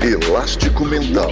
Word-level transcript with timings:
Elástico 0.00 0.84
Mental. 0.84 1.28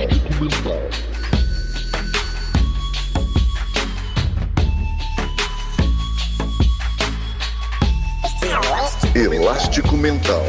Elástico 9.15 9.97
Mental. 9.97 10.43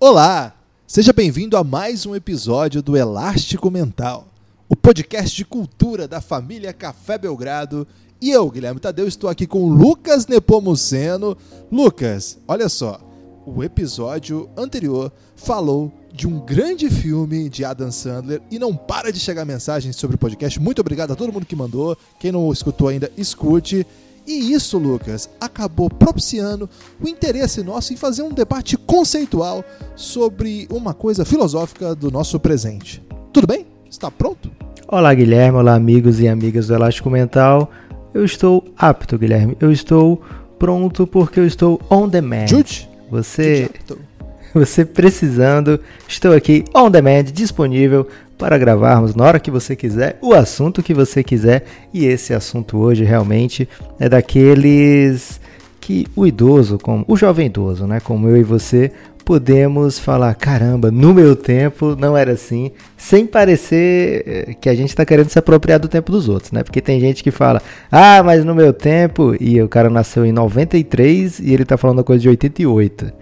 Olá! 0.00 0.54
Seja 0.86 1.12
bem-vindo 1.12 1.56
a 1.58 1.62
mais 1.62 2.06
um 2.06 2.16
episódio 2.16 2.82
do 2.82 2.96
Elástico 2.96 3.70
Mental, 3.70 4.26
o 4.66 4.74
podcast 4.74 5.36
de 5.36 5.44
cultura 5.44 6.08
da 6.08 6.22
família 6.22 6.72
Café 6.72 7.18
Belgrado. 7.18 7.86
E 8.22 8.30
eu, 8.30 8.50
Guilherme 8.50 8.80
Tadeu, 8.80 9.06
estou 9.06 9.28
aqui 9.28 9.46
com 9.46 9.64
o 9.64 9.68
Lucas 9.68 10.26
Nepomuceno. 10.26 11.36
Lucas, 11.70 12.38
olha 12.48 12.70
só, 12.70 12.98
o 13.46 13.62
episódio 13.62 14.48
anterior 14.56 15.12
falou 15.36 15.92
de 16.12 16.26
um 16.26 16.38
grande 16.40 16.88
filme 16.88 17.48
de 17.48 17.64
Adam 17.64 17.90
Sandler 17.90 18.40
e 18.50 18.58
não 18.58 18.74
para 18.74 19.12
de 19.12 19.18
chegar 19.18 19.44
mensagens 19.44 19.96
sobre 19.96 20.16
o 20.16 20.18
podcast. 20.18 20.60
Muito 20.60 20.80
obrigado 20.80 21.12
a 21.12 21.16
todo 21.16 21.32
mundo 21.32 21.46
que 21.46 21.56
mandou. 21.56 21.96
Quem 22.18 22.32
não 22.32 22.52
escutou 22.52 22.88
ainda, 22.88 23.10
escute. 23.16 23.86
E 24.26 24.52
isso, 24.52 24.78
Lucas, 24.78 25.28
acabou 25.38 25.90
propiciando 25.90 26.68
o 27.02 27.06
interesse 27.06 27.62
nosso 27.62 27.92
em 27.92 27.96
fazer 27.96 28.22
um 28.22 28.32
debate 28.32 28.76
conceitual 28.76 29.62
sobre 29.94 30.66
uma 30.70 30.94
coisa 30.94 31.24
filosófica 31.24 31.94
do 31.94 32.10
nosso 32.10 32.40
presente. 32.40 33.02
Tudo 33.32 33.46
bem? 33.46 33.66
Está 33.90 34.10
pronto? 34.10 34.50
Olá, 34.88 35.12
Guilherme. 35.12 35.58
Olá, 35.58 35.74
amigos 35.74 36.20
e 36.20 36.28
amigas 36.28 36.68
do 36.68 36.74
Elástico 36.74 37.10
Mental. 37.10 37.70
Eu 38.14 38.24
estou 38.24 38.64
apto, 38.78 39.18
Guilherme. 39.18 39.56
Eu 39.60 39.70
estou 39.70 40.22
pronto 40.58 41.06
porque 41.06 41.40
eu 41.40 41.46
estou 41.46 41.78
on 41.90 42.08
demand. 42.08 42.46
Jude? 42.46 42.93
Você, 43.14 43.70
você 44.52 44.84
precisando, 44.84 45.78
estou 46.08 46.32
aqui 46.32 46.64
on 46.74 46.90
demand, 46.90 47.24
disponível 47.24 48.08
para 48.36 48.58
gravarmos 48.58 49.14
na 49.14 49.24
hora 49.24 49.38
que 49.38 49.52
você 49.52 49.76
quiser, 49.76 50.18
o 50.20 50.34
assunto 50.34 50.82
que 50.82 50.92
você 50.92 51.22
quiser. 51.22 51.64
E 51.92 52.06
esse 52.06 52.34
assunto 52.34 52.76
hoje 52.76 53.04
realmente 53.04 53.68
é 54.00 54.08
daqueles 54.08 55.40
que 55.80 56.08
o 56.16 56.26
idoso, 56.26 56.76
como 56.76 57.04
o 57.06 57.16
jovem 57.16 57.46
idoso, 57.46 57.86
né, 57.86 58.00
como 58.00 58.28
eu 58.28 58.36
e 58.36 58.42
você, 58.42 58.90
podemos 59.24 59.98
falar, 59.98 60.34
caramba, 60.34 60.90
no 60.90 61.14
meu 61.14 61.34
tempo 61.34 61.96
não 61.96 62.16
era 62.16 62.32
assim, 62.32 62.70
sem 62.96 63.26
parecer 63.26 64.22
eh, 64.26 64.54
que 64.60 64.68
a 64.68 64.74
gente 64.74 64.90
está 64.90 65.04
querendo 65.04 65.30
se 65.30 65.38
apropriar 65.38 65.80
do 65.80 65.88
tempo 65.88 66.12
dos 66.12 66.28
outros, 66.28 66.52
né? 66.52 66.62
Porque 66.62 66.80
tem 66.80 67.00
gente 67.00 67.22
que 67.22 67.30
fala, 67.30 67.62
ah, 67.90 68.22
mas 68.22 68.44
no 68.44 68.54
meu 68.54 68.72
tempo, 68.72 69.34
e 69.40 69.60
o 69.62 69.68
cara 69.68 69.88
nasceu 69.88 70.26
em 70.26 70.32
93 70.32 71.38
e 71.38 71.52
ele 71.52 71.62
está 71.62 71.76
falando 71.76 72.00
a 72.00 72.04
coisa 72.04 72.20
de 72.20 72.28
88. 72.28 73.12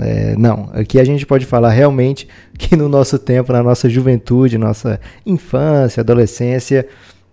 É, 0.00 0.36
não, 0.36 0.68
aqui 0.74 1.00
a 1.00 1.04
gente 1.04 1.24
pode 1.24 1.46
falar 1.46 1.70
realmente 1.70 2.28
que 2.58 2.76
no 2.76 2.88
nosso 2.88 3.18
tempo, 3.18 3.52
na 3.52 3.62
nossa 3.62 3.88
juventude, 3.88 4.58
nossa 4.58 5.00
infância, 5.24 6.02
adolescência, 6.02 6.86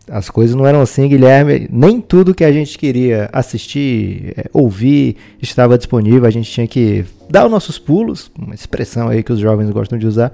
as 0.09 0.29
coisas 0.29 0.55
não 0.55 0.65
eram 0.65 0.81
assim, 0.81 1.07
Guilherme. 1.07 1.67
Nem 1.71 1.99
tudo 1.99 2.33
que 2.33 2.43
a 2.43 2.51
gente 2.51 2.77
queria 2.77 3.29
assistir, 3.31 4.33
é, 4.37 4.49
ouvir, 4.53 5.17
estava 5.41 5.77
disponível. 5.77 6.25
A 6.25 6.29
gente 6.29 6.51
tinha 6.51 6.67
que 6.67 7.05
dar 7.29 7.45
os 7.45 7.51
nossos 7.51 7.79
pulos, 7.79 8.31
uma 8.37 8.53
expressão 8.53 9.07
aí 9.07 9.23
que 9.23 9.33
os 9.33 9.39
jovens 9.39 9.69
gostam 9.69 9.97
de 9.97 10.05
usar. 10.05 10.31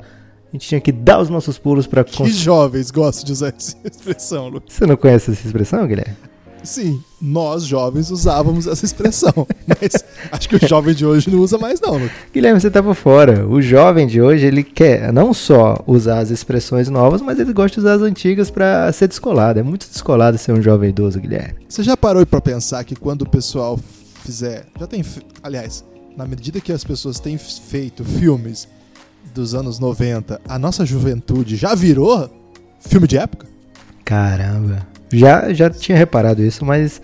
A 0.49 0.51
gente 0.51 0.67
tinha 0.67 0.81
que 0.81 0.91
dar 0.91 1.19
os 1.19 1.29
nossos 1.29 1.57
pulos 1.57 1.87
para. 1.87 2.03
Que 2.03 2.29
jovens 2.29 2.91
gostam 2.91 3.25
de 3.25 3.31
usar 3.31 3.53
essa 3.55 3.77
expressão, 3.89 4.49
Lu? 4.49 4.61
Você 4.67 4.85
não 4.85 4.97
conhece 4.97 5.31
essa 5.31 5.47
expressão, 5.47 5.87
Guilherme? 5.87 6.30
Sim, 6.63 7.03
nós 7.19 7.63
jovens 7.63 8.11
usávamos 8.11 8.67
essa 8.67 8.85
expressão, 8.85 9.33
mas 9.67 10.03
acho 10.31 10.47
que 10.47 10.55
o 10.55 10.67
jovem 10.67 10.93
de 10.93 11.05
hoje 11.05 11.29
não 11.29 11.39
usa 11.39 11.57
mais 11.57 11.81
não. 11.81 11.99
Guilherme, 12.33 12.59
você 12.59 12.69
tá 12.69 12.83
por 12.83 12.95
fora. 12.95 13.47
O 13.47 13.61
jovem 13.61 14.05
de 14.05 14.21
hoje, 14.21 14.45
ele 14.45 14.63
quer 14.63 15.11
não 15.11 15.33
só 15.33 15.83
usar 15.87 16.19
as 16.19 16.29
expressões 16.29 16.87
novas, 16.89 17.21
mas 17.21 17.39
ele 17.39 17.53
gosta 17.53 17.75
de 17.75 17.79
usar 17.79 17.93
as 17.93 18.01
antigas 18.01 18.51
para 18.51 18.91
ser 18.91 19.07
descolado. 19.07 19.59
É 19.59 19.63
muito 19.63 19.87
descolado 19.87 20.37
ser 20.37 20.51
um 20.51 20.61
jovem 20.61 20.89
idoso, 20.89 21.19
Guilherme. 21.19 21.55
Você 21.67 21.83
já 21.83 21.97
parou 21.97 22.25
para 22.25 22.41
pensar 22.41 22.83
que 22.83 22.95
quando 22.95 23.23
o 23.23 23.29
pessoal 23.29 23.79
fizer, 24.23 24.65
já 24.79 24.85
tem, 24.85 25.03
aliás, 25.41 25.83
na 26.15 26.25
medida 26.25 26.61
que 26.61 26.71
as 26.71 26.83
pessoas 26.83 27.19
têm 27.19 27.37
feito 27.37 28.03
filmes 28.03 28.67
dos 29.33 29.55
anos 29.55 29.79
90, 29.79 30.41
a 30.47 30.59
nossa 30.59 30.85
juventude 30.85 31.55
já 31.55 31.73
virou 31.73 32.29
filme 32.79 33.07
de 33.07 33.17
época? 33.17 33.47
Caramba. 34.03 34.85
Já, 35.11 35.53
já 35.53 35.69
tinha 35.69 35.97
reparado 35.97 36.43
isso, 36.43 36.65
mas 36.65 37.01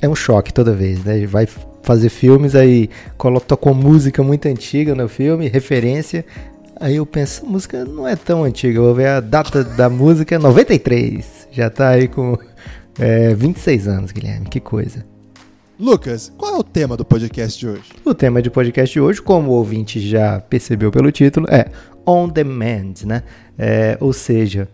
é 0.00 0.08
um 0.08 0.14
choque 0.14 0.52
toda 0.52 0.72
vez, 0.72 1.04
né? 1.04 1.26
Vai 1.26 1.46
fazer 1.82 2.08
filmes, 2.08 2.54
aí 2.54 2.88
com 3.16 3.74
música 3.74 4.22
muito 4.22 4.46
antiga 4.46 4.94
no 4.94 5.08
filme, 5.08 5.48
referência. 5.48 6.24
Aí 6.80 6.96
eu 6.96 7.06
penso, 7.06 7.46
música 7.46 7.84
não 7.84 8.08
é 8.08 8.16
tão 8.16 8.42
antiga, 8.42 8.78
eu 8.78 8.84
vou 8.84 8.94
ver 8.94 9.06
a 9.06 9.20
data 9.20 9.62
da 9.62 9.88
música, 9.88 10.38
93. 10.38 11.48
Já 11.52 11.70
tá 11.70 11.90
aí 11.90 12.08
com 12.08 12.36
é, 12.98 13.34
26 13.34 13.88
anos, 13.88 14.12
Guilherme, 14.12 14.48
que 14.48 14.58
coisa. 14.58 15.04
Lucas, 15.78 16.32
qual 16.36 16.56
é 16.56 16.58
o 16.58 16.62
tema 16.62 16.96
do 16.96 17.04
podcast 17.04 17.58
de 17.58 17.68
hoje? 17.68 17.84
O 18.04 18.14
tema 18.14 18.42
de 18.42 18.50
podcast 18.50 18.92
de 18.92 19.00
hoje, 19.00 19.22
como 19.22 19.50
o 19.50 19.54
ouvinte 19.54 20.00
já 20.00 20.40
percebeu 20.40 20.90
pelo 20.90 21.10
título, 21.10 21.46
é 21.50 21.66
On 22.06 22.28
Demand, 22.28 22.94
né? 23.04 23.22
É, 23.58 23.96
ou 24.00 24.12
seja, 24.12 24.68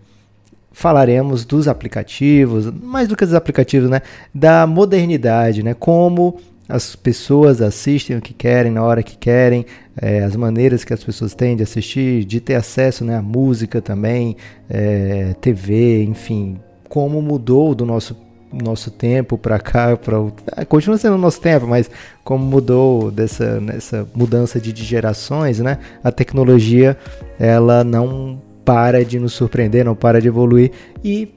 falaremos 0.78 1.44
dos 1.44 1.66
aplicativos, 1.66 2.70
mais 2.70 3.08
do 3.08 3.16
que 3.16 3.24
dos 3.24 3.34
aplicativos, 3.34 3.90
né? 3.90 4.00
Da 4.32 4.64
modernidade, 4.64 5.60
né? 5.60 5.74
Como 5.74 6.38
as 6.68 6.94
pessoas 6.94 7.60
assistem 7.60 8.16
o 8.16 8.20
que 8.20 8.32
querem 8.32 8.70
na 8.70 8.84
hora 8.84 9.02
que 9.02 9.16
querem, 9.16 9.66
é, 10.00 10.22
as 10.22 10.36
maneiras 10.36 10.84
que 10.84 10.94
as 10.94 11.02
pessoas 11.02 11.34
têm 11.34 11.56
de 11.56 11.64
assistir, 11.64 12.24
de 12.24 12.38
ter 12.38 12.54
acesso 12.54 13.04
né, 13.04 13.16
à 13.16 13.22
música 13.22 13.82
também, 13.82 14.36
é, 14.70 15.34
TV, 15.40 16.04
enfim, 16.04 16.60
como 16.88 17.20
mudou 17.20 17.74
do 17.74 17.84
nosso 17.84 18.16
nosso 18.50 18.90
tempo 18.90 19.36
para 19.36 19.58
cá, 19.58 19.94
para 19.96 20.16
é, 20.56 20.64
continua 20.64 20.96
sendo 20.96 21.16
o 21.16 21.18
nosso 21.18 21.40
tempo, 21.40 21.66
mas 21.66 21.90
como 22.22 22.44
mudou 22.44 23.10
dessa 23.10 23.60
nessa 23.60 24.06
mudança 24.14 24.60
de, 24.60 24.72
de 24.72 24.84
gerações, 24.84 25.58
né? 25.58 25.78
A 26.04 26.12
tecnologia 26.12 26.96
ela 27.38 27.82
não 27.82 28.40
para 28.68 29.02
de 29.02 29.18
nos 29.18 29.32
surpreender, 29.32 29.82
não 29.82 29.94
para 29.94 30.20
de 30.20 30.28
evoluir. 30.28 30.72
E 31.02 31.32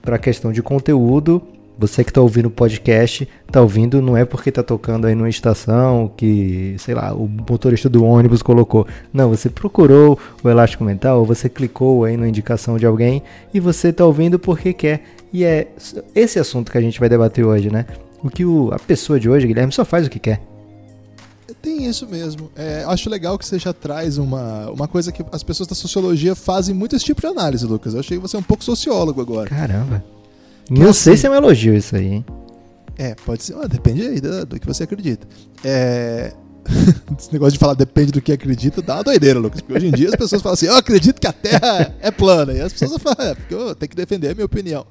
para 0.00 0.14
a 0.14 0.18
questão 0.20 0.52
de 0.52 0.62
conteúdo, 0.62 1.42
você 1.76 2.04
que 2.04 2.12
está 2.12 2.20
ouvindo 2.20 2.46
o 2.46 2.50
podcast, 2.50 3.28
está 3.44 3.60
ouvindo 3.60 4.00
não 4.00 4.16
é 4.16 4.24
porque 4.24 4.50
está 4.50 4.62
tocando 4.62 5.04
aí 5.04 5.14
numa 5.16 5.28
estação 5.28 6.08
que, 6.16 6.76
sei 6.78 6.94
lá, 6.94 7.12
o 7.12 7.26
motorista 7.26 7.88
do 7.88 8.04
ônibus 8.04 8.40
colocou. 8.40 8.86
Não, 9.12 9.30
você 9.30 9.50
procurou 9.50 10.16
o 10.44 10.48
elástico 10.48 10.84
mental, 10.84 11.24
você 11.24 11.48
clicou 11.48 12.04
aí 12.04 12.16
na 12.16 12.28
indicação 12.28 12.78
de 12.78 12.86
alguém 12.86 13.20
e 13.52 13.58
você 13.58 13.88
está 13.88 14.06
ouvindo 14.06 14.38
porque 14.38 14.72
quer. 14.72 15.02
E 15.32 15.42
é 15.42 15.66
esse 16.14 16.38
assunto 16.38 16.70
que 16.70 16.78
a 16.78 16.80
gente 16.80 17.00
vai 17.00 17.08
debater 17.08 17.44
hoje, 17.44 17.68
né? 17.68 17.84
O 18.22 18.30
que 18.30 18.44
o, 18.44 18.70
a 18.72 18.78
pessoa 18.78 19.18
de 19.18 19.28
hoje, 19.28 19.44
Guilherme, 19.44 19.72
só 19.72 19.84
faz 19.84 20.06
o 20.06 20.10
que 20.10 20.20
quer. 20.20 20.40
Tem 21.66 21.84
isso 21.84 22.06
mesmo. 22.06 22.48
É, 22.54 22.84
acho 22.86 23.10
legal 23.10 23.36
que 23.36 23.44
você 23.44 23.58
já 23.58 23.72
traz 23.72 24.18
uma, 24.18 24.70
uma 24.70 24.86
coisa 24.86 25.10
que 25.10 25.24
as 25.32 25.42
pessoas 25.42 25.66
da 25.66 25.74
sociologia 25.74 26.36
fazem 26.36 26.72
muito 26.72 26.94
esse 26.94 27.04
tipo 27.04 27.20
de 27.20 27.26
análise, 27.26 27.66
Lucas. 27.66 27.92
Eu 27.92 27.98
achei 27.98 28.16
que 28.16 28.22
você 28.22 28.36
é 28.36 28.38
um 28.38 28.44
pouco 28.44 28.62
sociólogo 28.62 29.20
agora. 29.20 29.50
Caramba. 29.50 30.04
Que 30.64 30.72
Não 30.72 30.90
assim, 30.90 31.00
sei 31.00 31.16
se 31.16 31.26
é 31.26 31.30
um 31.30 31.34
elogio 31.34 31.74
isso 31.74 31.96
aí, 31.96 32.06
hein? 32.06 32.24
É, 32.96 33.16
pode 33.16 33.42
ser. 33.42 33.56
Ah, 33.56 33.66
depende 33.66 34.02
aí 34.02 34.20
do, 34.20 34.46
do, 34.46 34.60
que 34.60 34.66
você 34.66 34.84
acredita. 34.84 35.26
É. 35.64 36.34
Esse 37.18 37.32
negócio 37.32 37.54
de 37.54 37.58
falar 37.58 37.74
depende 37.74 38.12
do 38.12 38.22
que 38.22 38.30
acredita 38.30 38.80
dá 38.80 38.98
uma 38.98 39.02
doideira, 39.02 39.40
Lucas. 39.40 39.60
Porque 39.60 39.74
hoje 39.76 39.88
em 39.88 39.92
dia 39.92 40.10
as 40.10 40.14
pessoas 40.14 40.40
falam 40.40 40.54
assim: 40.54 40.66
eu 40.66 40.76
acredito 40.76 41.20
que 41.20 41.26
a 41.26 41.32
Terra 41.32 41.96
é 42.00 42.12
plana. 42.12 42.52
E 42.52 42.60
as 42.60 42.72
pessoas 42.72 43.02
falam: 43.02 43.28
é, 43.28 43.34
porque 43.34 43.52
eu 43.52 43.74
tenho 43.74 43.90
que 43.90 43.96
defender 43.96 44.30
a 44.30 44.34
minha 44.34 44.46
opinião. 44.46 44.86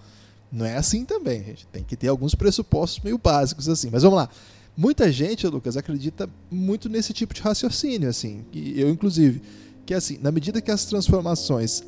Não 0.52 0.66
é 0.66 0.76
assim 0.76 1.06
também, 1.06 1.42
gente. 1.42 1.66
Tem 1.68 1.86
que 1.86 1.96
ter 1.96 2.10
alguns 2.10 2.36
pressupostos 2.36 3.02
meio 3.02 3.18
básicos 3.18 3.70
assim. 3.70 3.88
Mas 3.90 4.04
vamos 4.04 4.18
lá. 4.18 4.30
Muita 4.78 5.12
gente, 5.12 5.48
Lucas, 5.48 5.78
acredita 5.78 6.30
muito 6.52 6.90
nesse 6.90 7.14
tipo 7.14 7.34
de 7.34 7.42
raciocínio, 7.42 8.10
assim, 8.10 8.44
e 8.52 8.80
eu 8.80 8.90
inclusive, 8.90 9.42
que 9.86 9.94
assim, 9.94 10.20
na 10.22 10.32
medida 10.32 10.60
que 10.62 10.70
as 10.70 10.86
transformações 10.86 11.84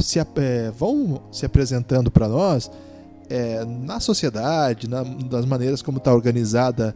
se, 0.00 0.18
é, 0.18 0.70
vão 0.70 1.22
se 1.32 1.46
apresentando 1.46 2.10
para 2.10 2.28
nós, 2.28 2.70
é, 3.30 3.64
na 3.64 3.98
sociedade, 3.98 4.88
na, 4.88 5.02
maneiras 5.46 5.80
como 5.80 5.98
está 5.98 6.12
organizada 6.12 6.94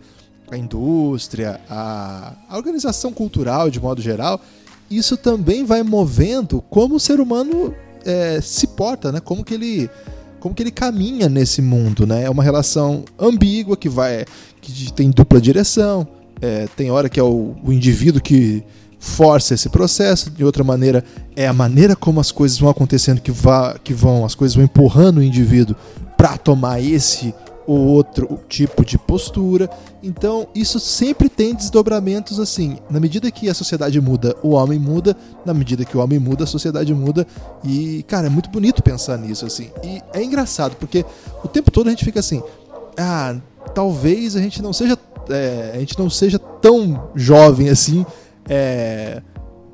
a 0.51 0.57
indústria, 0.57 1.61
a, 1.69 2.35
a 2.49 2.57
organização 2.57 3.13
cultural 3.13 3.71
de 3.71 3.81
modo 3.81 4.03
geral, 4.03 4.41
isso 4.91 5.17
também 5.17 5.65
vai 5.65 5.83
movendo 5.83 6.61
como 6.61 6.97
o 6.97 7.01
ser 7.01 7.21
humano 7.21 7.75
é, 8.05 8.41
se 8.41 8.69
porta, 8.69 9.11
né? 9.11 9.19
Como 9.21 9.45
que 9.45 9.55
ele 9.55 9.91
como 10.39 10.55
que 10.55 10.63
ele 10.63 10.71
caminha 10.71 11.29
nesse 11.29 11.61
mundo, 11.61 12.07
né? 12.07 12.23
É 12.23 12.31
uma 12.31 12.43
relação 12.43 13.05
ambígua 13.19 13.77
que 13.77 13.89
vai 13.89 14.25
que 14.73 14.93
tem 14.93 15.11
dupla 15.11 15.41
direção, 15.41 16.07
é, 16.41 16.67
tem 16.77 16.91
hora 16.91 17.09
que 17.09 17.19
é 17.19 17.23
o, 17.23 17.55
o 17.63 17.73
indivíduo 17.73 18.21
que 18.21 18.63
força 18.99 19.55
esse 19.55 19.69
processo, 19.69 20.31
de 20.31 20.45
outra 20.45 20.65
maneira 20.65 21.05
é 21.35 21.47
a 21.47 21.53
maneira 21.53 21.95
como 21.95 22.19
as 22.19 22.33
coisas 22.33 22.59
vão 22.59 22.69
acontecendo 22.69 23.21
que, 23.21 23.31
vá, 23.31 23.79
que 23.83 23.95
vão, 23.95 24.25
as 24.25 24.35
coisas 24.35 24.55
vão 24.55 24.65
empurrando 24.65 25.19
o 25.19 25.23
indivíduo 25.23 25.77
para 26.17 26.37
tomar 26.37 26.81
esse 26.81 27.35
o 27.67 27.75
outro 27.75 28.39
tipo 28.49 28.85
de 28.85 28.97
postura. 28.97 29.69
Então, 30.03 30.47
isso 30.55 30.79
sempre 30.79 31.29
tem 31.29 31.55
desdobramentos 31.55 32.39
assim. 32.39 32.79
Na 32.89 33.01
medida 33.01 33.31
que 33.31 33.51
a 33.51 33.55
sociedade 33.55 34.01
muda, 34.01 34.37
o 34.43 34.51
homem 34.51 34.79
muda. 34.79 35.17
Na 35.45 35.53
medida 35.53 35.85
que 35.85 35.97
o 35.97 36.01
homem 36.01 36.19
muda, 36.19 36.45
a 36.45 36.47
sociedade 36.47 36.95
muda. 36.95 37.27
E, 37.65 38.05
cara, 38.07 38.29
é 38.29 38.31
muito 38.31 38.49
bonito 38.51 38.83
pensar 38.83 39.19
nisso, 39.19 39.45
assim. 39.45 39.71
E 39.83 40.01
é 40.13 40.23
engraçado, 40.23 40.77
porque 40.77 41.05
o 41.43 41.49
tempo 41.49 41.71
todo 41.71 41.89
a 41.89 41.91
gente 41.91 42.05
fica 42.05 42.21
assim. 42.21 42.41
Ah, 42.97 43.37
talvez 43.75 44.37
a 44.37 44.41
gente 44.41 44.63
não 44.63 44.73
seja. 44.73 44.99
É, 45.29 45.73
a 45.75 45.79
gente 45.79 45.99
não 45.99 46.09
seja 46.09 46.39
tão 46.39 47.11
jovem 47.15 47.69
assim. 47.69 48.07
É, 48.49 49.23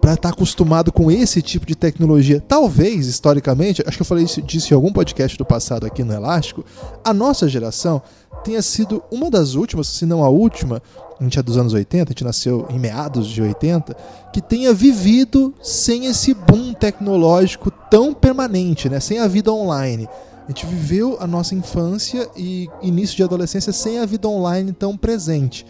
para 0.02 0.14
estar 0.14 0.30
tá 0.30 0.34
acostumado 0.34 0.90
com 0.90 1.12
esse 1.12 1.40
tipo 1.40 1.64
de 1.64 1.76
tecnologia. 1.76 2.40
Talvez, 2.40 3.06
historicamente, 3.06 3.84
acho 3.86 3.96
que 3.96 4.02
eu 4.02 4.06
falei 4.06 4.24
disso 4.24 4.72
em 4.72 4.74
algum 4.74 4.92
podcast 4.92 5.38
do 5.38 5.44
passado 5.44 5.86
aqui 5.86 6.02
no 6.02 6.12
Elástico, 6.12 6.64
a 7.04 7.14
nossa 7.14 7.48
geração 7.48 8.02
tenha 8.42 8.60
sido 8.60 9.00
uma 9.12 9.30
das 9.30 9.54
últimas, 9.54 9.86
se 9.86 10.04
não 10.04 10.24
a 10.24 10.28
última, 10.28 10.82
a 11.20 11.22
gente 11.22 11.38
é 11.38 11.42
dos 11.42 11.56
anos 11.56 11.72
80, 11.72 12.02
a 12.02 12.10
gente 12.10 12.24
nasceu 12.24 12.66
em 12.68 12.80
meados 12.80 13.28
de 13.28 13.40
80, 13.40 13.96
que 14.32 14.40
tenha 14.40 14.74
vivido 14.74 15.54
sem 15.62 16.06
esse 16.06 16.34
boom 16.34 16.74
tecnológico 16.74 17.70
tão 17.70 18.12
permanente, 18.12 18.88
né? 18.88 18.98
sem 18.98 19.20
a 19.20 19.28
vida 19.28 19.52
online. 19.52 20.08
A 20.44 20.48
gente 20.48 20.66
viveu 20.66 21.16
a 21.20 21.26
nossa 21.26 21.54
infância 21.54 22.28
e 22.36 22.68
início 22.82 23.16
de 23.16 23.22
adolescência 23.22 23.72
sem 23.72 23.98
a 23.98 24.06
vida 24.06 24.28
online 24.28 24.72
tão 24.72 24.96
presente 24.96 25.64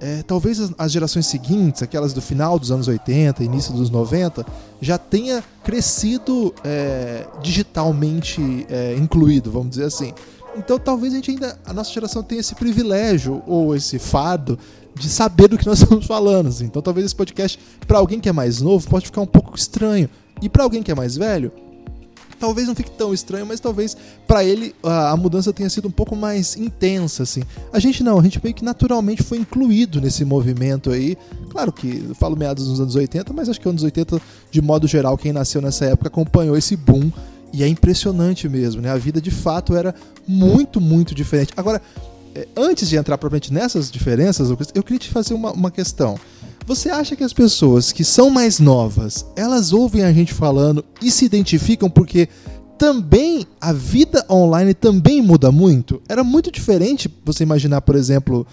é, 0.00 0.22
talvez 0.22 0.72
as, 0.78 0.92
gerações 0.92 1.26
seguintes, 1.26 1.82
aquelas 1.82 2.12
do 2.12 2.22
final 2.22 2.58
dos 2.58 2.70
anos 2.70 2.88
80, 2.88 3.42
início 3.42 3.72
dos 3.72 3.90
90, 3.90 4.46
já 4.80 4.96
tenha 4.96 5.42
crescido 5.64 6.54
é, 6.64 7.26
digitalmente 7.42 8.66
é, 8.68 8.94
incluído, 8.96 9.50
vamos 9.50 9.70
dizer 9.70 9.84
assim. 9.84 10.12
Então 10.56 10.78
talvez 10.78 11.12
a 11.12 11.16
gente 11.16 11.30
ainda, 11.30 11.58
a 11.64 11.72
nossa 11.72 11.92
geração 11.92 12.22
tenha 12.22 12.40
esse 12.40 12.54
privilégio 12.54 13.42
ou 13.46 13.74
esse 13.74 13.98
fardo 13.98 14.58
de 14.94 15.08
saber 15.08 15.48
do 15.48 15.58
que 15.58 15.66
nós 15.66 15.80
estamos 15.82 16.06
falando. 16.06 16.48
Assim. 16.48 16.64
Então 16.64 16.82
talvez 16.82 17.06
esse 17.06 17.16
podcast, 17.16 17.58
para 17.86 17.98
alguém 17.98 18.20
que 18.20 18.28
é 18.28 18.32
mais 18.32 18.60
novo, 18.60 18.88
pode 18.88 19.06
ficar 19.06 19.20
um 19.20 19.26
pouco 19.26 19.56
estranho. 19.56 20.08
E 20.40 20.48
para 20.48 20.62
alguém 20.62 20.82
que 20.82 20.92
é 20.92 20.94
mais 20.94 21.16
velho, 21.16 21.52
talvez 22.38 22.68
não 22.68 22.74
fique 22.74 22.90
tão 22.90 23.12
estranho, 23.12 23.46
mas 23.46 23.60
talvez 23.60 23.96
para 24.26 24.44
ele 24.44 24.74
a, 24.82 25.10
a, 25.10 25.16
mudança 25.16 25.52
tenha 25.52 25.68
sido 25.68 25.88
um 25.88 25.90
pouco 25.90 26.16
mais 26.16 26.56
intensa, 26.56 27.22
assim. 27.22 27.42
A 27.72 27.78
gente 27.78 28.02
não, 28.02 28.18
a 28.18 28.22
gente 28.22 28.40
meio 28.42 28.54
que 28.54 28.64
naturalmente 28.64 29.22
foi 29.22 29.38
incluído 29.38 30.00
nesse 30.00 30.24
movimento 30.24 30.90
aí. 30.90 31.16
Claro 31.50 31.72
que 31.72 32.04
eu 32.08 32.14
falo 32.14 32.36
meados 32.36 32.66
dos 32.66 32.80
anos 32.80 32.94
80, 32.94 33.32
mas 33.32 33.48
acho 33.48 33.60
que 33.60 33.68
anos 33.68 33.82
80, 33.82 34.20
de 34.50 34.62
modo 34.62 34.86
geral, 34.86 35.16
quem 35.16 35.32
nasceu 35.32 35.60
nessa 35.60 35.86
época 35.86 36.08
acompanhou 36.08 36.56
esse 36.56 36.76
boom. 36.76 37.10
E 37.52 37.62
é 37.62 37.68
impressionante 37.68 38.46
mesmo, 38.46 38.82
né? 38.82 38.90
A 38.90 38.98
vida 38.98 39.22
de 39.22 39.30
fato 39.30 39.74
era 39.74 39.94
muito, 40.26 40.82
muito 40.82 41.14
diferente. 41.14 41.52
Agora, 41.56 41.80
é, 42.34 42.46
antes 42.54 42.88
de 42.88 42.96
entrar 42.96 43.16
propriamente 43.16 43.52
nessas 43.52 43.90
diferenças, 43.90 44.50
eu 44.50 44.82
queria 44.82 44.98
te 44.98 45.08
fazer 45.08 45.32
uma, 45.32 45.50
uma 45.52 45.70
questão. 45.70 46.18
Você 46.68 46.90
acha 46.90 47.16
que 47.16 47.24
as 47.24 47.32
pessoas 47.32 47.92
que 47.92 48.04
são 48.04 48.28
mais 48.28 48.60
novas, 48.60 49.24
elas 49.34 49.72
ouvem 49.72 50.04
a 50.04 50.12
gente 50.12 50.34
falando 50.34 50.84
e 51.00 51.10
se 51.10 51.24
identificam 51.24 51.88
porque 51.88 52.28
também 52.76 53.46
a 53.58 53.72
vida 53.72 54.22
online 54.28 54.74
também 54.74 55.22
muda 55.22 55.50
muito? 55.50 56.02
Era 56.06 56.22
muito 56.22 56.50
diferente 56.50 57.10
você 57.24 57.42
imaginar, 57.42 57.80
por 57.80 57.96
exemplo, 57.96 58.46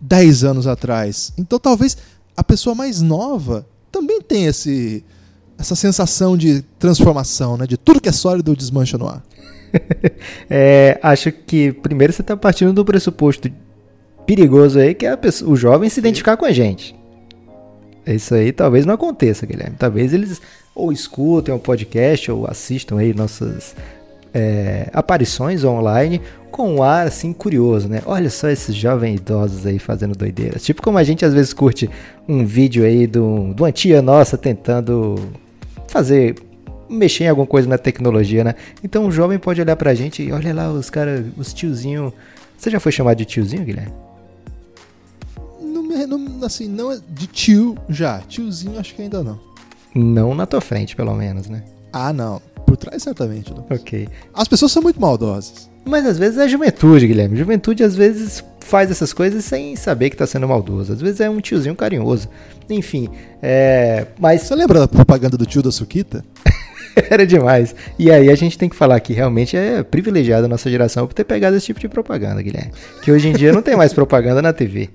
10 0.00 0.42
anos 0.42 0.66
atrás. 0.66 1.32
Então 1.38 1.60
talvez 1.60 1.96
a 2.36 2.42
pessoa 2.42 2.74
mais 2.74 3.00
nova 3.00 3.64
também 3.92 4.20
tenha 4.20 4.48
esse, 4.48 5.04
essa 5.56 5.76
sensação 5.76 6.36
de 6.36 6.62
transformação, 6.76 7.56
né? 7.56 7.68
De 7.68 7.76
tudo 7.76 8.00
que 8.00 8.08
é 8.08 8.12
sólido 8.12 8.56
desmancha 8.56 8.98
no 8.98 9.06
ar. 9.06 9.22
é, 10.50 10.98
acho 11.00 11.30
que 11.30 11.72
primeiro 11.74 12.12
você 12.12 12.20
está 12.20 12.36
partindo 12.36 12.72
do 12.72 12.84
pressuposto 12.84 13.48
perigoso 14.26 14.80
aí 14.80 14.92
que 14.92 15.06
é 15.06 15.14
pessoa, 15.14 15.52
o 15.52 15.54
jovem 15.54 15.88
se 15.88 16.00
identificar 16.00 16.36
com 16.36 16.44
a 16.44 16.50
gente. 16.50 16.98
Isso 18.14 18.34
aí 18.34 18.52
talvez 18.52 18.86
não 18.86 18.94
aconteça, 18.94 19.46
Guilherme. 19.46 19.76
Talvez 19.78 20.12
eles 20.12 20.40
ou 20.74 20.92
escutem 20.92 21.54
um 21.54 21.58
podcast 21.58 22.30
ou 22.30 22.46
assistam 22.46 22.98
aí 22.98 23.12
nossas 23.12 23.74
é, 24.32 24.88
aparições 24.92 25.64
online 25.64 26.20
com 26.50 26.76
um 26.76 26.82
ar 26.82 27.06
assim 27.06 27.32
curioso, 27.32 27.88
né? 27.88 28.02
Olha 28.06 28.30
só 28.30 28.48
esses 28.48 28.74
jovens 28.74 29.16
idosos 29.16 29.66
aí 29.66 29.78
fazendo 29.78 30.16
doideiras. 30.16 30.64
Tipo 30.64 30.82
como 30.82 30.98
a 30.98 31.04
gente 31.04 31.24
às 31.24 31.32
vezes 31.32 31.52
curte 31.52 31.88
um 32.28 32.44
vídeo 32.44 32.84
aí 32.84 33.06
do, 33.06 33.52
de 33.54 33.62
uma 33.62 33.72
tia 33.72 34.02
nossa 34.02 34.36
tentando 34.36 35.16
fazer 35.88 36.34
mexer 36.88 37.24
em 37.24 37.28
alguma 37.28 37.46
coisa 37.46 37.68
na 37.68 37.78
tecnologia, 37.78 38.42
né? 38.42 38.54
Então 38.82 39.06
o 39.06 39.12
jovem 39.12 39.38
pode 39.38 39.60
olhar 39.60 39.76
pra 39.76 39.94
gente 39.94 40.22
e 40.22 40.32
olha 40.32 40.52
lá 40.52 40.70
os 40.70 40.90
caras, 40.90 41.24
os 41.36 41.52
tiozinho. 41.52 42.12
Você 42.56 42.68
já 42.68 42.80
foi 42.80 42.92
chamado 42.92 43.16
de 43.16 43.24
tiozinho, 43.24 43.64
Guilherme? 43.64 44.09
Não, 46.06 46.44
assim, 46.44 46.68
não 46.68 46.92
é 46.92 46.98
de 47.08 47.26
tio 47.26 47.76
já. 47.88 48.20
Tiozinho 48.20 48.78
acho 48.78 48.94
que 48.94 49.02
ainda 49.02 49.22
não. 49.22 49.38
Não 49.94 50.34
na 50.34 50.46
tua 50.46 50.60
frente, 50.60 50.94
pelo 50.94 51.14
menos, 51.14 51.48
né? 51.48 51.64
Ah, 51.92 52.12
não. 52.12 52.40
Por 52.66 52.76
trás, 52.76 53.02
certamente. 53.02 53.52
Lucas. 53.52 53.80
Ok. 53.80 54.08
As 54.32 54.46
pessoas 54.46 54.70
são 54.72 54.82
muito 54.82 55.00
maldosas. 55.00 55.68
Mas 55.84 56.06
às 56.06 56.18
vezes 56.18 56.38
é 56.38 56.46
juventude, 56.46 57.06
Guilherme. 57.06 57.36
Juventude 57.36 57.82
às 57.82 57.96
vezes 57.96 58.44
faz 58.60 58.90
essas 58.90 59.12
coisas 59.12 59.44
sem 59.44 59.74
saber 59.74 60.10
que 60.10 60.16
tá 60.16 60.26
sendo 60.26 60.46
maldoso. 60.46 60.92
Às 60.92 61.00
vezes 61.00 61.20
é 61.20 61.28
um 61.28 61.40
tiozinho 61.40 61.74
carinhoso. 61.74 62.28
Enfim, 62.68 63.08
é. 63.42 64.06
Mas. 64.18 64.42
Você 64.42 64.54
lembra 64.54 64.78
da 64.78 64.88
propaganda 64.88 65.36
do 65.36 65.46
tio 65.46 65.62
da 65.62 65.72
Suquita? 65.72 66.24
Era 67.10 67.26
demais. 67.26 67.74
E 67.98 68.10
aí 68.10 68.28
a 68.30 68.34
gente 68.34 68.58
tem 68.58 68.68
que 68.68 68.76
falar 68.76 69.00
que 69.00 69.12
realmente 69.12 69.56
é 69.56 69.82
privilegiada 69.82 70.46
a 70.46 70.48
nossa 70.48 70.70
geração 70.70 71.06
por 71.06 71.14
ter 71.14 71.24
pegado 71.24 71.56
esse 71.56 71.66
tipo 71.66 71.80
de 71.80 71.88
propaganda, 71.88 72.42
Guilherme. 72.42 72.72
Que 73.02 73.10
hoje 73.10 73.28
em 73.28 73.32
dia 73.32 73.52
não 73.52 73.62
tem 73.62 73.76
mais 73.76 73.92
propaganda 73.92 74.42
na 74.42 74.52
TV. 74.52 74.90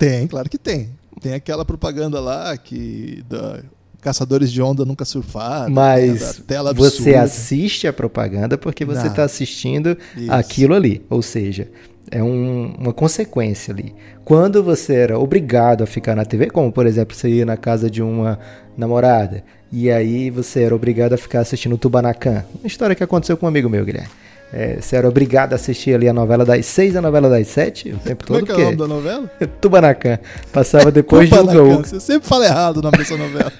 Tem, 0.00 0.26
claro 0.26 0.48
que 0.48 0.56
tem. 0.56 0.88
Tem 1.20 1.34
aquela 1.34 1.62
propaganda 1.62 2.18
lá 2.18 2.56
que 2.56 3.22
da 3.28 3.60
caçadores 4.00 4.50
de 4.50 4.62
onda 4.62 4.82
nunca 4.86 5.04
surfaram. 5.04 5.70
Mas 5.70 6.42
você 6.74 7.14
assiste 7.16 7.86
a 7.86 7.92
propaganda 7.92 8.56
porque 8.56 8.82
você 8.82 9.08
está 9.08 9.24
assistindo 9.24 9.94
Isso. 10.16 10.32
aquilo 10.32 10.74
ali. 10.74 11.04
Ou 11.10 11.20
seja, 11.20 11.68
é 12.10 12.22
um, 12.22 12.74
uma 12.78 12.94
consequência 12.94 13.74
ali. 13.74 13.94
Quando 14.24 14.64
você 14.64 14.94
era 14.94 15.18
obrigado 15.18 15.84
a 15.84 15.86
ficar 15.86 16.16
na 16.16 16.24
TV, 16.24 16.48
como 16.48 16.72
por 16.72 16.86
exemplo, 16.86 17.14
você 17.14 17.28
ia 17.28 17.44
na 17.44 17.58
casa 17.58 17.90
de 17.90 18.02
uma 18.02 18.38
namorada, 18.78 19.44
e 19.70 19.90
aí 19.90 20.30
você 20.30 20.62
era 20.62 20.74
obrigado 20.74 21.12
a 21.12 21.18
ficar 21.18 21.40
assistindo 21.40 21.74
o 21.74 21.78
Tubanacan. 21.78 22.42
Uma 22.58 22.66
história 22.66 22.96
que 22.96 23.04
aconteceu 23.04 23.36
com 23.36 23.44
um 23.44 23.50
amigo 23.50 23.68
meu, 23.68 23.84
Guilherme. 23.84 24.08
É, 24.52 24.78
você 24.80 24.96
era 24.96 25.08
obrigado 25.08 25.52
a 25.52 25.56
assistir 25.56 25.94
ali 25.94 26.08
a 26.08 26.12
novela 26.12 26.44
das 26.44 26.66
seis 26.66 26.96
a 26.96 27.00
novela 27.00 27.30
das 27.30 27.46
sete 27.46 27.92
o 27.92 27.98
tempo 27.98 28.26
todo. 28.26 28.40
Como 28.40 28.52
é 28.52 28.54
que 28.54 28.60
é 28.60 28.64
o 28.64 28.66
nome 28.66 28.76
da 28.76 28.86
novela? 28.88 29.30
Tubanacan. 29.60 30.18
Passava 30.52 30.90
depois 30.90 31.28
de 31.28 31.38
Uga 31.38 31.62
Uga. 31.62 31.86
Você 31.86 32.00
sempre 32.00 32.28
fala 32.28 32.46
errado 32.46 32.78
o 32.78 32.82
nome 32.82 32.98
dessa 32.98 33.16
novela. 33.16 33.52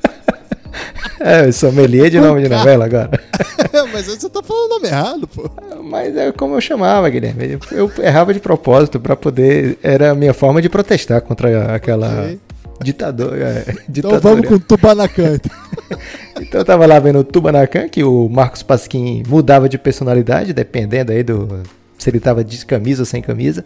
é, 1.21 1.47
eu 1.47 1.53
sommelier 1.53 2.11
de 2.11 2.19
nome 2.19 2.43
de 2.43 2.49
novela 2.49 2.87
agora. 2.87 3.11
Mas 3.93 4.07
você 4.07 4.29
tá 4.29 4.43
falando 4.43 4.67
o 4.67 4.75
nome 4.75 4.89
errado, 4.89 5.29
pô. 5.29 5.51
Mas 5.83 6.17
é 6.17 6.33
como 6.33 6.57
eu 6.57 6.61
chamava, 6.61 7.09
Guilherme. 7.09 7.59
Eu 7.71 7.91
errava 7.99 8.35
de 8.35 8.41
propósito 8.41 8.99
para 8.99 9.15
poder. 9.15 9.79
Era 9.83 10.11
a 10.11 10.15
minha 10.15 10.35
forma 10.35 10.61
de 10.61 10.69
protestar 10.69 11.21
contra 11.21 11.75
aquela. 11.75 12.25
Okay. 12.25 12.41
Ditador, 12.83 13.37
é, 13.37 13.75
Então 13.89 14.19
vamos 14.21 14.49
com 14.49 14.55
o 14.55 14.61
Tubanacan. 14.61 15.35
Então. 15.35 15.99
então 16.41 16.61
eu 16.61 16.65
tava 16.65 16.87
lá 16.87 16.99
vendo 16.99 17.19
o 17.19 17.25
Tubanacan, 17.25 17.89
que 17.89 18.03
o 18.03 18.29
Marcos 18.29 18.63
Pasquim 18.63 19.23
mudava 19.29 19.69
de 19.69 19.79
personalidade, 19.79 20.53
dependendo 20.53 21.13
aí 21.13 21.23
do. 21.23 21.63
Se 21.99 22.09
ele 22.09 22.19
tava 22.19 22.43
de 22.43 22.65
camisa 22.65 23.03
ou 23.03 23.07
sem 23.07 23.21
camisa. 23.21 23.65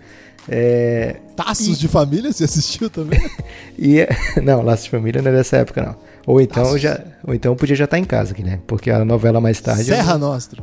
É, 0.49 1.17
Taços 1.37 1.79
e... 1.79 1.81
de 1.81 1.89
família, 1.89 2.33
você 2.33 2.45
assistiu 2.45 2.91
também? 2.91 3.21
e, 3.79 4.07
não, 4.43 4.63
Laços 4.63 4.85
de 4.85 4.91
Família 4.91 5.23
não 5.23 5.31
é 5.31 5.35
dessa 5.35 5.59
época, 5.59 5.83
não. 5.83 5.97
Ou 6.27 6.41
então, 6.41 6.77
já, 6.77 7.01
ou 7.27 7.35
então 7.35 7.55
podia 7.57 7.77
já 7.77 7.85
estar 7.85 7.97
tá 7.97 8.01
em 8.01 8.05
casa, 8.05 8.35
Guilherme, 8.35 8.63
porque 8.67 8.91
a 8.91 9.05
novela 9.05 9.41
mais 9.41 9.61
tarde. 9.61 9.85
Serra 9.85 10.15
eu... 10.15 10.19
Nostra. 10.19 10.63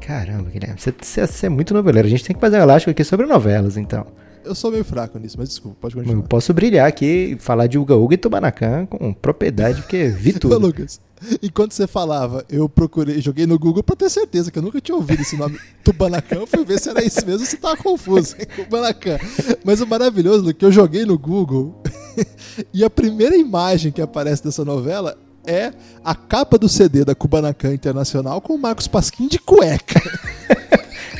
Caramba, 0.00 0.50
Guilherme, 0.50 0.80
você, 0.80 0.92
você, 1.00 1.26
você, 1.26 1.46
é 1.46 1.48
muito 1.48 1.74
noveleiro. 1.74 2.06
A 2.06 2.10
gente 2.10 2.24
tem 2.24 2.34
que 2.34 2.40
fazer 2.40 2.58
um 2.58 2.62
elástico 2.62 2.90
aqui 2.90 3.04
sobre 3.04 3.26
novelas, 3.26 3.76
então. 3.76 4.06
Eu 4.44 4.54
sou 4.54 4.70
meio 4.70 4.84
fraco 4.84 5.18
nisso, 5.18 5.36
mas 5.38 5.48
desculpa, 5.48 5.76
pode 5.80 5.94
continuar. 5.94 6.16
Eu 6.16 6.22
posso 6.22 6.52
brilhar 6.52 6.86
aqui, 6.86 7.36
falar 7.40 7.66
de 7.66 7.78
Uga 7.78 7.94
Uga 7.96 8.14
e 8.14 8.18
Tubanacan 8.18 8.86
com 8.86 9.12
propriedade, 9.12 9.82
porque 9.82 10.08
vi 10.16 10.32
tudo. 10.32 10.58
Lucas, 10.58 11.00
enquanto 11.42 11.72
você 11.72 11.86
falava, 11.86 12.44
eu 12.48 12.68
procurei, 12.68 13.20
joguei 13.20 13.46
no 13.46 13.58
Google 13.58 13.82
pra 13.82 13.96
ter 13.96 14.10
certeza 14.10 14.50
que 14.50 14.58
eu 14.58 14.62
nunca 14.62 14.80
tinha 14.80 14.96
ouvido 14.96 15.20
esse 15.20 15.36
nome 15.36 15.58
Tubanacan. 15.84 16.36
Eu 16.36 16.46
fui 16.46 16.64
ver 16.64 16.78
se 16.78 16.88
era 16.88 17.04
isso 17.04 17.24
mesmo, 17.26 17.46
se 17.46 17.56
tava 17.56 17.76
confuso. 17.76 18.36
Tubanacan. 18.56 19.18
Mas 19.64 19.80
o 19.80 19.86
maravilhoso 19.86 20.50
é 20.50 20.52
que 20.52 20.64
eu 20.64 20.72
joguei 20.72 21.04
no 21.04 21.18
Google 21.18 21.82
e 22.72 22.84
a 22.84 22.90
primeira 22.90 23.36
imagem 23.36 23.92
que 23.92 24.00
aparece 24.00 24.42
dessa 24.42 24.64
novela 24.64 25.16
é 25.46 25.72
a 26.04 26.14
capa 26.14 26.58
do 26.58 26.68
CD 26.68 27.04
da 27.04 27.14
Kubanacan 27.14 27.72
Internacional 27.72 28.40
com 28.40 28.54
o 28.54 28.58
Marcos 28.58 28.86
Pasquim 28.86 29.26
de 29.26 29.38
cueca. 29.38 30.00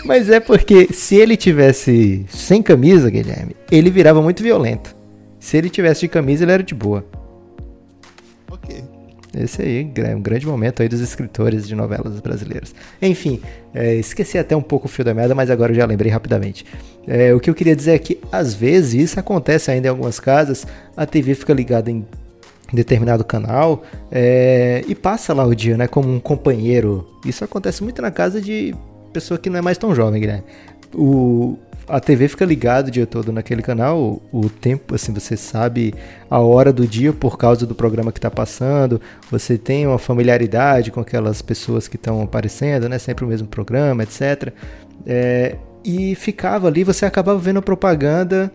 Mas 0.05 0.29
é 0.31 0.41
porque 0.41 0.93
se 0.93 1.17
ele 1.17 1.37
tivesse 1.37 2.25
sem 2.29 2.63
camisa, 2.63 3.11
Guilherme, 3.11 3.55
ele 3.71 3.91
virava 3.91 4.23
muito 4.23 4.43
violento. 4.43 4.97
Se 5.39 5.57
ele 5.57 5.71
tivesse 5.71 6.03
de 6.03 6.09
camisa, 6.09 6.45
ele 6.45 6.53
era 6.53 6.63
de 6.63 6.75
boa. 6.75 7.05
Ok. 8.51 8.83
Esse 9.37 9.63
aí 9.63 9.93
é 9.97 10.17
um 10.17 10.21
grande 10.21 10.47
momento 10.47 10.83
aí 10.83 10.89
dos 10.89 11.01
escritores 11.01 11.67
de 11.69 11.75
novelas 11.75 12.19
brasileiras. 12.21 12.75
Enfim, 13.01 13.41
é, 13.73 13.95
esqueci 13.95 14.37
até 14.37 14.57
um 14.57 14.63
pouco 14.63 14.87
o 14.87 14.89
fio 14.89 15.05
da 15.05 15.15
merda, 15.15 15.35
mas 15.35 15.51
agora 15.51 15.71
eu 15.71 15.77
já 15.77 15.87
lembrei 15.87 16.11
rapidamente. 16.11 16.67
É, 17.07 17.33
o 17.33 17.39
que 17.39 17.49
eu 17.49 17.55
queria 17.55 17.77
dizer 17.77 17.93
é 17.93 17.99
que, 17.99 18.19
às 18.33 18.55
vezes, 18.55 18.95
isso 18.95 19.21
acontece 19.21 19.71
ainda 19.71 19.87
em 19.87 19.91
algumas 19.91 20.19
casas, 20.19 20.67
a 20.97 21.07
TV 21.07 21.35
fica 21.35 21.55
ligada 21.55 21.91
em 21.91 22.05
determinado 22.73 23.25
canal 23.25 23.83
é, 24.11 24.85
e 24.87 24.95
passa 24.95 25.33
lá 25.33 25.45
o 25.45 25.55
dia, 25.55 25.77
né, 25.77 25.87
como 25.87 26.13
um 26.13 26.21
companheiro. 26.21 27.07
Isso 27.25 27.45
acontece 27.45 27.83
muito 27.83 28.03
na 28.03 28.11
casa 28.11 28.41
de 28.41 28.75
pessoa 29.13 29.39
que 29.39 29.51
não 29.51 29.59
é 29.59 29.63
mais 29.63 29.79
tão 29.79 29.95
jovem, 29.95 30.27
né? 30.27 30.43
O, 30.95 31.57
a 31.89 32.01
TV 32.01 32.29
fica 32.29 32.45
ligada 32.45 32.89
o 32.89 32.91
dia 32.91 33.07
todo 33.07 33.33
naquele 33.33 33.63
canal, 33.63 34.21
o, 34.33 34.49
tempo, 34.49 34.95
assim, 34.95 35.13
você 35.13 35.37
sabe 35.37 35.95
a 36.29 36.39
hora 36.41 36.73
do 36.73 36.87
dia 36.87 37.13
por 37.13 37.37
causa 37.37 37.67
do 37.67 37.75
programa 37.75 38.13
que 38.13 38.19
está 38.19 38.31
passando, 38.31 39.01
você 39.31 39.59
tem 39.59 39.87
uma 39.87 39.99
familiaridade 39.99 40.91
com 40.91 41.01
aquelas 41.01 41.43
pessoas 41.43 41.89
que 41.89 41.97
estão 41.97 42.23
aparecendo, 42.23 42.89
né? 42.89 42.99
Sempre 42.99 43.25
o 43.25 43.29
mesmo 43.29 43.49
programa, 43.49 44.03
etc. 44.03 44.53
É, 45.07 45.57
e 45.85 46.15
ficava 46.15 46.69
ali, 46.69 46.85
você 46.85 47.07
acabava 47.07 47.39
vendo 47.39 47.63
propaganda 47.63 48.53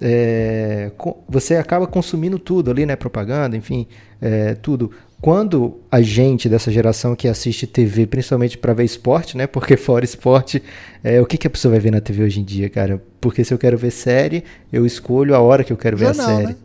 é, 0.00 0.90
você 1.28 1.56
acaba 1.56 1.86
consumindo 1.86 2.38
tudo 2.38 2.70
ali, 2.70 2.84
né? 2.84 2.96
Propaganda, 2.96 3.56
enfim, 3.56 3.86
é, 4.20 4.54
tudo. 4.54 4.90
Quando 5.26 5.78
a 5.90 6.00
gente 6.00 6.48
dessa 6.48 6.70
geração 6.70 7.16
que 7.16 7.26
assiste 7.26 7.66
TV, 7.66 8.06
principalmente 8.06 8.56
para 8.56 8.72
ver 8.72 8.84
esporte, 8.84 9.36
né? 9.36 9.44
Porque 9.44 9.74
fora 9.76 10.04
esporte, 10.04 10.62
é, 11.02 11.20
o 11.20 11.26
que, 11.26 11.36
que 11.36 11.48
a 11.48 11.50
pessoa 11.50 11.72
vai 11.72 11.80
ver 11.80 11.90
na 11.90 12.00
TV 12.00 12.22
hoje 12.22 12.38
em 12.38 12.44
dia, 12.44 12.70
cara? 12.70 13.02
Porque 13.20 13.42
se 13.42 13.52
eu 13.52 13.58
quero 13.58 13.76
ver 13.76 13.90
série, 13.90 14.44
eu 14.72 14.86
escolho 14.86 15.34
a 15.34 15.40
hora 15.40 15.64
que 15.64 15.72
eu 15.72 15.76
quero 15.76 15.96
ver 15.96 16.14
jornal, 16.14 16.28
a 16.28 16.36
série. 16.36 16.46
Né? 16.46 16.56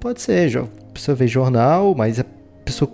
Pode 0.00 0.22
ser, 0.22 0.58
a 0.58 0.66
pessoa 0.92 1.14
vê 1.14 1.28
jornal, 1.28 1.94
mas 1.94 2.18
a 2.18 2.24
pessoa. 2.64 2.90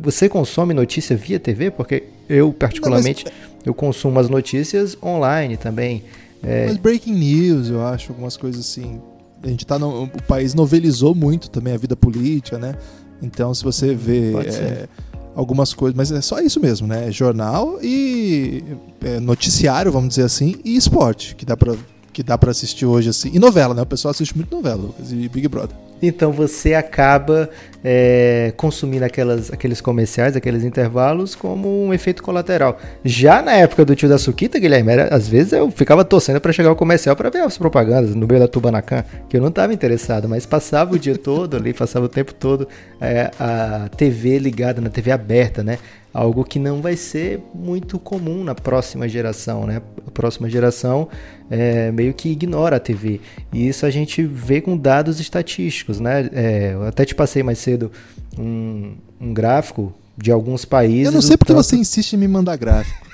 Você 0.00 0.28
consome 0.28 0.74
notícia 0.74 1.16
via 1.16 1.38
TV? 1.38 1.70
Porque 1.70 2.02
eu, 2.28 2.52
particularmente, 2.52 3.24
Não, 3.24 3.32
mas... 3.32 3.66
eu 3.66 3.72
consumo 3.72 4.18
as 4.18 4.28
notícias 4.28 4.98
online 5.00 5.56
também. 5.56 6.02
É... 6.42 6.66
Mas 6.66 6.76
breaking 6.76 7.14
news, 7.14 7.70
eu 7.70 7.86
acho, 7.86 8.10
algumas 8.10 8.36
coisas 8.36 8.66
assim. 8.66 9.00
A 9.44 9.46
gente 9.46 9.64
tá 9.64 9.78
no, 9.78 10.04
o 10.04 10.22
país 10.24 10.54
novelizou 10.54 11.14
muito 11.14 11.48
também 11.48 11.72
a 11.72 11.76
vida 11.76 11.94
política, 11.94 12.58
né? 12.58 12.74
Então, 13.22 13.54
se 13.54 13.62
você 13.62 13.94
vê 13.94 14.34
é, 14.34 14.88
algumas 15.34 15.72
coisas, 15.72 15.96
mas 15.96 16.10
é 16.10 16.20
só 16.20 16.40
isso 16.40 16.60
mesmo, 16.60 16.86
né? 16.86 17.10
Jornal 17.10 17.78
e 17.82 18.62
é, 19.02 19.20
noticiário, 19.20 19.92
vamos 19.92 20.10
dizer 20.10 20.24
assim, 20.24 20.56
e 20.64 20.76
esporte, 20.76 21.34
que 21.34 21.44
dá 21.44 21.56
para 21.56 21.74
que 22.12 22.22
dá 22.22 22.36
para 22.36 22.50
assistir 22.50 22.84
hoje 22.84 23.08
assim. 23.08 23.30
E 23.32 23.38
novela, 23.38 23.72
né? 23.72 23.80
O 23.80 23.86
pessoal 23.86 24.10
assiste 24.10 24.36
muito 24.36 24.54
novela, 24.54 24.82
Lucas, 24.82 25.10
e 25.10 25.28
Big 25.28 25.48
Brother. 25.48 25.74
Então 26.02 26.32
você 26.32 26.74
acaba 26.74 27.48
é, 27.84 28.52
consumindo 28.56 29.04
aquelas, 29.04 29.52
aqueles 29.52 29.80
comerciais, 29.80 30.36
aqueles 30.36 30.64
intervalos, 30.64 31.34
como 31.34 31.84
um 31.84 31.94
efeito 31.94 32.22
colateral. 32.22 32.78
Já 33.04 33.40
na 33.40 33.52
época 33.52 33.84
do 33.84 33.94
tio 33.94 34.08
da 34.08 34.18
Suquita, 34.18 34.58
Guilherme, 34.58 34.92
era, 34.92 35.14
às 35.14 35.28
vezes 35.28 35.52
eu 35.52 35.70
ficava 35.70 36.04
torcendo 36.04 36.40
para 36.40 36.52
chegar 36.52 36.72
o 36.72 36.76
comercial 36.76 37.14
para 37.14 37.30
ver 37.30 37.42
as 37.42 37.56
propagandas 37.56 38.14
no 38.14 38.26
meio 38.26 38.40
da 38.40 38.48
Tubanacan, 38.48 39.04
que 39.28 39.36
eu 39.36 39.40
não 39.40 39.48
estava 39.48 39.72
interessado, 39.72 40.28
mas 40.28 40.44
passava 40.44 40.94
o 40.94 40.98
dia 40.98 41.16
todo 41.18 41.56
ali, 41.56 41.72
passava 41.72 42.06
o 42.06 42.08
tempo 42.08 42.34
todo 42.34 42.68
é, 43.00 43.30
a 43.38 43.88
TV 43.96 44.38
ligada 44.38 44.80
na 44.80 44.90
TV 44.90 45.12
aberta, 45.12 45.62
né? 45.62 45.78
Algo 46.12 46.44
que 46.44 46.58
não 46.58 46.82
vai 46.82 46.96
ser 46.96 47.40
muito 47.54 47.98
comum 47.98 48.44
na 48.44 48.54
próxima 48.54 49.08
geração, 49.08 49.66
né? 49.66 49.80
A 50.06 50.10
próxima 50.10 50.48
geração 50.48 51.08
é, 51.50 51.90
meio 51.90 52.12
que 52.12 52.28
ignora 52.28 52.76
a 52.76 52.80
TV. 52.80 53.20
E 53.52 53.66
isso 53.66 53.86
a 53.86 53.90
gente 53.90 54.22
vê 54.22 54.60
com 54.60 54.76
dados 54.76 55.20
estatísticos, 55.20 56.00
né? 56.00 56.28
É, 56.32 56.72
eu 56.74 56.84
até 56.84 57.04
te 57.04 57.14
passei 57.14 57.42
mais 57.42 57.58
cedo 57.58 57.90
um, 58.38 58.94
um 59.20 59.32
gráfico 59.32 59.92
de 60.16 60.30
alguns 60.30 60.64
países. 60.64 61.06
Eu 61.06 61.12
não 61.12 61.22
sei 61.22 61.36
porque 61.36 61.52
próprio... 61.52 61.64
você 61.64 61.76
insiste 61.76 62.12
em 62.12 62.18
me 62.18 62.28
mandar 62.28 62.56
gráfico. 62.56 63.06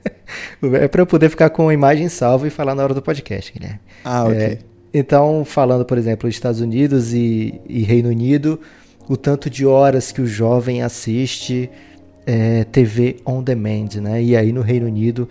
é 0.74 0.88
para 0.88 1.02
eu 1.02 1.06
poder 1.06 1.28
ficar 1.28 1.50
com 1.50 1.68
a 1.68 1.74
imagem 1.74 2.08
salva 2.08 2.46
e 2.46 2.50
falar 2.50 2.74
na 2.74 2.82
hora 2.82 2.94
do 2.94 3.02
podcast, 3.02 3.52
Guilherme. 3.52 3.80
Ah, 4.04 4.24
ok. 4.24 4.36
É, 4.36 4.58
então, 4.92 5.44
falando, 5.44 5.84
por 5.84 5.98
exemplo, 5.98 6.28
Estados 6.28 6.60
Unidos 6.60 7.12
e, 7.12 7.60
e 7.68 7.82
Reino 7.82 8.08
Unido, 8.08 8.60
o 9.08 9.16
tanto 9.16 9.48
de 9.48 9.66
horas 9.66 10.10
que 10.10 10.20
o 10.20 10.26
jovem 10.26 10.82
assiste 10.82 11.70
é, 12.30 12.62
TV 12.62 13.16
on 13.26 13.42
demand, 13.42 13.88
né? 14.00 14.22
E 14.22 14.36
aí 14.36 14.52
no 14.52 14.60
Reino 14.60 14.86
Unido 14.86 15.28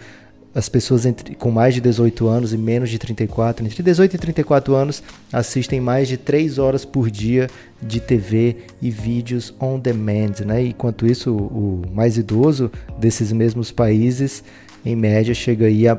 as 0.53 0.67
pessoas 0.67 1.05
entre, 1.05 1.33
com 1.35 1.49
mais 1.49 1.73
de 1.73 1.79
18 1.79 2.27
anos 2.27 2.51
e 2.53 2.57
menos 2.57 2.89
de 2.89 2.99
34, 2.99 3.65
entre 3.65 3.81
18 3.81 4.15
e 4.15 4.17
34 4.17 4.75
anos, 4.75 5.01
assistem 5.31 5.79
mais 5.79 6.09
de 6.09 6.17
3 6.17 6.57
horas 6.57 6.83
por 6.83 7.09
dia 7.09 7.47
de 7.81 8.01
TV 8.01 8.57
e 8.81 8.89
vídeos 8.91 9.53
on 9.61 9.79
demand, 9.79 10.43
né? 10.45 10.65
Enquanto 10.65 11.05
isso, 11.05 11.33
o, 11.33 11.83
mais 11.93 12.17
idoso 12.17 12.69
desses 12.97 13.31
mesmos 13.31 13.71
países, 13.71 14.43
em 14.83 14.95
média, 14.95 15.33
chega 15.33 15.67
aí 15.67 15.87
a 15.87 15.97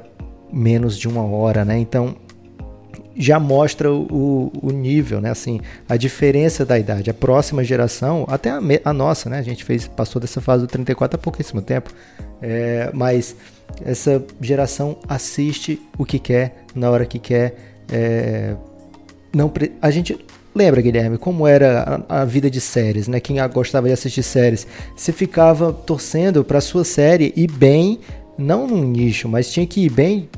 menos 0.52 0.98
de 0.98 1.08
uma 1.08 1.22
hora, 1.22 1.64
né? 1.64 1.78
Então, 1.78 2.16
já 3.16 3.38
mostra 3.38 3.92
o, 3.92 4.50
o, 4.62 4.70
nível, 4.70 5.20
né? 5.20 5.30
Assim, 5.30 5.60
a 5.88 5.96
diferença 5.96 6.64
da 6.64 6.78
idade. 6.78 7.10
A 7.10 7.14
próxima 7.14 7.62
geração, 7.62 8.24
até 8.28 8.50
a, 8.50 8.60
a, 8.84 8.92
nossa, 8.92 9.28
né? 9.28 9.38
A 9.38 9.42
gente 9.42 9.64
fez, 9.64 9.86
passou 9.86 10.20
dessa 10.20 10.40
fase 10.40 10.66
do 10.66 10.68
34 10.68 11.16
há 11.16 11.18
pouquíssimo 11.18 11.60
tempo. 11.60 11.92
É, 12.40 12.90
mas 12.94 13.36
essa 13.84 14.22
geração 14.40 14.98
assiste 15.08 15.80
o 15.98 16.04
que 16.04 16.18
quer, 16.18 16.64
na 16.74 16.90
hora 16.90 17.04
que 17.04 17.18
quer. 17.18 17.56
É, 17.92 18.54
não, 19.32 19.52
a 19.82 19.90
gente 19.90 20.18
lembra, 20.54 20.80
Guilherme, 20.80 21.18
como 21.18 21.46
era 21.46 22.04
a, 22.08 22.22
a, 22.22 22.24
vida 22.24 22.50
de 22.50 22.60
séries, 22.60 23.06
né? 23.06 23.20
Quem 23.20 23.36
gostava 23.48 23.86
de 23.86 23.92
assistir 23.92 24.22
séries, 24.22 24.66
você 24.96 25.12
ficava 25.12 25.72
torcendo 25.72 26.44
para 26.44 26.60
sua 26.60 26.84
série 26.84 27.32
ir 27.36 27.50
bem, 27.50 28.00
não 28.38 28.66
num 28.66 28.82
nicho, 28.82 29.28
mas 29.28 29.52
tinha 29.52 29.66
que 29.66 29.84
ir 29.84 29.90
bem 29.90 30.28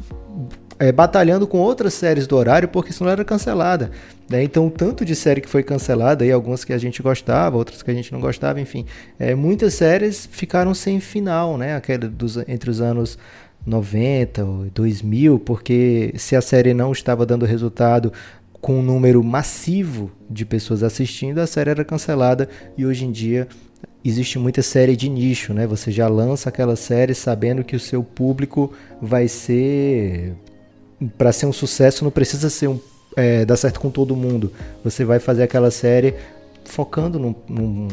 é, 0.82 0.90
batalhando 0.90 1.46
com 1.46 1.58
outras 1.58 1.94
séries 1.94 2.26
do 2.26 2.36
horário, 2.36 2.66
porque 2.66 2.92
senão 2.92 3.08
era 3.08 3.24
cancelada. 3.24 3.92
Né? 4.28 4.42
Então, 4.42 4.68
tanto 4.68 5.04
de 5.04 5.14
série 5.14 5.40
que 5.40 5.48
foi 5.48 5.62
cancelada, 5.62 6.26
e 6.26 6.32
algumas 6.32 6.64
que 6.64 6.72
a 6.72 6.78
gente 6.78 7.00
gostava, 7.00 7.56
outras 7.56 7.84
que 7.84 7.90
a 7.92 7.94
gente 7.94 8.12
não 8.12 8.20
gostava, 8.20 8.60
enfim. 8.60 8.84
É, 9.16 9.32
muitas 9.32 9.74
séries 9.74 10.28
ficaram 10.28 10.74
sem 10.74 10.98
final, 10.98 11.56
né? 11.56 11.76
Aquela 11.76 12.08
dos, 12.08 12.36
entre 12.48 12.68
os 12.68 12.80
anos 12.80 13.16
90 13.64 14.44
ou 14.44 14.64
2000, 14.74 15.38
porque 15.38 16.12
se 16.16 16.34
a 16.34 16.40
série 16.40 16.74
não 16.74 16.90
estava 16.90 17.24
dando 17.24 17.46
resultado 17.46 18.12
com 18.60 18.80
um 18.80 18.82
número 18.82 19.22
massivo 19.22 20.10
de 20.28 20.44
pessoas 20.44 20.82
assistindo, 20.82 21.38
a 21.38 21.46
série 21.46 21.70
era 21.70 21.84
cancelada 21.84 22.48
e 22.76 22.84
hoje 22.84 23.04
em 23.04 23.12
dia 23.12 23.46
existe 24.04 24.36
muita 24.36 24.62
série 24.62 24.96
de 24.96 25.08
nicho, 25.08 25.54
né? 25.54 25.64
Você 25.64 25.92
já 25.92 26.08
lança 26.08 26.48
aquela 26.48 26.74
série 26.74 27.14
sabendo 27.14 27.62
que 27.62 27.76
o 27.76 27.80
seu 27.80 28.02
público 28.02 28.72
vai 29.00 29.28
ser 29.28 30.34
para 31.16 31.32
ser 31.32 31.46
um 31.46 31.52
sucesso 31.52 32.04
não 32.04 32.10
precisa 32.10 32.48
ser 32.50 32.68
um 32.68 32.80
é, 33.16 33.44
dar 33.44 33.56
certo 33.56 33.80
com 33.80 33.90
todo 33.90 34.16
mundo. 34.16 34.52
Você 34.84 35.04
vai 35.04 35.18
fazer 35.18 35.42
aquela 35.42 35.70
série 35.70 36.14
focando 36.64 37.18
num, 37.18 37.34
num, 37.48 37.88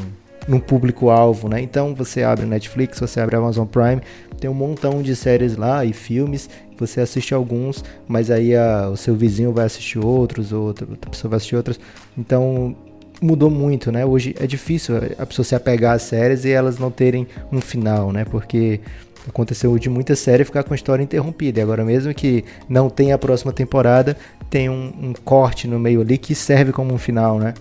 num 0.48 0.60
público-alvo, 0.60 1.50
né? 1.50 1.62
Então 1.62 1.94
você 1.94 2.24
abre 2.24 2.46
Netflix, 2.46 3.00
você 3.00 3.20
abre 3.20 3.36
Amazon 3.36 3.66
Prime, 3.66 4.02
tem 4.40 4.50
um 4.50 4.54
montão 4.54 5.02
de 5.02 5.16
séries 5.16 5.56
lá 5.58 5.84
e 5.84 5.94
filmes, 5.94 6.50
você 6.78 7.02
assiste 7.02 7.34
alguns, 7.34 7.84
mas 8.08 8.32
aí 8.32 8.56
a, 8.56 8.90
o 8.90 8.96
seu 8.96 9.16
vizinho 9.16 9.52
vai 9.52 9.66
assistir 9.66 10.00
outros, 10.00 10.54
outra, 10.54 10.88
outra 10.90 11.10
pessoa 11.10 11.30
vai 11.30 11.38
assistir 11.38 11.56
outras. 11.56 11.80
Então 12.18 12.76
mudou 13.22 13.50
muito, 13.50 13.92
né? 13.92 14.06
Hoje 14.06 14.34
é 14.40 14.48
difícil 14.48 14.96
a 15.18 15.26
pessoa 15.26 15.44
se 15.44 15.54
apegar 15.54 15.96
às 15.96 16.04
séries 16.04 16.46
e 16.46 16.52
elas 16.52 16.80
não 16.80 16.90
terem 16.90 17.28
um 17.52 17.60
final, 17.60 18.14
né? 18.14 18.24
Porque 18.24 18.80
Aconteceu 19.28 19.78
de 19.78 19.90
muita 19.90 20.16
série 20.16 20.44
ficar 20.44 20.64
com 20.64 20.74
a 20.74 20.76
história 20.76 21.04
interrompida. 21.04 21.60
E 21.60 21.64
agora, 21.64 21.84
mesmo 21.84 22.14
que 22.14 22.44
não 22.68 22.90
tenha 22.90 23.16
a 23.16 23.18
próxima 23.18 23.52
temporada, 23.52 24.16
tem 24.50 24.70
um, 24.70 24.94
um 25.02 25.14
corte 25.14 25.68
no 25.68 25.80
meio 25.80 26.02
ali 26.02 26.18
que 26.18 26.34
serve 26.34 26.72
como 26.72 26.94
um 26.94 26.98
final, 26.98 27.38
né? 27.38 27.54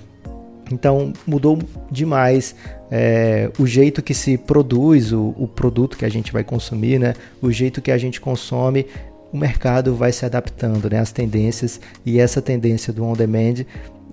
Então 0.70 1.12
mudou 1.26 1.58
demais 1.90 2.54
é, 2.90 3.50
o 3.58 3.66
jeito 3.66 4.02
que 4.02 4.14
se 4.14 4.36
produz 4.36 5.12
o, 5.12 5.34
o, 5.38 5.48
produto 5.48 5.96
que 5.96 6.04
a 6.04 6.08
gente 6.08 6.32
vai 6.32 6.44
consumir, 6.44 6.98
né? 6.98 7.14
O 7.40 7.50
jeito 7.50 7.80
que 7.80 7.90
a 7.90 7.98
gente 7.98 8.20
consome, 8.20 8.86
o 9.32 9.36
mercado 9.36 9.94
vai 9.94 10.12
se 10.12 10.24
adaptando, 10.24 10.88
né? 10.90 10.98
As 10.98 11.12
tendências 11.12 11.80
e 12.04 12.18
essa 12.18 12.40
tendência 12.40 12.92
do 12.92 13.04
on 13.04 13.14
demand, 13.14 13.64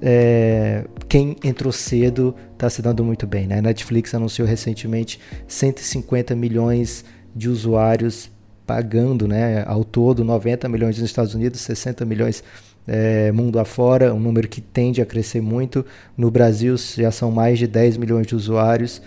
é, 0.01 0.83
quem 1.07 1.37
entrou 1.43 1.71
cedo 1.71 2.35
está 2.53 2.69
se 2.69 2.81
dando 2.81 3.03
muito 3.03 3.25
bem, 3.25 3.47
né? 3.47 3.59
A 3.59 3.61
Netflix 3.61 4.13
anunciou 4.13 4.47
recentemente 4.47 5.19
150 5.47 6.35
milhões 6.35 7.05
de 7.35 7.49
usuários 7.49 8.29
pagando, 8.65 9.27
né, 9.27 9.63
ao 9.67 9.83
todo 9.83 10.23
90 10.23 10.67
milhões 10.69 10.97
nos 10.97 11.05
Estados 11.05 11.35
Unidos, 11.35 11.61
60 11.61 12.03
milhões 12.05 12.43
é, 12.87 13.31
mundo 13.31 13.59
afora, 13.59 14.13
um 14.13 14.19
número 14.19 14.47
que 14.47 14.61
tende 14.61 15.01
a 15.01 15.05
crescer 15.05 15.41
muito. 15.41 15.85
No 16.17 16.29
Brasil 16.29 16.75
já 16.77 17.11
são 17.11 17.31
mais 17.31 17.59
de 17.59 17.67
10 17.67 17.97
milhões 17.97 18.27
de 18.27 18.35
usuários. 18.35 19.01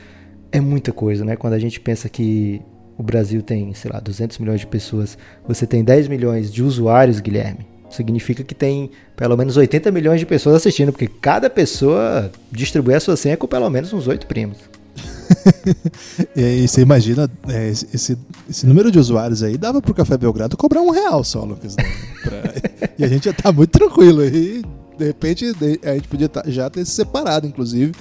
É 0.50 0.60
muita 0.60 0.92
coisa, 0.92 1.24
né? 1.24 1.36
Quando 1.36 1.54
a 1.54 1.58
gente 1.58 1.78
pensa 1.78 2.08
que 2.08 2.60
o 2.96 3.02
Brasil 3.02 3.42
tem, 3.42 3.72
sei 3.74 3.90
lá, 3.92 4.00
200 4.00 4.38
milhões 4.38 4.60
de 4.60 4.66
pessoas, 4.66 5.16
você 5.46 5.66
tem 5.66 5.84
10 5.84 6.08
milhões 6.08 6.52
de 6.52 6.62
usuários, 6.62 7.20
Guilherme. 7.20 7.66
Significa 7.90 8.42
que 8.42 8.54
tem 8.54 8.90
pelo 9.16 9.36
menos 9.36 9.56
80 9.56 9.90
milhões 9.90 10.20
de 10.20 10.26
pessoas 10.26 10.56
assistindo, 10.56 10.92
porque 10.92 11.06
cada 11.06 11.48
pessoa 11.48 12.30
distribui 12.50 12.94
a 12.94 13.00
sua 13.00 13.16
senha 13.16 13.36
com 13.36 13.46
pelo 13.46 13.70
menos 13.70 13.92
uns 13.92 14.06
8 14.06 14.26
primos. 14.26 14.58
e 16.34 16.42
aí 16.42 16.68
você 16.68 16.80
imagina, 16.80 17.30
é, 17.48 17.68
esse, 17.68 18.18
esse, 18.48 18.66
número 18.66 18.90
de 18.90 18.98
usuários 18.98 19.42
aí 19.42 19.56
dava 19.56 19.80
pro 19.80 19.94
Café 19.94 20.16
Belgrado 20.16 20.56
cobrar 20.56 20.80
um 20.80 20.90
real 20.90 21.22
só, 21.24 21.44
Lucas. 21.44 21.76
né? 21.76 21.84
Pra- 22.22 22.90
e 22.98 23.04
a 23.04 23.08
gente 23.08 23.24
já 23.24 23.32
tá 23.32 23.52
muito 23.52 23.70
tranquilo 23.70 24.20
aí. 24.20 24.62
De 24.96 25.04
repente, 25.04 25.44
a 25.84 25.94
gente 25.94 26.08
podia 26.08 26.28
tá- 26.28 26.44
já 26.46 26.68
ter 26.68 26.84
se 26.84 26.92
separado, 26.92 27.46
inclusive, 27.46 27.92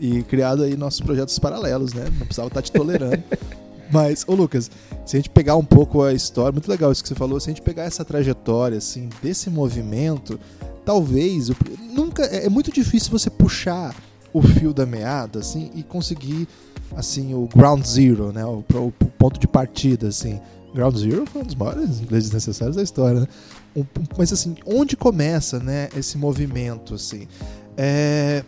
e 0.00 0.22
criado 0.22 0.62
aí 0.62 0.76
nossos 0.76 1.00
projetos 1.00 1.38
paralelos, 1.38 1.92
né? 1.92 2.04
Não 2.04 2.26
precisava 2.26 2.48
estar 2.48 2.62
te 2.62 2.72
tolerando. 2.72 3.22
Mas, 3.90 4.24
ô 4.26 4.34
Lucas, 4.34 4.70
se 5.04 5.16
a 5.16 5.18
gente 5.20 5.30
pegar 5.30 5.56
um 5.56 5.64
pouco 5.64 6.02
a 6.02 6.12
história, 6.12 6.52
muito 6.52 6.68
legal 6.68 6.90
isso 6.90 7.02
que 7.02 7.08
você 7.08 7.14
falou, 7.14 7.38
se 7.38 7.48
a 7.48 7.52
gente 7.52 7.62
pegar 7.62 7.84
essa 7.84 8.04
trajetória, 8.04 8.78
assim, 8.78 9.08
desse 9.22 9.48
movimento, 9.48 10.40
talvez, 10.84 11.50
nunca, 11.94 12.24
é 12.24 12.46
é 12.46 12.48
muito 12.48 12.72
difícil 12.72 13.10
você 13.10 13.30
puxar 13.30 13.94
o 14.32 14.42
fio 14.42 14.74
da 14.74 14.84
meada, 14.84 15.38
assim, 15.38 15.70
e 15.74 15.82
conseguir, 15.82 16.48
assim, 16.94 17.34
o 17.34 17.48
ground 17.54 17.84
zero, 17.84 18.32
né, 18.32 18.44
o, 18.44 18.64
o- 18.74 18.86
o 18.88 18.90
ponto 19.18 19.38
de 19.40 19.46
partida, 19.48 20.08
assim. 20.08 20.40
Ground 20.74 20.96
zero 20.96 21.24
foi 21.26 21.42
um 21.42 21.44
dos 21.44 21.54
maiores 21.54 22.00
ingleses 22.00 22.30
necessários 22.30 22.76
da 22.76 22.82
história, 22.82 23.20
né? 23.20 23.26
Um- 23.74 23.84
mas, 24.16 24.32
assim, 24.32 24.54
onde 24.66 24.96
começa, 24.96 25.58
né, 25.58 25.88
esse 25.96 26.16
movimento, 26.18 26.94
assim? 26.94 27.26
É, 27.76 28.44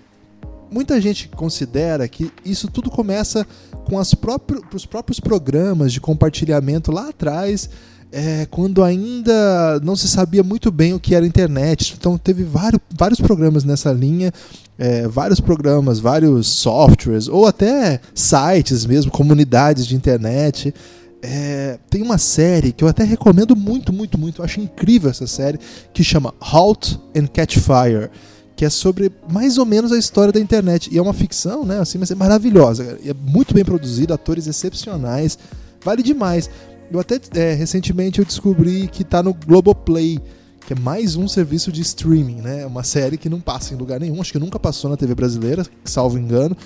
muita 0.71 1.01
gente 1.01 1.29
considera 1.29 2.07
que 2.09 2.31
isso 2.45 2.69
tudo 2.71 2.91
começa 2.91 3.47
com 3.87 3.99
as 3.99 4.13
próprios, 4.15 4.63
os 4.75 4.85
próprios 4.87 5.19
programas 5.21 5.93
de 5.93 6.01
compartilhamento 6.01 6.93
lá 6.93 7.09
atrás, 7.09 7.69
é, 8.11 8.47
quando 8.51 8.83
ainda 8.83 9.81
não 9.83 9.95
se 9.95 10.09
sabia 10.09 10.43
muito 10.43 10.71
bem 10.71 10.95
o 10.95 11.01
que 11.01 11.15
era 11.15 11.27
internet. 11.27 11.95
Então 11.99 12.17
teve 12.17 12.43
vários, 12.43 12.81
vários 12.97 13.21
programas 13.21 13.65
nessa 13.65 13.93
linha, 13.93 14.33
é, 14.79 15.07
vários 15.07 15.41
programas, 15.41 15.99
vários 16.01 16.49
softwares, 16.49 17.29
ou 17.29 17.47
até 17.47 18.01
sites 18.15 18.87
mesmo, 18.87 19.11
comunidades 19.11 19.87
de 19.87 19.95
internet. 19.95 20.75
É, 21.21 21.79
tem 21.91 22.01
uma 22.03 22.17
série 22.17 22.73
que 22.73 22.85
eu 22.85 22.89
até 22.89 23.05
recomendo 23.05 23.57
muito, 23.57 23.93
muito, 23.93 24.17
muito. 24.17 24.41
Eu 24.41 24.45
acho 24.45 24.61
incrível 24.61 25.11
essa 25.11 25.27
série, 25.27 25.59
que 25.93 26.05
chama 26.05 26.33
Halt 26.41 26.97
and 27.15 27.27
Catch 27.27 27.59
Fire 27.59 28.11
que 28.59 28.65
é 28.65 28.71
sobre 28.71 29.13
mais 29.31 29.57
ou 29.57 29.65
menos 29.65 29.93
a 29.93 29.97
história 29.97 30.33
da 30.33 30.41
internet. 30.41 30.93
E 30.93 30.99
é 30.99 31.01
uma 31.01 31.13
ficção, 31.15 31.65
né? 31.65 31.79
Assim, 31.79 31.97
mas 31.97 32.11
é 32.11 32.17
maravilhosa. 32.17 32.85
cara. 32.85 32.99
E 33.05 33.09
é 33.09 33.15
muito 33.15 33.55
bem 33.55 33.65
produzida, 33.65 34.15
atores 34.15 34.49
excepcionais. 34.49 35.39
Vale 35.85 36.03
demais. 36.03 36.51
Eu 36.91 36.99
até 36.99 37.21
é, 37.35 37.53
recentemente 37.53 38.19
eu 38.19 38.25
descobri 38.25 38.89
que 38.89 39.05
tá 39.05 39.23
no 39.23 39.35
Globoplay, 39.35 40.19
que 40.67 40.73
é 40.73 40.77
mais 40.77 41.17
um 41.17 41.29
serviço 41.29 41.71
de 41.71 41.83
streaming, 41.83 42.41
né? 42.41 42.65
Uma 42.65 42.83
série 42.83 43.19
que 43.19 43.29
não 43.29 43.41
passa 43.41 43.75
em 43.75 43.77
lugar 43.77 44.01
nenhum, 44.01 44.21
acho 44.21 44.33
que 44.33 44.39
nunca 44.39 44.59
passou 44.59 44.91
na 44.91 44.97
TV 44.97 45.15
brasileira, 45.15 45.67
salvo 45.85 46.19
engano. 46.19 46.57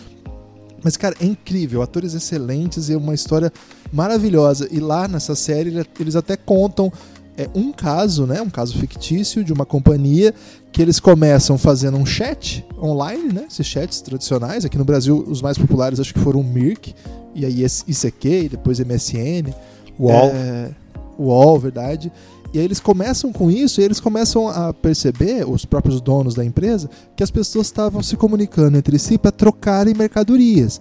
Mas, 0.82 0.96
cara, 0.96 1.14
é 1.20 1.24
incrível, 1.24 1.82
atores 1.82 2.14
excelentes 2.14 2.88
e 2.88 2.92
é 2.92 2.96
uma 2.96 3.14
história 3.14 3.52
maravilhosa. 3.92 4.68
E 4.70 4.80
lá 4.80 5.06
nessa 5.06 5.34
série 5.34 5.70
ele- 5.70 5.86
eles 5.98 6.16
até 6.16 6.36
contam 6.36 6.92
é, 7.34 7.48
um 7.54 7.72
caso, 7.72 8.26
né? 8.26 8.42
Um 8.42 8.50
caso 8.50 8.76
fictício 8.78 9.42
de 9.42 9.54
uma 9.54 9.64
companhia 9.64 10.34
que 10.70 10.82
eles 10.82 11.00
começam 11.00 11.56
fazendo 11.56 11.96
um 11.96 12.04
chat 12.04 12.62
online, 12.78 13.32
né? 13.32 13.46
Esses 13.50 13.66
chats 13.66 14.02
tradicionais. 14.02 14.66
Aqui 14.66 14.76
no 14.76 14.84
Brasil, 14.84 15.24
os 15.26 15.40
mais 15.40 15.56
populares 15.56 15.98
acho 15.98 16.12
que 16.12 16.20
foram 16.20 16.40
o 16.40 16.44
Mirk, 16.44 16.94
e 17.34 17.46
aí 17.46 17.64
ICQ, 17.64 18.28
e 18.44 18.48
depois 18.50 18.78
MSN. 18.80 19.50
UOL. 19.98 20.30
É, 20.32 20.70
UOL, 21.18 21.58
verdade. 21.58 22.12
E 22.52 22.58
aí 22.58 22.64
eles 22.64 22.80
começam 22.80 23.32
com 23.32 23.50
isso 23.50 23.80
e 23.80 23.84
eles 23.84 23.98
começam 23.98 24.46
a 24.46 24.74
perceber, 24.74 25.48
os 25.48 25.64
próprios 25.64 26.00
donos 26.00 26.34
da 26.34 26.44
empresa, 26.44 26.90
que 27.16 27.22
as 27.22 27.30
pessoas 27.30 27.66
estavam 27.66 28.02
se 28.02 28.16
comunicando 28.16 28.76
entre 28.76 28.98
si 28.98 29.16
para 29.16 29.32
trocarem 29.32 29.94
mercadorias. 29.94 30.80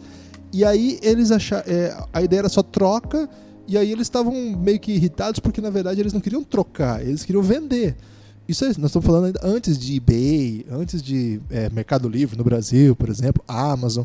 E 0.51 0.65
aí 0.65 0.99
eles 1.01 1.31
acharam. 1.31 1.63
a 2.11 2.21
ideia 2.21 2.41
era 2.41 2.49
só 2.49 2.61
troca, 2.61 3.29
e 3.67 3.77
aí 3.77 3.89
eles 3.89 4.07
estavam 4.07 4.33
meio 4.57 4.79
que 4.79 4.91
irritados 4.91 5.39
porque 5.39 5.61
na 5.61 5.69
verdade 5.69 6.01
eles 6.01 6.11
não 6.11 6.19
queriam 6.19 6.43
trocar, 6.43 7.01
eles 7.01 7.23
queriam 7.23 7.41
vender. 7.41 7.95
Isso 8.47 8.65
é, 8.65 8.67
nós 8.67 8.87
estamos 8.87 9.05
falando 9.05 9.33
antes 9.41 9.79
de 9.79 9.95
eBay, 9.95 10.65
antes 10.69 11.01
de 11.01 11.39
é, 11.49 11.69
Mercado 11.69 12.09
Livre 12.09 12.37
no 12.37 12.43
Brasil, 12.43 12.93
por 12.97 13.07
exemplo, 13.07 13.41
Amazon. 13.47 14.03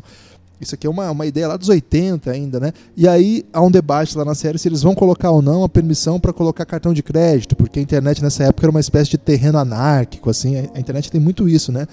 Isso 0.59 0.73
aqui 0.73 0.87
é 0.87 0.89
uma, 0.89 1.11
uma 1.11 1.25
ideia 1.25 1.47
lá 1.47 1.57
dos 1.57 1.69
80 1.69 2.31
ainda, 2.31 2.59
né? 2.59 2.73
E 2.95 3.07
aí 3.07 3.45
há 3.53 3.61
um 3.61 3.69
debate 3.69 4.17
lá 4.17 4.25
na 4.25 4.33
série 4.33 4.57
se 4.57 4.67
eles 4.67 4.81
vão 4.81 4.95
colocar 4.95 5.29
ou 5.31 5.41
não 5.41 5.63
a 5.63 5.69
permissão 5.69 6.19
para 6.19 6.33
colocar 6.33 6.65
cartão 6.65 6.93
de 6.93 7.03
crédito, 7.03 7.55
porque 7.55 7.79
a 7.79 7.81
internet 7.81 8.21
nessa 8.23 8.43
época 8.45 8.65
era 8.65 8.71
uma 8.71 8.79
espécie 8.79 9.11
de 9.11 9.17
terreno 9.17 9.57
anárquico, 9.57 10.29
assim. 10.29 10.57
A, 10.73 10.79
internet 10.79 11.11
tem 11.11 11.21
muito 11.21 11.47
isso, 11.47 11.71
né? 11.71 11.87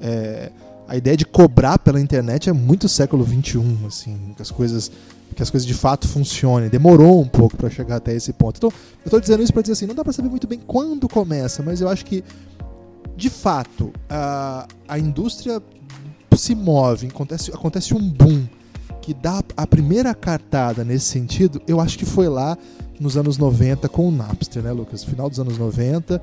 É, 0.00 0.50
a 0.88 0.96
ideia 0.96 1.16
de 1.16 1.24
cobrar 1.24 1.78
pela 1.78 2.00
internet 2.00 2.48
é 2.48 2.52
muito 2.52 2.88
século 2.88 3.24
XXI, 3.24 3.60
assim, 3.86 4.16
que 4.34 4.42
as 4.42 4.50
coisas 4.50 4.90
que 5.34 5.42
as 5.42 5.50
coisas 5.50 5.66
de 5.66 5.74
fato 5.74 6.08
funcionem. 6.08 6.68
Demorou 6.68 7.20
um 7.20 7.28
pouco 7.28 7.56
para 7.56 7.70
chegar 7.70 7.96
até 7.96 8.12
esse 8.12 8.32
ponto. 8.32 8.56
Então, 8.56 8.70
eu 8.70 9.04
estou 9.04 9.20
dizendo 9.20 9.42
isso 9.42 9.52
para 9.52 9.62
dizer 9.62 9.74
assim, 9.74 9.86
não 9.86 9.94
dá 9.94 10.02
para 10.02 10.12
saber 10.12 10.28
muito 10.28 10.48
bem 10.48 10.58
quando 10.58 11.08
começa, 11.08 11.62
mas 11.62 11.80
eu 11.80 11.88
acho 11.88 12.04
que 12.04 12.24
de 13.16 13.30
fato 13.30 13.92
a, 14.08 14.66
a 14.88 14.98
indústria 14.98 15.62
se 16.36 16.54
move, 16.54 17.08
acontece, 17.08 17.50
acontece 17.52 17.94
um 17.94 18.10
boom 18.10 18.46
que 19.00 19.14
dá 19.14 19.42
a 19.56 19.66
primeira 19.66 20.14
cartada 20.14 20.84
nesse 20.84 21.06
sentido, 21.06 21.62
eu 21.66 21.80
acho 21.80 21.98
que 21.98 22.04
foi 22.04 22.28
lá 22.28 22.56
nos 23.00 23.16
anos 23.16 23.38
90 23.38 23.88
com 23.88 24.08
o 24.08 24.10
Napster, 24.10 24.62
né, 24.62 24.72
Lucas? 24.72 25.04
Final 25.04 25.30
dos 25.30 25.38
anos 25.40 25.56
90, 25.56 26.20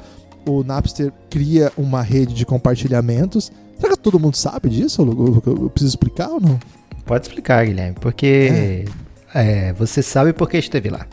o 0.47 0.63
Napster 0.63 1.11
cria 1.29 1.71
uma 1.77 2.01
rede 2.01 2.33
de 2.33 2.45
compartilhamentos. 2.45 3.51
Será 3.79 3.95
que 3.95 4.03
todo 4.03 4.19
mundo 4.19 4.35
sabe 4.35 4.69
disso, 4.69 5.03
Lu? 5.03 5.41
Eu 5.45 5.69
preciso 5.69 5.93
explicar 5.93 6.29
ou 6.29 6.39
não? 6.39 6.59
Pode 7.05 7.27
explicar, 7.27 7.65
Guilherme, 7.65 7.95
porque 7.99 8.85
é, 9.33 9.73
você 9.73 10.01
sabe 10.01 10.33
porque 10.33 10.57
esteve 10.57 10.89
lá. 10.89 11.07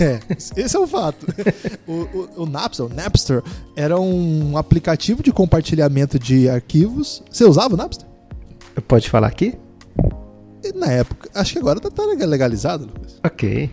É, 0.00 0.20
esse 0.56 0.76
é 0.76 0.78
o 0.78 0.86
fato. 0.86 1.26
O, 1.86 1.92
o, 1.92 2.42
o 2.42 2.46
Napster, 2.46 2.86
o 2.86 2.88
Napster, 2.88 3.42
era 3.76 4.00
um 4.00 4.56
aplicativo 4.56 5.22
de 5.22 5.32
compartilhamento 5.32 6.18
de 6.18 6.48
arquivos. 6.48 7.22
Você 7.30 7.44
usava 7.44 7.74
o 7.74 7.76
Napster? 7.76 8.06
Pode 8.88 9.10
falar 9.10 9.28
aqui? 9.28 9.58
Na 10.74 10.86
época, 10.86 11.28
acho 11.34 11.52
que 11.52 11.58
agora 11.58 11.80
tá 11.80 12.04
legalizado, 12.04 12.86
Lucas. 12.86 13.18
Ok. 13.24 13.70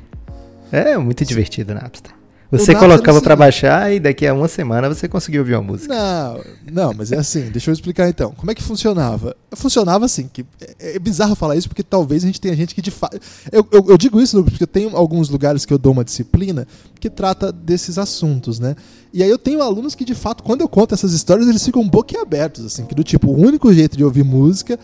É 0.72 0.98
muito 0.98 1.24
divertido 1.24 1.72
o 1.72 1.76
Napster. 1.76 2.17
Você 2.52 2.74
colocava 2.74 3.20
seguinte- 3.20 3.36
baixar 3.38 3.94
e 3.94 4.00
daqui 4.00 4.26
a 4.26 4.34
uma 4.34 4.48
semana 4.48 4.88
você 4.88 5.08
conseguiu 5.08 5.42
ouvir 5.42 5.56
uma 5.56 5.64
música. 5.64 5.94
Não, 5.94 6.42
não, 6.72 6.94
mas 6.94 7.12
é 7.12 7.18
assim, 7.18 7.50
deixa 7.52 7.70
eu 7.70 7.74
explicar 7.74 8.08
então. 8.08 8.32
Como 8.32 8.50
é 8.50 8.56
que 8.56 8.64
funcionava? 8.64 9.36
Funcionava 9.54 10.06
assim, 10.06 10.30
que 10.32 10.46
é, 10.80 10.96
é 10.96 11.00
bizarro 11.00 11.36
falar 11.36 11.56
isso 11.56 11.68
porque 11.68 11.84
talvez 11.84 12.24
a 12.24 12.28
gente 12.28 12.40
tenha 12.40 12.56
gente 12.56 12.74
que 12.74 12.82
de 12.82 12.92
fato. 12.92 13.20
Eu, 13.52 13.68
eu, 13.72 13.86
eu 13.90 13.98
digo 13.98 14.22
isso 14.22 14.38
Lucas, 14.38 14.52
porque 14.52 14.64
eu 14.64 14.68
tenho 14.68 14.96
alguns 14.96 15.30
lugares 15.30 15.66
que 15.66 15.74
eu 15.74 15.78
dou 15.78 15.92
uma 15.92 16.04
disciplina 16.04 16.66
que 17.00 17.10
trata 17.10 17.52
desses 17.52 17.98
assuntos, 17.98 18.60
né? 18.60 18.76
E 19.14 19.24
aí 19.24 19.30
eu 19.30 19.38
tenho 19.38 19.62
alunos 19.62 19.96
que 19.96 20.06
de 20.06 20.16
fato, 20.16 20.44
quando 20.44 20.62
eu 20.62 20.68
conto 20.68 20.94
essas 20.94 21.14
histórias, 21.14 21.48
eles 21.48 21.64
ficam 21.66 21.88
boquiabertos, 21.88 22.66
assim, 22.66 22.86
que 22.86 22.96
do 22.96 23.04
tipo, 23.04 23.30
o 23.30 23.40
único 23.40 23.74
jeito 23.74 23.98
de 23.98 24.04
ouvir 24.04 24.24
música 24.24 24.80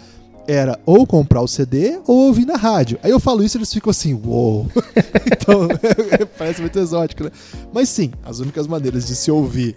era 0.47 0.77
ou 0.85 1.05
comprar 1.07 1.41
o 1.41 1.47
CD 1.47 1.99
ou 2.05 2.27
ouvir 2.27 2.45
na 2.45 2.55
rádio. 2.55 2.99
Aí 3.01 3.11
eu 3.11 3.19
falo 3.19 3.43
isso 3.43 3.57
e 3.57 3.59
eles 3.59 3.73
ficam 3.73 3.91
assim, 3.91 4.13
uou. 4.25 4.67
então, 5.25 5.67
parece 6.37 6.61
muito 6.61 6.77
exótico, 6.77 7.23
né? 7.23 7.31
Mas 7.73 7.89
sim, 7.89 8.11
as 8.25 8.39
únicas 8.39 8.67
maneiras 8.67 9.07
de 9.07 9.15
se 9.15 9.31
ouvir 9.31 9.75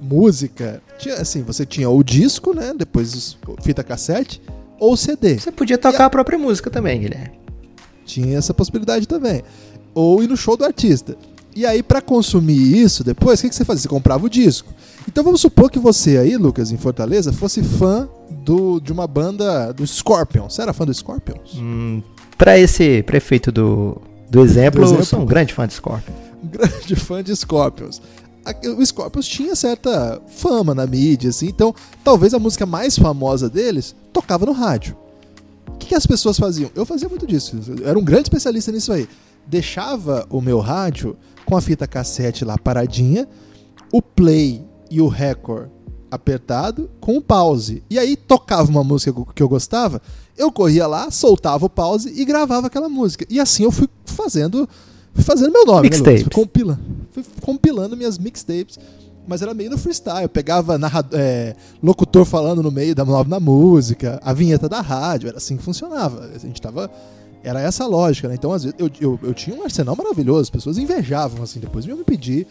música, 0.00 0.82
tinha 0.98 1.14
assim, 1.16 1.42
você 1.42 1.64
tinha 1.66 1.88
o 1.90 2.02
disco, 2.02 2.54
né? 2.54 2.72
Depois 2.76 3.14
os- 3.14 3.38
fita 3.62 3.82
cassete 3.82 4.40
ou 4.78 4.96
CD. 4.96 5.38
Você 5.38 5.52
podia 5.52 5.78
tocar 5.78 6.06
a 6.06 6.10
própria 6.10 6.38
música 6.38 6.70
também, 6.70 7.00
Guilherme. 7.00 7.38
Tinha 8.04 8.38
essa 8.38 8.54
possibilidade 8.54 9.06
também. 9.06 9.42
Ou 9.94 10.22
ir 10.22 10.28
no 10.28 10.36
show 10.36 10.56
do 10.56 10.64
artista. 10.64 11.16
E 11.54 11.66
aí, 11.66 11.82
pra 11.82 12.00
consumir 12.00 12.76
isso 12.78 13.02
depois, 13.02 13.40
o 13.40 13.42
que, 13.42 13.48
que 13.48 13.54
você 13.54 13.64
fazia? 13.64 13.82
Você 13.82 13.88
comprava 13.88 14.24
o 14.24 14.30
disco. 14.30 14.72
Então 15.08 15.24
vamos 15.24 15.40
supor 15.40 15.70
que 15.70 15.78
você 15.78 16.16
aí, 16.16 16.36
Lucas, 16.36 16.70
em 16.70 16.76
Fortaleza, 16.76 17.32
fosse 17.32 17.62
fã 17.62 18.08
do, 18.30 18.80
de 18.80 18.92
uma 18.92 19.06
banda 19.06 19.72
do 19.72 19.86
Scorpions. 19.86 20.54
Você 20.54 20.62
era 20.62 20.72
fã 20.72 20.84
do 20.84 20.92
Scorpions? 20.94 21.54
Hum, 21.56 22.02
pra 22.36 22.58
esse 22.58 23.02
prefeito 23.02 23.50
do, 23.50 24.00
do 24.30 24.42
exemplo, 24.42 24.80
Do 24.80 24.86
exemplo. 24.86 25.02
eu 25.02 25.06
sou 25.06 25.20
um 25.20 25.26
grande 25.26 25.52
fã 25.54 25.66
de 25.66 25.74
Scorpion. 25.74 26.14
um 26.42 26.48
grande 26.48 26.96
fã 26.96 27.22
de 27.22 27.34
Scorpions. 27.34 28.00
O 28.78 28.84
Scorpions 28.86 29.26
tinha 29.26 29.54
certa 29.54 30.22
fama 30.26 30.74
na 30.74 30.86
mídia, 30.86 31.28
assim, 31.28 31.48
então 31.48 31.74
talvez 32.02 32.32
a 32.32 32.38
música 32.38 32.64
mais 32.64 32.96
famosa 32.96 33.50
deles 33.50 33.94
tocava 34.12 34.46
no 34.46 34.52
rádio. 34.52 34.96
O 35.66 35.72
que, 35.72 35.88
que 35.88 35.94
as 35.94 36.06
pessoas 36.06 36.38
faziam? 36.38 36.70
Eu 36.74 36.86
fazia 36.86 37.08
muito 37.08 37.26
disso, 37.26 37.60
eu 37.78 37.86
era 37.86 37.98
um 37.98 38.02
grande 38.02 38.22
especialista 38.22 38.72
nisso 38.72 38.90
aí. 38.90 39.06
Deixava 39.46 40.26
o 40.30 40.40
meu 40.40 40.60
rádio 40.60 41.14
com 41.44 41.56
a 41.56 41.60
fita 41.60 41.86
cassete 41.86 42.42
lá 42.44 42.56
paradinha, 42.56 43.28
o 43.92 44.00
play 44.00 44.64
e 44.90 45.00
o 45.00 45.08
record 45.08 45.68
apertado 46.10 46.90
com 47.00 47.16
o 47.16 47.22
pause. 47.22 47.82
E 47.90 47.98
aí 47.98 48.16
tocava 48.16 48.70
uma 48.70 48.84
música 48.84 49.14
que 49.34 49.42
eu 49.42 49.48
gostava, 49.48 50.00
eu 50.36 50.50
corria 50.52 50.86
lá, 50.86 51.10
soltava 51.10 51.66
o 51.66 51.70
pause 51.70 52.12
e 52.14 52.24
gravava 52.24 52.66
aquela 52.66 52.88
música. 52.88 53.26
E 53.28 53.40
assim 53.40 53.64
eu 53.64 53.72
fui 53.72 53.88
fazendo 54.04 54.68
fui 55.12 55.24
fazendo 55.24 55.52
meu 55.52 55.64
nome, 55.64 55.90
né? 55.90 55.96
Mixtapes. 55.96 56.22
Fui 56.22 56.30
compilando, 56.30 56.80
fui 57.12 57.24
compilando 57.42 57.96
minhas 57.96 58.18
mixtapes 58.18 58.78
mas 59.28 59.42
era 59.42 59.52
meio 59.52 59.70
no 59.70 59.76
freestyle. 59.76 60.22
Eu 60.22 60.28
pegava 60.28 60.78
narrador, 60.78 61.20
é, 61.20 61.54
locutor 61.82 62.24
falando 62.24 62.62
no 62.62 62.72
meio 62.72 62.94
da 62.94 63.04
na 63.04 63.38
música, 63.38 64.18
a 64.24 64.32
vinheta 64.32 64.68
da 64.68 64.80
rádio, 64.80 65.28
era 65.28 65.36
assim 65.36 65.58
que 65.58 65.62
funcionava. 65.62 66.30
A 66.34 66.38
gente 66.38 66.60
tava. 66.60 66.90
Era 67.44 67.60
essa 67.60 67.84
a 67.84 67.86
lógica, 67.86 68.26
né? 68.26 68.34
Então, 68.34 68.52
às 68.52 68.64
vezes, 68.64 68.76
eu, 68.80 68.90
eu, 69.00 69.20
eu 69.22 69.34
tinha 69.34 69.54
um 69.54 69.62
arsenal 69.62 69.94
maravilhoso, 69.94 70.40
as 70.40 70.50
pessoas 70.50 70.76
invejavam, 70.76 71.42
assim, 71.42 71.60
depois 71.60 71.84
iam 71.84 71.96
me 71.96 72.02
pedir, 72.02 72.48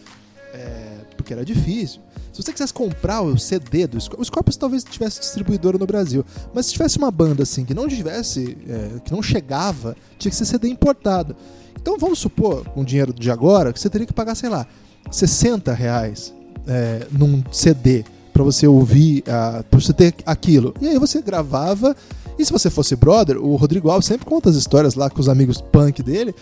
é, 0.54 0.87
porque 1.18 1.34
era 1.34 1.44
difícil. 1.44 2.00
Se 2.32 2.42
você 2.42 2.52
quisesse 2.52 2.72
comprar 2.72 3.20
o 3.20 3.36
CD 3.36 3.86
do 3.86 4.00
Scorpions, 4.00 4.22
o 4.22 4.30
Scorpions 4.30 4.56
talvez 4.56 4.84
tivesse 4.84 5.20
distribuidora 5.20 5.76
no 5.76 5.86
Brasil, 5.86 6.24
mas 6.54 6.66
se 6.66 6.72
tivesse 6.72 6.96
uma 6.96 7.10
banda 7.10 7.42
assim 7.42 7.64
que 7.64 7.74
não 7.74 7.86
tivesse, 7.88 8.56
é, 8.66 9.00
que 9.00 9.12
não 9.12 9.22
chegava, 9.22 9.96
tinha 10.18 10.30
que 10.30 10.36
ser 10.36 10.44
CD 10.44 10.68
importado. 10.68 11.36
Então 11.80 11.98
vamos 11.98 12.18
supor, 12.18 12.64
com 12.70 12.80
o 12.82 12.84
dinheiro 12.84 13.12
de 13.12 13.30
agora, 13.30 13.72
que 13.72 13.80
você 13.80 13.90
teria 13.90 14.06
que 14.06 14.12
pagar, 14.12 14.34
sei 14.34 14.48
lá, 14.48 14.66
60 15.10 15.72
reais 15.74 16.32
é, 16.66 17.06
num 17.10 17.42
CD 17.50 18.04
para 18.38 18.44
você 18.44 18.68
ouvir, 18.68 19.24
uh, 19.26 19.64
pra 19.64 19.80
você 19.80 19.92
ter 19.92 20.14
aquilo. 20.24 20.72
E 20.80 20.86
aí 20.86 20.96
você 20.96 21.20
gravava. 21.20 21.96
E 22.38 22.44
se 22.44 22.52
você 22.52 22.70
fosse 22.70 22.94
brother, 22.94 23.36
o 23.36 23.56
Rodrigo 23.56 23.90
Alves 23.90 24.06
sempre 24.06 24.26
conta 24.26 24.48
as 24.48 24.54
histórias 24.54 24.94
lá 24.94 25.10
com 25.10 25.18
os 25.18 25.28
amigos 25.28 25.60
punk 25.60 26.04
dele, 26.04 26.32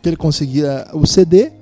que 0.00 0.08
ele 0.08 0.16
conseguia 0.16 0.88
o 0.94 1.06
CD, 1.06 1.52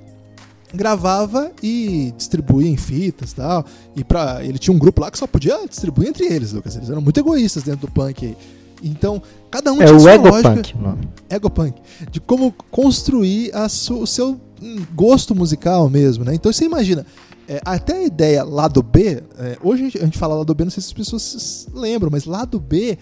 gravava 0.74 1.50
e 1.62 2.12
distribuía 2.16 2.68
em 2.68 2.76
fitas 2.76 3.32
tal. 3.32 3.64
E 3.96 4.04
pra, 4.04 4.44
ele 4.44 4.58
tinha 4.58 4.74
um 4.74 4.78
grupo 4.78 5.00
lá 5.00 5.10
que 5.10 5.18
só 5.18 5.26
podia 5.26 5.66
distribuir 5.68 6.08
entre 6.08 6.26
eles, 6.26 6.52
Lucas. 6.52 6.76
Eles 6.76 6.88
eram 6.90 7.00
muito 7.00 7.18
egoístas 7.18 7.62
dentro 7.62 7.86
do 7.86 7.92
punk 7.92 8.26
aí. 8.26 8.36
Então, 8.82 9.22
cada 9.50 9.72
um 9.72 9.82
é 9.82 9.84
tinha 9.86 9.96
o 9.96 10.00
sua 10.00 10.14
Egopunk, 10.14 10.42
lógica. 10.48 10.78
o 10.78 10.82
nome. 10.82 11.08
Egopunk. 11.28 11.82
De 12.10 12.20
como 12.20 12.52
construir 12.70 13.54
a 13.54 13.68
su- 13.68 13.98
o 14.00 14.06
seu 14.06 14.40
hum, 14.62 14.76
gosto 14.94 15.34
musical 15.34 15.88
mesmo, 15.90 16.24
né? 16.24 16.34
Então 16.34 16.50
você 16.50 16.64
imagina, 16.64 17.04
é, 17.46 17.60
até 17.64 17.98
a 17.98 18.02
ideia 18.04 18.42
lado 18.42 18.82
B, 18.82 19.22
é, 19.38 19.58
hoje 19.62 19.82
a 19.82 19.84
gente, 19.84 19.98
a 19.98 20.04
gente 20.04 20.16
fala 20.16 20.34
lado 20.34 20.54
B, 20.54 20.64
não 20.64 20.70
sei 20.70 20.82
se 20.82 20.88
as 20.88 20.92
pessoas 20.94 21.22
se 21.22 21.66
lembram, 21.74 22.10
mas 22.10 22.24
lado 22.24 22.58
B 22.58 22.96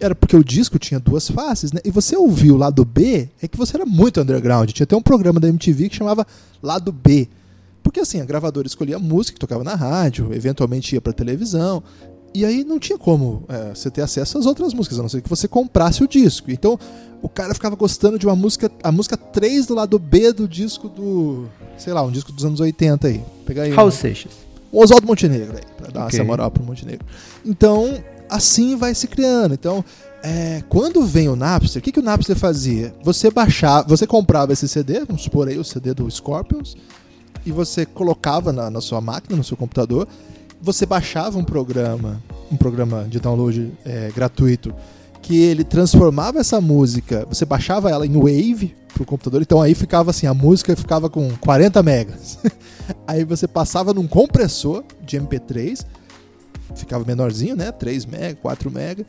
era 0.00 0.14
porque 0.14 0.36
o 0.36 0.44
disco 0.44 0.78
tinha 0.78 0.98
duas 1.00 1.28
faces, 1.28 1.72
né? 1.72 1.80
E 1.84 1.90
você 1.90 2.16
ouviu 2.16 2.54
o 2.54 2.58
lado 2.58 2.84
B, 2.84 3.28
é 3.40 3.48
que 3.48 3.56
você 3.56 3.76
era 3.76 3.86
muito 3.86 4.20
underground. 4.20 4.70
Tinha 4.70 4.84
até 4.84 4.96
um 4.96 5.02
programa 5.02 5.38
da 5.40 5.48
MTV 5.48 5.88
que 5.88 5.96
chamava 5.96 6.26
Lado 6.62 6.90
B. 6.92 7.28
Porque 7.82 8.00
assim, 8.00 8.20
a 8.20 8.24
gravadora 8.24 8.66
escolhia 8.66 8.96
a 8.96 8.98
música 8.98 9.34
que 9.34 9.40
tocava 9.40 9.62
na 9.62 9.74
rádio, 9.74 10.32
eventualmente 10.32 10.94
ia 10.94 11.00
pra 11.00 11.12
televisão. 11.12 11.82
E 12.34 12.44
aí 12.44 12.64
não 12.64 12.78
tinha 12.80 12.98
como 12.98 13.44
é, 13.48 13.74
você 13.74 13.90
ter 13.90 14.02
acesso 14.02 14.36
às 14.38 14.46
outras 14.46 14.74
músicas, 14.74 14.98
a 14.98 15.02
não 15.02 15.08
ser 15.08 15.22
que 15.22 15.28
você 15.28 15.46
comprasse 15.46 16.02
o 16.02 16.08
disco. 16.08 16.50
Então 16.50 16.78
o 17.22 17.28
cara 17.28 17.54
ficava 17.54 17.76
gostando 17.76 18.18
de 18.18 18.26
uma 18.26 18.34
música, 18.34 18.70
a 18.82 18.90
música 18.90 19.16
3 19.16 19.66
do 19.66 19.74
lado 19.74 19.98
B 19.98 20.32
do 20.32 20.48
disco 20.48 20.88
do, 20.88 21.46
sei 21.78 21.92
lá, 21.92 22.02
um 22.02 22.10
disco 22.10 22.32
dos 22.32 22.44
anos 22.44 22.58
80 22.58 23.06
aí. 23.06 23.22
Pegar 23.46 23.62
aí. 23.62 23.70
Raul 23.70 23.88
um- 23.88 23.92
Seixas. 23.92 24.32
o 24.72 24.82
Oswaldo 24.82 25.06
Montenegro 25.06 25.56
aí, 25.56 25.62
pra 25.76 25.90
dar 25.92 26.06
Ok. 26.06 26.18
essa 26.18 26.24
moral 26.26 26.50
pro 26.50 26.64
Montenegro. 26.64 27.06
Então, 27.46 27.94
assim 28.28 28.76
vai 28.76 28.94
se 28.94 29.06
criando. 29.06 29.54
Então, 29.54 29.84
é, 30.22 30.62
quando 30.68 31.04
vem 31.04 31.28
o 31.28 31.36
Napster, 31.36 31.80
o 31.80 31.82
que, 31.82 31.92
que 31.92 32.00
o 32.00 32.02
Napster 32.02 32.36
fazia? 32.36 32.94
Você 33.02 33.30
baixava, 33.30 33.86
você 33.86 34.06
comprava 34.06 34.52
esse 34.52 34.66
CD, 34.68 35.04
vamos 35.04 35.22
supor 35.22 35.48
aí 35.48 35.58
o 35.58 35.64
CD 35.64 35.92
do 35.92 36.10
Scorpions, 36.10 36.76
e 37.44 37.52
você 37.52 37.84
colocava 37.84 38.52
na, 38.52 38.70
na 38.70 38.80
sua 38.80 39.00
máquina, 39.00 39.36
no 39.36 39.44
seu 39.44 39.56
computador, 39.56 40.08
você 40.60 40.86
baixava 40.86 41.38
um 41.38 41.44
programa, 41.44 42.22
um 42.50 42.56
programa 42.56 43.06
de 43.08 43.20
download 43.20 43.70
é, 43.84 44.10
gratuito, 44.14 44.74
que 45.20 45.42
ele 45.42 45.64
transformava 45.64 46.38
essa 46.38 46.60
música, 46.60 47.26
você 47.28 47.44
baixava 47.44 47.90
ela 47.90 48.06
em 48.06 48.12
Wave 48.12 48.74
pro 48.94 49.04
computador, 49.04 49.42
então 49.42 49.60
aí 49.60 49.74
ficava 49.74 50.10
assim, 50.10 50.26
a 50.26 50.32
música 50.32 50.74
ficava 50.76 51.10
com 51.10 51.30
40 51.36 51.82
megas. 51.82 52.38
Aí 53.06 53.24
você 53.24 53.48
passava 53.48 53.94
num 53.94 54.06
compressor 54.06 54.84
de 55.00 55.18
MP3, 55.18 55.84
ficava 56.74 57.04
menorzinho, 57.04 57.56
né? 57.56 57.72
3 57.72 58.06
mega, 58.06 58.38
4 58.40 58.70
mega. 58.70 59.06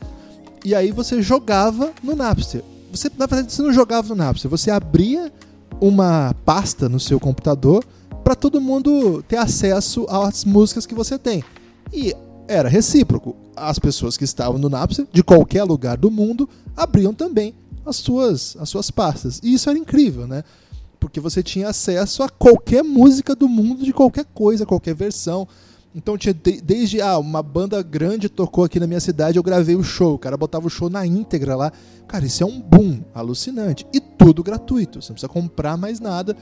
E 0.64 0.74
aí 0.74 0.90
você 0.90 1.22
jogava 1.22 1.92
no 2.02 2.16
Napster. 2.16 2.62
Você, 2.90 3.10
na 3.16 3.26
verdade, 3.26 3.52
você 3.52 3.62
não 3.62 3.72
jogava 3.72 4.08
no 4.08 4.14
Napster, 4.14 4.50
você 4.50 4.70
abria 4.70 5.32
uma 5.80 6.34
pasta 6.44 6.88
no 6.88 6.98
seu 6.98 7.20
computador 7.20 7.84
para 8.24 8.34
todo 8.34 8.60
mundo 8.60 9.22
ter 9.28 9.36
acesso 9.36 10.06
às 10.08 10.44
músicas 10.44 10.86
que 10.86 10.94
você 10.94 11.18
tem. 11.18 11.44
E 11.92 12.14
era 12.48 12.68
recíproco. 12.68 13.36
As 13.54 13.78
pessoas 13.78 14.16
que 14.16 14.24
estavam 14.24 14.58
no 14.58 14.68
Napster, 14.68 15.06
de 15.12 15.22
qualquer 15.22 15.64
lugar 15.64 15.96
do 15.96 16.10
mundo, 16.10 16.48
abriam 16.76 17.14
também 17.14 17.54
as 17.84 17.96
suas, 17.96 18.56
as 18.58 18.68
suas 18.68 18.90
pastas. 18.90 19.40
E 19.42 19.54
isso 19.54 19.70
era 19.70 19.78
incrível, 19.78 20.26
né? 20.26 20.42
Porque 20.98 21.20
você 21.20 21.42
tinha 21.42 21.68
acesso 21.68 22.22
a 22.22 22.28
qualquer 22.28 22.82
música 22.82 23.34
do 23.34 23.48
mundo, 23.48 23.84
de 23.84 23.92
qualquer 23.92 24.24
coisa, 24.34 24.66
qualquer 24.66 24.94
versão. 24.94 25.46
Então 25.96 26.18
tinha 26.18 26.34
de- 26.34 26.60
desde 26.60 27.00
ah, 27.00 27.16
uma 27.18 27.42
banda 27.42 27.82
grande 27.82 28.28
tocou 28.28 28.64
aqui 28.64 28.78
na 28.78 28.86
minha 28.86 29.00
cidade, 29.00 29.38
eu 29.38 29.42
gravei 29.42 29.74
o 29.74 29.82
show. 29.82 30.12
O 30.14 30.18
cara 30.18 30.36
botava 30.36 30.66
o 30.66 30.70
show 30.70 30.90
na 30.90 31.06
íntegra 31.06 31.56
lá. 31.56 31.72
Cara, 32.06 32.26
isso 32.26 32.42
é 32.42 32.46
um 32.46 32.60
boom 32.60 33.00
alucinante. 33.14 33.86
E 33.94 33.98
tudo 33.98 34.42
gratuito. 34.42 35.00
Você 35.00 35.08
não 35.10 35.14
precisa 35.14 35.28
comprar 35.32 35.76
mais 35.78 35.98
nada. 35.98 36.36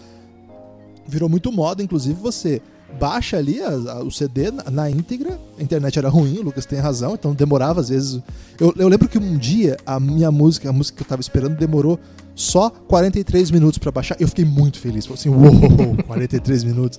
Virou 1.06 1.28
muito 1.28 1.52
moda, 1.52 1.82
inclusive 1.82 2.14
você 2.20 2.60
baixa 2.98 3.36
ali 3.36 3.60
a- 3.60 3.68
a- 3.92 4.02
o 4.02 4.10
CD 4.10 4.50
na, 4.50 4.64
na 4.70 4.90
íntegra. 4.90 5.38
A 5.58 5.62
internet 5.62 5.98
era 5.98 6.08
ruim, 6.08 6.38
o 6.38 6.42
Lucas 6.42 6.66
tem 6.66 6.80
razão, 6.80 7.14
então 7.14 7.32
demorava 7.32 7.80
às 7.80 7.90
vezes. 7.90 8.20
Eu, 8.58 8.74
eu 8.76 8.88
lembro 8.88 9.08
que 9.08 9.18
um 9.18 9.36
dia 9.36 9.76
a 9.86 10.00
minha 10.00 10.32
música, 10.32 10.68
a 10.68 10.72
música 10.72 10.96
que 10.96 11.02
eu 11.04 11.06
tava 11.08 11.20
esperando, 11.20 11.56
demorou 11.56 11.98
só 12.34 12.70
43 12.70 13.50
minutos 13.52 13.78
pra 13.78 13.92
baixar. 13.92 14.16
Eu 14.18 14.26
fiquei 14.26 14.44
muito 14.44 14.80
feliz. 14.80 15.06
Falei 15.06 15.20
assim, 15.20 15.28
uou, 15.28 15.96
43 16.08 16.64
minutos. 16.64 16.98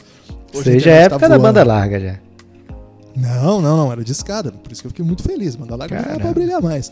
Hoje 0.53 0.63
Seja 0.63 0.75
a 0.75 0.79
internet 0.79 1.09
tá 1.09 1.15
época 1.15 1.29
da 1.29 1.37
banda 1.37 1.63
larga 1.65 1.99
já. 1.99 2.24
Não, 3.15 3.61
não, 3.61 3.77
não, 3.77 3.91
era 3.91 4.03
de 4.03 4.11
escada. 4.11 4.51
Por 4.51 4.71
isso 4.71 4.81
que 4.81 4.87
eu 4.87 4.91
fiquei 4.91 5.05
muito 5.05 5.23
feliz. 5.23 5.55
Mandar 5.55 5.75
lá 5.75 5.85
era 5.89 6.19
pra 6.19 6.33
brilhar 6.33 6.61
mais. 6.61 6.91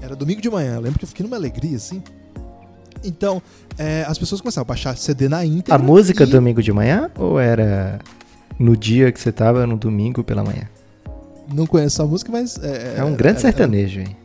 Era 0.00 0.16
domingo 0.16 0.40
de 0.40 0.50
manhã. 0.50 0.74
Eu 0.74 0.80
lembro 0.80 0.98
que 0.98 1.04
eu 1.04 1.08
fiquei 1.08 1.24
numa 1.24 1.36
alegria 1.36 1.76
assim. 1.76 2.02
Então, 3.04 3.40
é, 3.78 4.04
as 4.06 4.18
pessoas 4.18 4.40
começaram 4.40 4.62
a 4.62 4.68
baixar 4.68 4.96
CD 4.96 5.28
na 5.28 5.44
íntegra. 5.44 5.74
A 5.74 5.78
música 5.78 6.24
e- 6.24 6.26
domingo 6.26 6.62
de 6.62 6.72
manhã 6.72 7.10
ou 7.18 7.38
era 7.38 7.98
no 8.58 8.76
dia 8.76 9.10
que 9.12 9.20
você 9.20 9.30
tava 9.32 9.66
no 9.66 9.76
domingo 9.76 10.22
pela 10.24 10.42
manhã? 10.44 10.68
Não 11.52 11.66
conheço 11.66 12.00
a 12.02 12.06
música, 12.06 12.30
mas. 12.32 12.58
É, 12.62 12.96
É 12.98 13.04
um 13.04 13.14
grande 13.14 13.38
é- 13.38 13.40
sertanejo, 13.42 14.00
hein? 14.00 14.16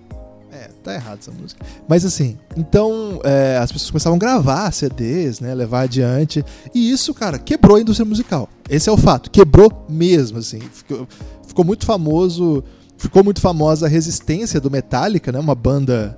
Tá 0.87 0.93
errado 0.93 1.19
essa 1.19 1.31
música. 1.31 1.65
Mas 1.85 2.05
assim, 2.05 2.37
então 2.55 3.19
é, 3.25 3.57
as 3.57 3.69
pessoas 3.69 3.91
começavam 3.91 4.15
a 4.15 4.19
gravar 4.19 4.71
CDs, 4.71 5.41
né? 5.41 5.53
Levar 5.53 5.81
adiante. 5.81 6.45
E 6.73 6.89
isso, 6.89 7.13
cara, 7.13 7.37
quebrou 7.37 7.75
a 7.75 7.81
indústria 7.81 8.05
musical. 8.05 8.47
Esse 8.69 8.87
é 8.87 8.91
o 8.93 8.95
fato. 8.95 9.29
Quebrou 9.29 9.85
mesmo, 9.89 10.37
assim. 10.37 10.61
Ficou, 10.61 11.05
ficou 11.45 11.65
muito 11.65 11.85
famoso. 11.85 12.63
Ficou 12.97 13.21
muito 13.21 13.41
famosa 13.41 13.85
a 13.85 13.89
resistência 13.89 14.61
do 14.61 14.71
Metallica, 14.71 15.29
né? 15.29 15.39
Uma 15.39 15.55
banda 15.55 16.17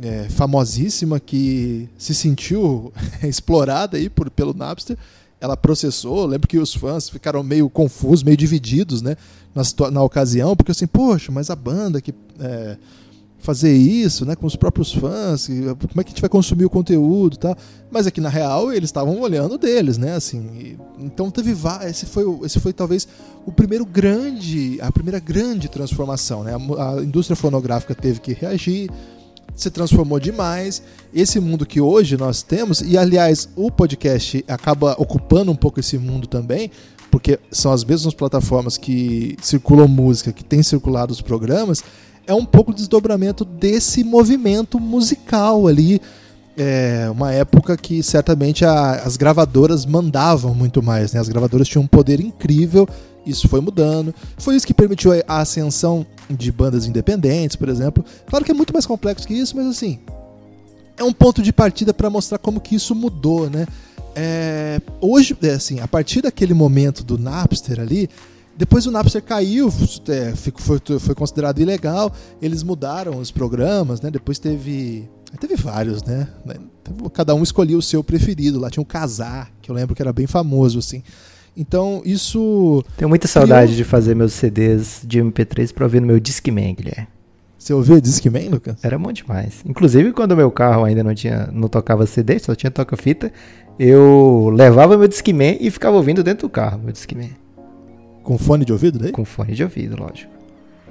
é, 0.00 0.28
famosíssima 0.28 1.18
que 1.18 1.88
se 1.98 2.14
sentiu 2.14 2.92
explorada 3.24 3.96
aí 3.96 4.08
por, 4.08 4.30
pelo 4.30 4.54
Napster. 4.54 4.96
Ela 5.40 5.56
processou. 5.56 6.26
Lembro 6.26 6.46
que 6.46 6.58
os 6.58 6.72
fãs 6.72 7.10
ficaram 7.10 7.42
meio 7.42 7.68
confusos, 7.68 8.22
meio 8.22 8.36
divididos, 8.36 9.02
né? 9.02 9.16
Na, 9.52 9.90
na 9.90 10.02
ocasião, 10.04 10.54
porque 10.54 10.70
assim, 10.70 10.86
poxa, 10.86 11.32
mas 11.32 11.50
a 11.50 11.56
banda 11.56 12.00
que. 12.00 12.14
é, 12.38 12.76
fazer 13.46 13.72
isso, 13.72 14.26
né, 14.26 14.34
com 14.34 14.44
os 14.44 14.56
próprios 14.56 14.92
fãs, 14.92 15.48
e 15.48 15.62
como 15.62 16.00
é 16.00 16.02
que 16.02 16.08
a 16.08 16.12
gente 16.12 16.20
vai 16.20 16.28
consumir 16.28 16.64
o 16.64 16.70
conteúdo, 16.70 17.36
tal. 17.36 17.56
Mas 17.88 18.04
aqui 18.04 18.20
na 18.20 18.28
real 18.28 18.72
eles 18.72 18.88
estavam 18.88 19.20
olhando 19.20 19.56
deles, 19.56 19.96
né, 19.96 20.16
assim. 20.16 20.38
e- 20.58 20.76
então 20.98 21.30
teve 21.30 21.54
esse 21.88 22.06
foi 22.06 22.24
esse 22.44 22.58
foi 22.58 22.72
talvez 22.72 23.06
o 23.46 23.52
primeiro 23.52 23.86
grande, 23.86 24.78
a 24.80 24.90
primeira 24.90 25.20
grande 25.20 25.68
transformação, 25.68 26.42
né? 26.42 26.54
A, 26.76 26.94
a 26.98 27.02
indústria 27.04 27.36
fonográfica 27.36 27.94
teve 27.94 28.18
que 28.18 28.32
reagir, 28.32 28.90
se 29.54 29.70
transformou 29.70 30.18
demais. 30.18 30.82
Esse 31.14 31.38
mundo 31.38 31.64
que 31.64 31.80
hoje 31.80 32.16
nós 32.16 32.42
temos, 32.42 32.80
e 32.80 32.98
aliás, 32.98 33.48
o 33.54 33.70
podcast 33.70 34.44
acaba 34.48 34.96
ocupando 34.98 35.52
um 35.52 35.56
pouco 35.56 35.78
esse 35.78 35.96
mundo 35.98 36.26
também, 36.26 36.68
porque 37.10 37.38
são 37.52 37.72
as 37.72 37.84
mesmas 37.84 38.12
plataformas 38.12 38.76
que 38.76 39.36
circulam 39.40 39.86
música, 39.86 40.32
que 40.32 40.44
têm 40.44 40.62
circulado 40.62 41.12
os 41.12 41.20
programas, 41.20 41.82
é 42.26 42.34
um 42.34 42.44
pouco 42.44 42.70
o 42.70 42.74
desdobramento 42.74 43.44
desse 43.44 44.02
movimento 44.04 44.78
musical 44.80 45.66
ali. 45.66 46.00
É 46.58 47.08
uma 47.10 47.32
época 47.32 47.76
que 47.76 48.02
certamente 48.02 48.64
a- 48.64 49.02
as 49.04 49.16
gravadoras 49.16 49.84
mandavam 49.84 50.54
muito 50.54 50.82
mais, 50.82 51.12
né? 51.12 51.20
As 51.20 51.28
gravadoras 51.28 51.68
tinham 51.68 51.84
um 51.84 51.86
poder 51.86 52.18
incrível, 52.18 52.88
isso 53.26 53.46
foi 53.46 53.60
mudando. 53.60 54.14
Foi 54.38 54.56
isso 54.56 54.66
que 54.66 54.72
permitiu 54.72 55.12
a- 55.12 55.40
ascensão 55.40 56.06
de 56.30 56.50
bandas 56.50 56.86
independentes, 56.86 57.56
por 57.56 57.68
exemplo. 57.68 58.02
Claro 58.26 58.44
que 58.44 58.50
é 58.50 58.54
muito 58.54 58.72
mais 58.72 58.86
complexo 58.86 59.26
que 59.26 59.34
isso, 59.34 59.54
mas 59.54 59.66
assim, 59.66 59.98
é 60.96 61.04
um 61.04 61.12
ponto 61.12 61.42
de 61.42 61.52
partida 61.52 61.92
para 61.92 62.08
mostrar 62.08 62.38
como 62.38 62.58
que 62.58 62.74
isso 62.74 62.94
mudou, 62.94 63.50
né? 63.50 63.66
É, 64.14 64.80
hoje, 64.98 65.36
é, 65.42 65.50
assim, 65.50 65.78
a 65.80 65.86
partir 65.86 66.22
daquele 66.22 66.54
momento 66.54 67.04
do 67.04 67.18
Napster 67.18 67.78
ali, 67.78 68.08
depois 68.56 68.86
o 68.86 68.90
Napster 68.90 69.22
caiu, 69.22 69.72
é, 70.08 70.32
ficou- 70.34 70.60
foi, 70.62 70.80
foi 70.98 71.14
considerado 71.14 71.58
ilegal, 71.60 72.12
eles 72.40 72.62
mudaram 72.62 73.18
os 73.18 73.30
programas, 73.30 74.00
né? 74.00 74.10
Depois 74.10 74.38
teve. 74.38 75.08
Teve 75.40 75.54
vários, 75.56 76.02
né? 76.02 76.28
Cada 77.12 77.34
um 77.34 77.42
escolhia 77.42 77.76
o 77.76 77.82
seu 77.82 78.02
preferido. 78.02 78.58
Lá 78.58 78.70
tinha 78.70 78.82
o 78.82 78.86
Casar, 78.86 79.50
que 79.60 79.70
eu 79.70 79.74
lembro 79.74 79.94
que 79.94 80.00
era 80.00 80.12
bem 80.12 80.26
famoso, 80.26 80.78
assim. 80.78 81.02
Então, 81.54 82.00
isso. 82.04 82.82
Tenho 82.96 83.08
muita 83.08 83.26
saudade 83.28 83.76
de 83.76 83.84
fazer 83.84 84.14
meus 84.14 84.32
CDs 84.32 85.00
de 85.04 85.18
MP3 85.20 85.72
pra 85.72 85.84
ouvir 85.84 86.00
no 86.00 86.06
meu 86.06 86.18
Discman, 86.20 86.74
Guilherme. 86.74 87.08
Você 87.58 87.74
ouviu 87.74 88.00
Discman, 88.00 88.48
Lucas? 88.48 88.76
Era 88.82 88.98
bom 88.98 89.10
demais. 89.12 89.54
Inclusive, 89.66 90.12
quando 90.12 90.32
o 90.32 90.36
meu 90.36 90.50
carro 90.50 90.84
ainda 90.84 91.02
não 91.02 91.14
tinha, 91.14 91.48
não 91.52 91.68
tocava 91.68 92.06
CD, 92.06 92.38
só 92.38 92.54
tinha 92.54 92.70
toca-fita, 92.70 93.32
eu 93.78 94.50
levava 94.54 94.96
meu 94.96 95.08
Discman 95.08 95.56
e 95.60 95.70
ficava 95.70 95.96
ouvindo 95.96 96.22
dentro 96.22 96.46
do 96.46 96.50
carro, 96.50 96.78
meu 96.82 96.92
Discman. 96.92 97.30
Com 98.26 98.36
fone 98.36 98.64
de 98.64 98.72
ouvido 98.72 98.98
daí? 98.98 99.12
Com 99.12 99.24
fone 99.24 99.54
de 99.54 99.62
ouvido, 99.62 99.96
lógico. 99.96 100.32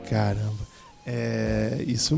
Caramba. 0.10 0.54
É, 1.06 1.84
isso 1.86 2.17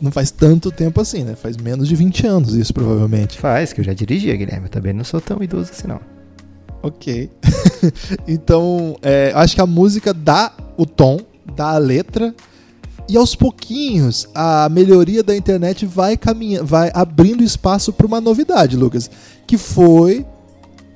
não 0.00 0.10
faz 0.10 0.30
tanto 0.30 0.72
tempo 0.72 0.98
assim, 1.02 1.22
né? 1.22 1.36
Faz 1.36 1.58
menos 1.58 1.86
de 1.86 1.94
20 1.94 2.26
anos 2.26 2.54
isso, 2.54 2.72
provavelmente. 2.72 3.36
Faz, 3.38 3.74
que 3.74 3.82
eu 3.82 3.84
já 3.84 3.92
dirigia, 3.92 4.34
Guilherme. 4.34 4.64
Eu 4.64 4.70
também 4.70 4.94
não 4.94 5.04
sou 5.04 5.20
tão 5.20 5.42
idoso 5.42 5.70
assim, 5.70 5.86
não. 5.86 6.00
Ok. 6.82 7.30
então, 8.26 8.96
é, 9.02 9.32
acho 9.34 9.54
que 9.54 9.60
a 9.60 9.66
música 9.66 10.14
dá 10.14 10.50
o 10.78 10.86
tom, 10.86 11.18
dá 11.54 11.72
a 11.72 11.78
letra, 11.78 12.34
e 13.06 13.18
aos 13.18 13.36
pouquinhos 13.36 14.26
a 14.34 14.66
melhoria 14.70 15.22
da 15.22 15.36
internet 15.36 15.84
vai 15.84 16.16
caminhando, 16.16 16.64
vai 16.64 16.90
abrindo 16.94 17.44
espaço 17.44 17.92
para 17.92 18.06
uma 18.06 18.18
novidade, 18.18 18.78
Lucas, 18.78 19.10
que 19.46 19.58
foi 19.58 20.24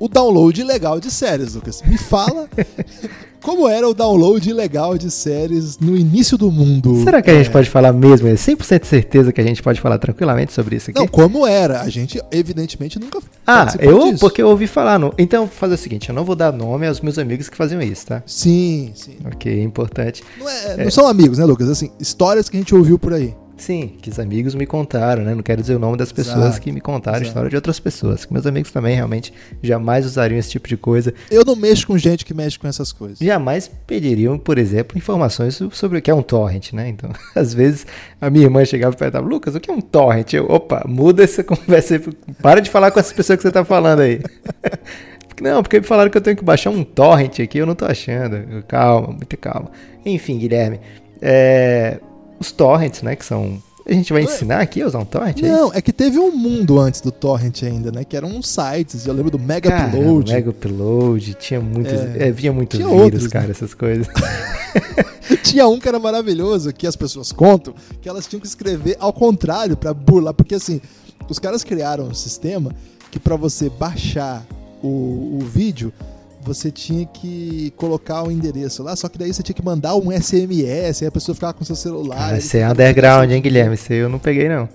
o 0.02 0.08
download 0.08 0.64
legal 0.64 0.98
de 0.98 1.12
séries, 1.12 1.54
Lucas. 1.54 1.80
Me 1.86 1.96
fala 1.96 2.48
como 3.40 3.68
era 3.68 3.88
o 3.88 3.94
download 3.94 4.52
legal 4.52 4.98
de 4.98 5.08
séries 5.12 5.78
no 5.78 5.96
início 5.96 6.36
do 6.36 6.50
mundo. 6.50 7.04
Será 7.04 7.22
que 7.22 7.30
a 7.30 7.34
gente 7.34 7.48
é... 7.48 7.52
pode 7.52 7.70
falar 7.70 7.92
mesmo? 7.92 8.26
É 8.26 8.32
100% 8.32 8.84
certeza 8.84 9.32
que 9.32 9.40
a 9.40 9.44
gente 9.44 9.62
pode 9.62 9.80
falar 9.80 9.98
tranquilamente 9.98 10.52
sobre 10.52 10.74
isso 10.74 10.90
aqui? 10.90 10.98
Não, 10.98 11.06
como 11.06 11.46
era. 11.46 11.82
A 11.82 11.88
gente, 11.88 12.20
evidentemente, 12.32 12.98
nunca 12.98 13.20
Ah, 13.46 13.72
eu? 13.78 14.10
Disso. 14.10 14.18
Porque 14.18 14.42
eu 14.42 14.48
ouvi 14.48 14.66
falar. 14.66 14.98
No... 14.98 15.14
Então, 15.16 15.46
fazer 15.46 15.74
o 15.74 15.78
seguinte, 15.78 16.08
eu 16.08 16.14
não 16.16 16.24
vou 16.24 16.34
dar 16.34 16.52
nome 16.52 16.84
aos 16.88 17.00
meus 17.00 17.16
amigos 17.16 17.48
que 17.48 17.56
faziam 17.56 17.80
isso, 17.80 18.06
tá? 18.06 18.24
Sim, 18.26 18.90
sim. 18.96 19.18
Ok, 19.24 19.56
é 19.56 19.62
importante. 19.62 20.24
Não, 20.36 20.48
é, 20.48 20.76
não 20.78 20.84
é... 20.86 20.90
são 20.90 21.06
amigos, 21.06 21.38
né, 21.38 21.44
Lucas? 21.44 21.68
Assim, 21.68 21.92
histórias 22.00 22.48
que 22.48 22.56
a 22.56 22.60
gente 22.60 22.74
ouviu 22.74 22.98
por 22.98 23.12
aí. 23.12 23.36
Sim, 23.56 23.92
que 24.00 24.10
os 24.10 24.18
amigos 24.18 24.54
me 24.54 24.66
contaram, 24.66 25.22
né? 25.22 25.34
Não 25.34 25.42
quero 25.42 25.60
dizer 25.60 25.76
o 25.76 25.78
nome 25.78 25.96
das 25.96 26.10
pessoas 26.10 26.46
Exato. 26.46 26.60
que 26.60 26.72
me 26.72 26.80
contaram 26.80 27.18
Exato. 27.18 27.26
a 27.26 27.28
história 27.28 27.50
de 27.50 27.56
outras 27.56 27.78
pessoas. 27.78 28.24
Que 28.24 28.32
meus 28.32 28.46
amigos 28.46 28.72
também 28.72 28.94
realmente 28.96 29.32
jamais 29.62 30.04
usariam 30.04 30.38
esse 30.38 30.50
tipo 30.50 30.68
de 30.68 30.76
coisa. 30.76 31.14
Eu 31.30 31.44
não 31.44 31.54
mexo 31.54 31.86
com 31.86 31.96
gente 31.96 32.24
que 32.24 32.34
mexe 32.34 32.58
com 32.58 32.66
essas 32.66 32.92
coisas. 32.92 33.18
Jamais 33.18 33.70
pediriam, 33.86 34.38
por 34.38 34.58
exemplo, 34.58 34.98
informações 34.98 35.60
sobre 35.72 35.98
o 35.98 36.02
que 36.02 36.10
é 36.10 36.14
um 36.14 36.22
torrent, 36.22 36.72
né? 36.72 36.88
Então, 36.88 37.10
às 37.36 37.54
vezes 37.54 37.86
a 38.20 38.28
minha 38.30 38.44
irmã 38.44 38.64
chegava 38.64 38.94
e 38.94 38.98
perguntava, 38.98 39.26
Lucas, 39.26 39.54
o 39.54 39.60
que 39.60 39.70
é 39.70 39.74
um 39.74 39.80
torrent? 39.80 40.32
Eu, 40.32 40.46
opa, 40.46 40.84
muda 40.86 41.22
essa 41.22 41.44
conversa 41.44 41.94
aí. 41.94 42.00
Para 42.40 42.60
de 42.60 42.70
falar 42.70 42.90
com 42.90 42.98
essas 42.98 43.12
pessoas 43.12 43.36
que 43.36 43.42
você 43.42 43.52
tá 43.52 43.64
falando 43.64 44.00
aí. 44.00 44.20
Não, 45.40 45.62
porque 45.62 45.80
me 45.80 45.86
falaram 45.86 46.10
que 46.10 46.16
eu 46.16 46.22
tenho 46.22 46.36
que 46.36 46.44
baixar 46.44 46.70
um 46.70 46.84
torrent 46.84 47.40
aqui, 47.40 47.58
eu 47.58 47.66
não 47.66 47.74
tô 47.74 47.84
achando. 47.84 48.62
Calma, 48.68 49.08
muita 49.08 49.36
calma. 49.36 49.72
Enfim, 50.06 50.38
Guilherme, 50.38 50.78
é, 51.20 51.98
os 52.42 52.52
torrents, 52.52 53.02
né? 53.02 53.16
Que 53.16 53.24
são. 53.24 53.62
A 53.84 53.92
gente 53.92 54.12
vai 54.12 54.22
ensinar 54.22 54.60
aqui 54.60 54.80
a 54.80 54.86
usar 54.86 55.00
um 55.00 55.04
torrent? 55.04 55.42
É 55.42 55.48
Não, 55.48 55.72
é, 55.72 55.78
é, 55.78 55.82
que 55.82 55.92
teve 55.92 56.16
um 56.16 56.30
mundo 56.30 56.78
antes 56.78 57.00
do 57.00 57.10
torrent 57.10 57.64
ainda, 57.64 57.90
né? 57.90 58.04
Que 58.04 58.16
eram 58.16 58.28
uns 58.28 58.48
sites. 58.48 59.06
Eu 59.06 59.14
lembro 59.14 59.30
do 59.30 59.40
Mega 59.40 59.68
cara, 59.68 59.88
Upload. 59.88 60.32
Mega 60.32 60.50
Upload, 60.50 61.34
tinha 61.34 61.60
muitos. 61.60 61.92
É, 61.92 62.28
é, 62.28 62.30
vinha 62.30 62.52
muitos 62.52 62.78
vírus, 62.78 62.92
outros, 62.92 63.26
cara, 63.26 63.46
né? 63.46 63.50
essas 63.50 63.74
coisas. 63.74 64.06
tinha 65.42 65.66
um 65.66 65.80
que 65.80 65.88
era 65.88 65.98
maravilhoso, 65.98 66.72
que 66.72 66.86
as 66.86 66.94
pessoas 66.94 67.32
contam, 67.32 67.74
que 68.00 68.08
elas 68.08 68.26
tinham 68.26 68.40
que 68.40 68.46
escrever 68.46 68.96
ao 69.00 69.12
contrário 69.12 69.76
para 69.76 69.92
burlar, 69.92 70.32
porque 70.32 70.54
assim, 70.54 70.80
os 71.28 71.38
caras 71.38 71.64
criaram 71.64 72.04
um 72.06 72.14
sistema 72.14 72.72
que 73.10 73.18
para 73.18 73.36
você 73.36 73.68
baixar 73.68 74.44
o, 74.82 75.38
o 75.40 75.44
vídeo, 75.44 75.92
você 76.44 76.70
tinha 76.70 77.06
que 77.06 77.72
colocar 77.76 78.22
o 78.22 78.30
endereço 78.30 78.82
lá, 78.82 78.96
só 78.96 79.08
que 79.08 79.18
daí 79.18 79.32
você 79.32 79.42
tinha 79.42 79.54
que 79.54 79.64
mandar 79.64 79.94
um 79.94 80.10
SMS, 80.10 81.02
aí 81.02 81.08
a 81.08 81.12
pessoa 81.12 81.34
ficava 81.34 81.52
com 81.52 81.64
seu 81.64 81.76
celular. 81.76 82.40
Você 82.40 82.58
é 82.58 82.68
underground, 82.68 83.30
hein, 83.30 83.40
Guilherme? 83.40 83.74
Isso 83.74 83.92
eu 83.92 84.08
não 84.08 84.18
peguei, 84.18 84.48
não. 84.48 84.68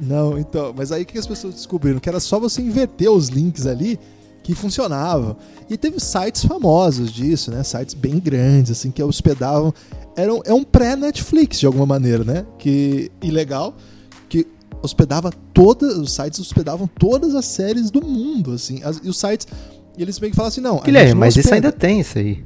Não, 0.00 0.38
então, 0.38 0.74
mas 0.76 0.90
aí 0.90 1.02
o 1.02 1.06
que 1.06 1.16
as 1.18 1.26
pessoas 1.26 1.54
descobriram? 1.54 2.00
Que 2.00 2.08
era 2.08 2.18
só 2.18 2.40
você 2.40 2.60
inverter 2.60 3.10
os 3.10 3.28
links 3.28 3.66
ali 3.66 3.98
que 4.42 4.54
funcionava. 4.54 5.36
E 5.70 5.76
teve 5.76 5.98
sites 5.98 6.44
famosos 6.44 7.10
disso, 7.10 7.50
né? 7.50 7.62
Sites 7.62 7.94
bem 7.94 8.18
grandes, 8.18 8.72
assim, 8.72 8.90
que 8.90 9.02
hospedavam. 9.02 9.72
Era 10.16 10.32
um, 10.32 10.40
é 10.44 10.52
um 10.52 10.62
pré-Netflix, 10.62 11.60
de 11.60 11.66
alguma 11.66 11.86
maneira, 11.86 12.24
né? 12.24 12.44
Que 12.58 13.10
ilegal, 13.22 13.74
que 14.28 14.46
hospedava 14.82 15.32
todas. 15.54 15.96
Os 15.96 16.12
sites 16.12 16.38
hospedavam 16.38 16.86
todas 16.86 17.34
as 17.34 17.46
séries 17.46 17.90
do 17.90 18.04
mundo, 18.04 18.52
assim. 18.52 18.82
As, 18.82 19.00
e 19.02 19.08
os 19.08 19.18
sites 19.18 19.46
e 19.96 20.02
eles 20.02 20.18
meio 20.18 20.30
que 20.30 20.36
falam 20.36 20.48
assim, 20.48 20.60
não. 20.60 20.80
Guilherme, 20.80 21.14
mas 21.14 21.36
isso 21.36 21.52
ainda 21.52 21.70
tem 21.72 22.00
isso 22.00 22.18
aí. 22.18 22.44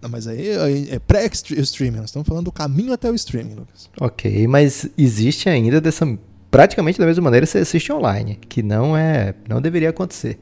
Não, 0.00 0.10
mas 0.10 0.26
aí 0.26 0.50
é, 0.90 0.98
pré-streaming. 0.98 1.96
Nós 1.96 2.10
estamos 2.10 2.28
falando 2.28 2.44
do 2.44 2.52
caminho 2.52 2.92
até 2.92 3.10
o 3.10 3.14
streaming, 3.14 3.54
Lucas. 3.54 3.88
Ok, 3.98 4.46
mas 4.46 4.88
existe 4.98 5.48
ainda 5.48 5.80
dessa. 5.80 6.06
Praticamente 6.50 6.98
da 6.98 7.06
mesma 7.06 7.24
maneira 7.24 7.46
você 7.46 7.58
assiste 7.58 7.90
online, 7.90 8.38
que 8.48 8.62
não 8.62 8.96
é. 8.96 9.34
não 9.48 9.62
deveria 9.62 9.88
acontecer. 9.88 10.38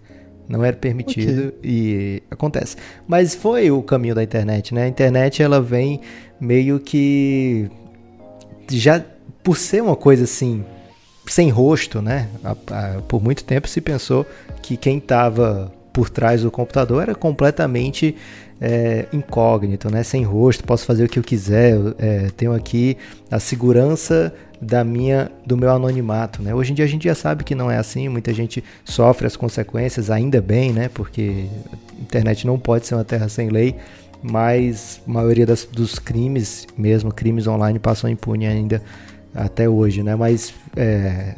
Não 0.48 0.64
era 0.64 0.76
permitido 0.76 1.48
okay. 1.48 1.60
e 1.62 2.22
acontece. 2.30 2.76
Mas 3.06 3.34
foi 3.34 3.70
o 3.70 3.80
caminho 3.82 4.14
da 4.14 4.22
internet, 4.22 4.74
né? 4.74 4.82
A 4.82 4.88
internet 4.88 5.40
ela 5.42 5.60
vem 5.60 6.00
meio 6.40 6.80
que. 6.80 7.70
Já 8.68 9.02
por 9.44 9.56
ser 9.56 9.80
uma 9.82 9.96
coisa 9.96 10.24
assim 10.24 10.64
sem 11.26 11.50
rosto, 11.50 12.02
né? 12.02 12.28
Por 13.06 13.22
muito 13.22 13.44
tempo 13.44 13.68
se 13.68 13.80
pensou 13.80 14.26
que 14.60 14.76
quem 14.76 14.98
estava 14.98 15.72
por 15.92 16.08
trás 16.08 16.42
do 16.42 16.50
computador 16.50 17.02
era 17.02 17.14
completamente 17.14 18.16
é, 18.60 19.06
incógnito, 19.12 19.90
né? 19.90 20.02
sem 20.02 20.22
rosto, 20.22 20.64
posso 20.64 20.86
fazer 20.86 21.04
o 21.04 21.08
que 21.08 21.18
eu 21.18 21.22
quiser, 21.22 21.76
é, 21.98 22.30
tenho 22.36 22.54
aqui 22.54 22.96
a 23.30 23.40
segurança 23.40 24.32
da 24.60 24.84
minha, 24.84 25.30
do 25.44 25.56
meu 25.56 25.70
anonimato, 25.70 26.40
né? 26.40 26.54
Hoje 26.54 26.70
em 26.70 26.74
dia 26.76 26.84
a 26.84 26.88
gente 26.88 27.04
já 27.04 27.16
sabe 27.16 27.42
que 27.42 27.52
não 27.52 27.68
é 27.68 27.76
assim, 27.76 28.08
muita 28.08 28.32
gente 28.32 28.62
sofre 28.84 29.26
as 29.26 29.34
consequências, 29.34 30.08
ainda 30.08 30.40
bem, 30.40 30.72
né? 30.72 30.88
Porque 30.88 31.46
a 31.72 32.00
internet 32.00 32.46
não 32.46 32.56
pode 32.56 32.86
ser 32.86 32.94
uma 32.94 33.02
terra 33.02 33.28
sem 33.28 33.48
lei, 33.48 33.74
mas 34.22 35.00
a 35.06 35.10
maioria 35.10 35.44
das, 35.44 35.64
dos 35.64 35.98
crimes, 35.98 36.68
mesmo 36.78 37.12
crimes 37.12 37.48
online, 37.48 37.80
passam 37.80 38.08
impune 38.08 38.46
ainda 38.46 38.80
até 39.34 39.68
hoje, 39.68 40.04
né? 40.04 40.14
Mas 40.14 40.54
é, 40.76 41.34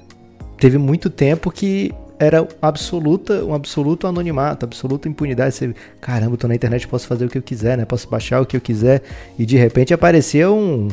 teve 0.58 0.76
muito 0.76 1.08
tempo 1.08 1.50
que 1.50 1.94
era 2.24 2.46
absoluta, 2.60 3.44
um 3.44 3.54
absoluto 3.54 4.06
anonimato, 4.06 4.64
absoluta 4.64 5.08
impunidade. 5.08 5.54
Você, 5.54 5.74
caramba, 6.00 6.37
tô 6.37 6.48
na 6.48 6.54
internet, 6.54 6.88
posso 6.88 7.06
fazer 7.06 7.26
o 7.26 7.28
que 7.28 7.38
eu 7.38 7.42
quiser, 7.42 7.78
né? 7.78 7.84
Posso 7.84 8.08
baixar 8.08 8.40
o 8.40 8.46
que 8.46 8.56
eu 8.56 8.60
quiser. 8.60 9.02
E 9.38 9.46
de 9.46 9.56
repente 9.56 9.92
aparecia 9.94 10.50
um, 10.50 10.88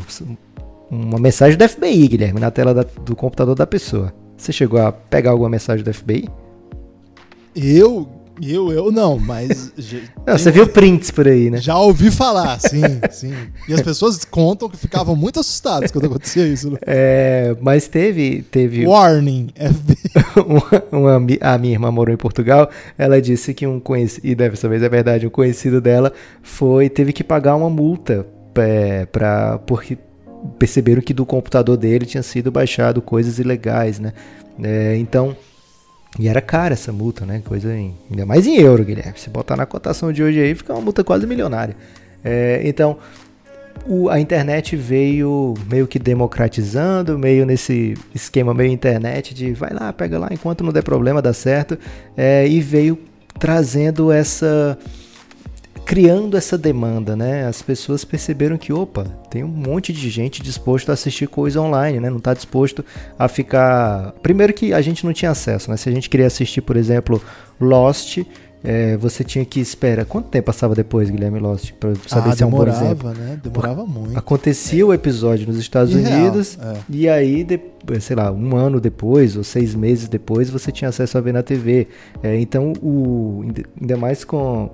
uma 0.90 1.20
mensagem 1.20 1.58
do 1.58 1.68
FBI, 1.68 2.08
Guilherme, 2.08 2.40
na 2.40 2.52
tela 2.52 2.74
da, 2.74 2.84
do 2.84 3.16
computador 3.16 3.56
da 3.56 3.66
pessoa. 3.66 4.14
Você 4.38 4.52
chegou 4.52 4.80
a 4.80 4.92
pegar 4.92 5.32
alguma 5.32 5.50
mensagem 5.50 5.84
do 5.84 5.94
FBI? 5.94 6.28
Eu 7.56 8.08
eu, 8.42 8.72
eu 8.72 8.92
não, 8.92 9.18
mas. 9.18 9.74
não, 10.26 10.38
você 10.38 10.52
viu 10.52 10.68
prints 10.68 11.12
por 11.12 11.28
aí, 11.28 11.50
né? 11.50 11.58
Já 11.58 11.78
ouvi 11.78 12.12
falar, 12.12 12.60
sim, 12.60 12.82
sim. 13.12 13.34
E 13.68 13.74
as 13.74 13.82
pessoas 13.82 14.24
contam 14.24 14.70
que 14.70 14.78
ficavam 14.78 15.16
muito 15.16 15.40
assustadas 15.40 15.92
quando 15.92 16.06
acontecia 16.06 16.48
isso. 16.48 16.72
Né? 16.72 16.78
É, 16.84 17.56
mas 17.62 17.88
teve. 17.88 18.44
teve 18.44 18.86
Warning, 18.86 19.50
FB. 19.58 19.98
uma, 20.92 21.18
uma, 21.18 21.28
a 21.42 21.58
minha 21.58 21.74
irmã 21.74 21.92
morou 21.92 22.14
em 22.14 22.18
Portugal. 22.18 22.70
Ela 22.98 23.22
disse 23.22 23.54
que 23.54 23.68
um 23.68 23.80
conhecido, 23.80 24.28
e 24.28 24.36
dessa 24.36 24.70
vez 24.70 24.82
é 24.84 24.90
verdade, 24.90 25.28
um 25.28 25.32
conhecido 25.32 25.82
dela 25.82 26.12
foi 26.42 26.90
teve 26.90 27.14
que 27.14 27.24
pagar 27.24 27.56
uma 27.56 27.70
multa 27.70 28.26
é, 28.56 29.06
pra, 29.06 29.60
porque 29.60 29.98
perceberam 30.58 31.02
que 31.02 31.14
do 31.14 31.26
computador 31.26 31.78
dele 31.78 32.06
tinha 32.06 32.24
sido 32.24 32.52
baixado 32.52 33.02
coisas 33.02 33.40
ilegais, 33.40 34.00
né? 34.00 34.14
É, 34.62 34.96
então 34.98 35.36
e 36.20 36.28
era 36.28 36.42
cara 36.42 36.74
essa 36.74 36.92
multa, 36.92 37.26
né? 37.26 37.42
Coisa 37.46 37.74
em, 37.74 37.96
ainda 38.10 38.26
mais 38.26 38.46
em 38.46 38.58
euro, 38.58 38.84
Guilherme. 38.84 39.18
Se 39.18 39.30
botar 39.30 39.56
na 39.56 39.66
cotação 39.66 40.12
de 40.12 40.22
hoje 40.22 40.42
aí, 40.42 40.54
fica 40.54 40.74
uma 40.74 40.82
multa 40.82 41.04
quase 41.04 41.26
milionária. 41.26 41.76
É, 42.24 42.62
então, 42.66 42.98
o, 43.88 44.10
a 44.10 44.20
internet 44.20 44.76
veio 44.76 45.54
meio 45.70 45.88
que 45.88 45.98
democratizando, 45.98 47.18
meio 47.18 47.46
nesse 47.46 47.96
esquema 48.14 48.54
meio 48.54 48.72
internet 48.72 49.34
de 49.34 49.54
vai 49.54 49.74
lá, 49.74 49.92
pega 49.94 50.20
lá, 50.20 50.28
enquanto 50.32 50.64
não 50.64 50.72
der 50.72 50.84
problema, 50.84 51.22
dá 51.22 51.34
certo. 51.34 51.78
É, 52.16 52.48
e 52.48 52.60
veio 52.60 53.00
trazendo 53.40 54.12
essa 54.12 54.78
criando 55.86 56.38
essa 56.38 56.58
demanda, 56.58 57.16
né? 57.16 57.46
As 57.46 57.62
pessoas 57.62 58.06
perceberam 58.06 58.58
que, 58.58 58.72
opa, 58.72 59.06
tem 59.30 59.44
um 59.44 59.48
monte 59.48 59.92
de 59.92 60.10
gente 60.10 60.42
disposto 60.42 60.90
a 60.90 60.94
assistir 60.94 61.28
coisa 61.28 61.60
online, 61.60 62.00
né? 62.00 62.10
Não 62.10 62.18
está 62.18 62.34
disposto 62.34 62.84
a 63.18 63.28
ficar. 63.28 64.14
Primeiro 64.22 64.54
que 64.54 64.74
a 64.74 64.82
gente 64.82 65.06
não 65.06 65.14
tinha 65.14 65.32
acesso, 65.32 65.70
né? 65.70 65.78
Se 65.78 65.90
a 65.90 65.92
gente 65.92 66.10
queria 66.10 66.28
assistir, 66.28 66.62
por 66.62 66.78
exemplo, 66.78 67.22
Lost, 67.60 68.20
é, 68.64 68.96
você 68.98 69.24
tinha 69.24 69.44
que 69.44 69.60
esperar. 69.60 70.06
Quanto 70.06 70.30
tempo 70.30 70.46
passava 70.46 70.76
depois, 70.76 71.10
Guilherme 71.10 71.40
Lost? 71.40 71.72
Pra 71.74 71.94
saber 72.08 72.30
ah, 72.30 72.36
se 72.36 72.44
é 72.44 72.46
um 72.46 72.52
bom 72.52 72.68
exemplo. 72.68 73.10
Né? 73.14 73.40
Demorava 73.44 73.86
muito. 73.86 74.18
Acontecia 74.18 74.86
o 74.86 74.94
episódio 74.94 75.48
nos 75.48 75.58
Estados 75.58 75.94
Unidos, 75.94 76.58
é. 76.62 76.78
e 76.90 77.10
aí, 77.10 77.44
de, 77.44 77.60
sei 78.00 78.16
lá, 78.16 78.32
um 78.32 78.56
ano 78.56 78.80
depois, 78.80 79.36
ou 79.36 79.44
seis 79.44 79.74
meses 79.74 80.08
depois, 80.08 80.50
você 80.50 80.72
tinha 80.72 80.90
acesso 80.90 81.18
a 81.18 81.22
ver 81.22 81.34
na 81.34 81.42
TV. 81.42 81.88
É, 82.22 82.40
então, 82.40 82.74
o, 82.82 83.44
ainda 83.80 83.98
mais 83.98 84.24
com 84.24 84.70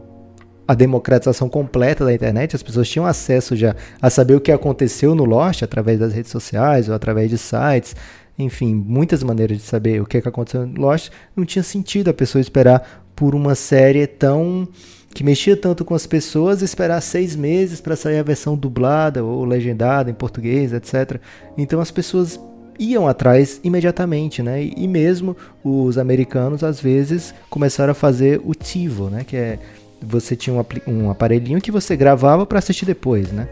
a 0.67 0.73
democratização 0.73 1.47
completa 1.47 2.03
da 2.03 2.13
internet, 2.13 2.55
as 2.55 2.63
pessoas 2.63 2.89
tinham 2.89 3.05
acesso 3.05 3.55
já 3.55 3.75
a 4.01 4.09
saber 4.09 4.35
o 4.35 4.41
que 4.41 4.51
aconteceu 4.51 5.15
no 5.15 5.23
Lost 5.23 5.63
através 5.63 5.99
das 5.99 6.13
redes 6.13 6.31
sociais 6.31 6.89
ou 6.89 6.95
através 6.95 7.29
de 7.29 7.37
sites, 7.37 7.95
enfim, 8.37 8.73
muitas 8.75 9.23
maneiras 9.23 9.57
de 9.57 9.63
saber 9.63 10.01
o 10.01 10.05
que, 10.05 10.21
que 10.21 10.27
aconteceu 10.27 10.67
no 10.67 10.81
Lost, 10.81 11.09
não 11.35 11.45
tinha 11.45 11.63
sentido 11.63 12.09
a 12.09 12.13
pessoa 12.13 12.41
esperar 12.41 13.05
por 13.15 13.33
uma 13.33 13.55
série 13.55 14.05
tão 14.05 14.67
que 15.13 15.23
mexia 15.23 15.57
tanto 15.57 15.83
com 15.83 15.95
as 15.95 16.05
pessoas, 16.05 16.61
esperar 16.61 17.01
seis 17.01 17.35
meses 17.35 17.81
para 17.81 17.95
sair 17.95 18.19
a 18.19 18.23
versão 18.23 18.55
dublada 18.55 19.23
ou 19.23 19.43
legendada 19.45 20.11
em 20.11 20.13
português, 20.13 20.71
etc. 20.73 21.19
Então 21.57 21.79
as 21.79 21.89
pessoas 21.89 22.39
iam 22.77 23.07
atrás 23.07 23.59
imediatamente, 23.63 24.43
né? 24.43 24.63
E 24.63 24.87
mesmo 24.87 25.35
os 25.63 25.97
americanos 25.97 26.63
às 26.63 26.79
vezes 26.79 27.33
começaram 27.49 27.91
a 27.91 27.95
fazer 27.95 28.39
o 28.45 28.53
TiVo, 28.53 29.09
né? 29.09 29.23
Que 29.23 29.35
é 29.35 29.59
você 30.01 30.35
tinha 30.35 30.55
um, 30.55 30.63
um 30.87 31.09
aparelhinho 31.09 31.61
que 31.61 31.71
você 31.71 31.95
gravava 31.95 32.45
para 32.45 32.59
assistir 32.59 32.85
depois, 32.85 33.31
né? 33.31 33.47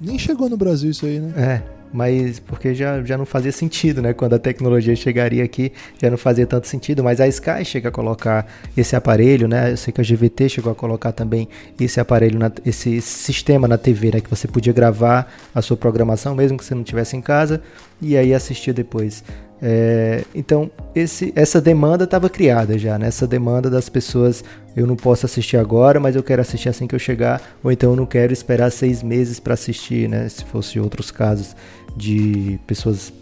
Nem 0.00 0.18
chegou 0.18 0.48
no 0.48 0.56
Brasil 0.56 0.90
isso 0.90 1.06
aí, 1.06 1.20
né? 1.20 1.32
É 1.36 1.76
mas 1.92 2.38
porque 2.40 2.74
já, 2.74 3.02
já 3.02 3.16
não 3.16 3.24
fazia 3.24 3.52
sentido, 3.52 4.02
né? 4.02 4.12
Quando 4.12 4.34
a 4.34 4.38
tecnologia 4.38 4.94
chegaria 4.94 5.44
aqui, 5.44 5.72
já 6.00 6.10
não 6.10 6.18
fazia 6.18 6.46
tanto 6.46 6.66
sentido, 6.66 7.02
mas 7.02 7.20
a 7.20 7.28
Sky 7.28 7.64
chega 7.64 7.88
a 7.88 7.92
colocar 7.92 8.46
esse 8.76 8.94
aparelho, 8.96 9.48
né? 9.48 9.72
Eu 9.72 9.76
sei 9.76 9.92
que 9.92 10.00
a 10.00 10.04
GVT 10.04 10.48
chegou 10.48 10.72
a 10.72 10.74
colocar 10.74 11.12
também 11.12 11.48
esse 11.80 12.00
aparelho, 12.00 12.38
na, 12.38 12.50
esse 12.64 13.00
sistema 13.00 13.66
na 13.66 13.78
TV, 13.78 14.10
né? 14.12 14.20
Que 14.20 14.28
você 14.28 14.46
podia 14.48 14.72
gravar 14.72 15.32
a 15.54 15.62
sua 15.62 15.76
programação, 15.76 16.34
mesmo 16.34 16.58
que 16.58 16.64
você 16.64 16.74
não 16.74 16.82
estivesse 16.82 17.16
em 17.16 17.20
casa, 17.20 17.62
e 18.00 18.16
aí 18.16 18.34
assistir 18.34 18.72
depois. 18.72 19.24
É, 19.60 20.24
então, 20.34 20.70
esse, 20.94 21.32
essa 21.34 21.60
demanda 21.60 22.04
estava 22.04 22.28
criada 22.28 22.78
já, 22.78 22.98
né? 22.98 23.08
Essa 23.08 23.26
demanda 23.26 23.70
das 23.70 23.88
pessoas, 23.88 24.44
eu 24.76 24.86
não 24.86 24.96
posso 24.96 25.26
assistir 25.26 25.56
agora, 25.56 25.98
mas 25.98 26.14
eu 26.14 26.22
quero 26.22 26.42
assistir 26.42 26.68
assim 26.68 26.86
que 26.86 26.94
eu 26.94 26.98
chegar, 26.98 27.40
ou 27.62 27.72
então 27.72 27.90
eu 27.90 27.96
não 27.96 28.06
quero 28.06 28.32
esperar 28.32 28.70
seis 28.70 29.02
meses 29.02 29.40
para 29.40 29.54
assistir, 29.54 30.08
né? 30.08 30.28
Se 30.28 30.44
fosse 30.44 30.78
outros 30.78 31.10
casos 31.10 31.56
de 31.96 32.58
pessoas 32.66 33.12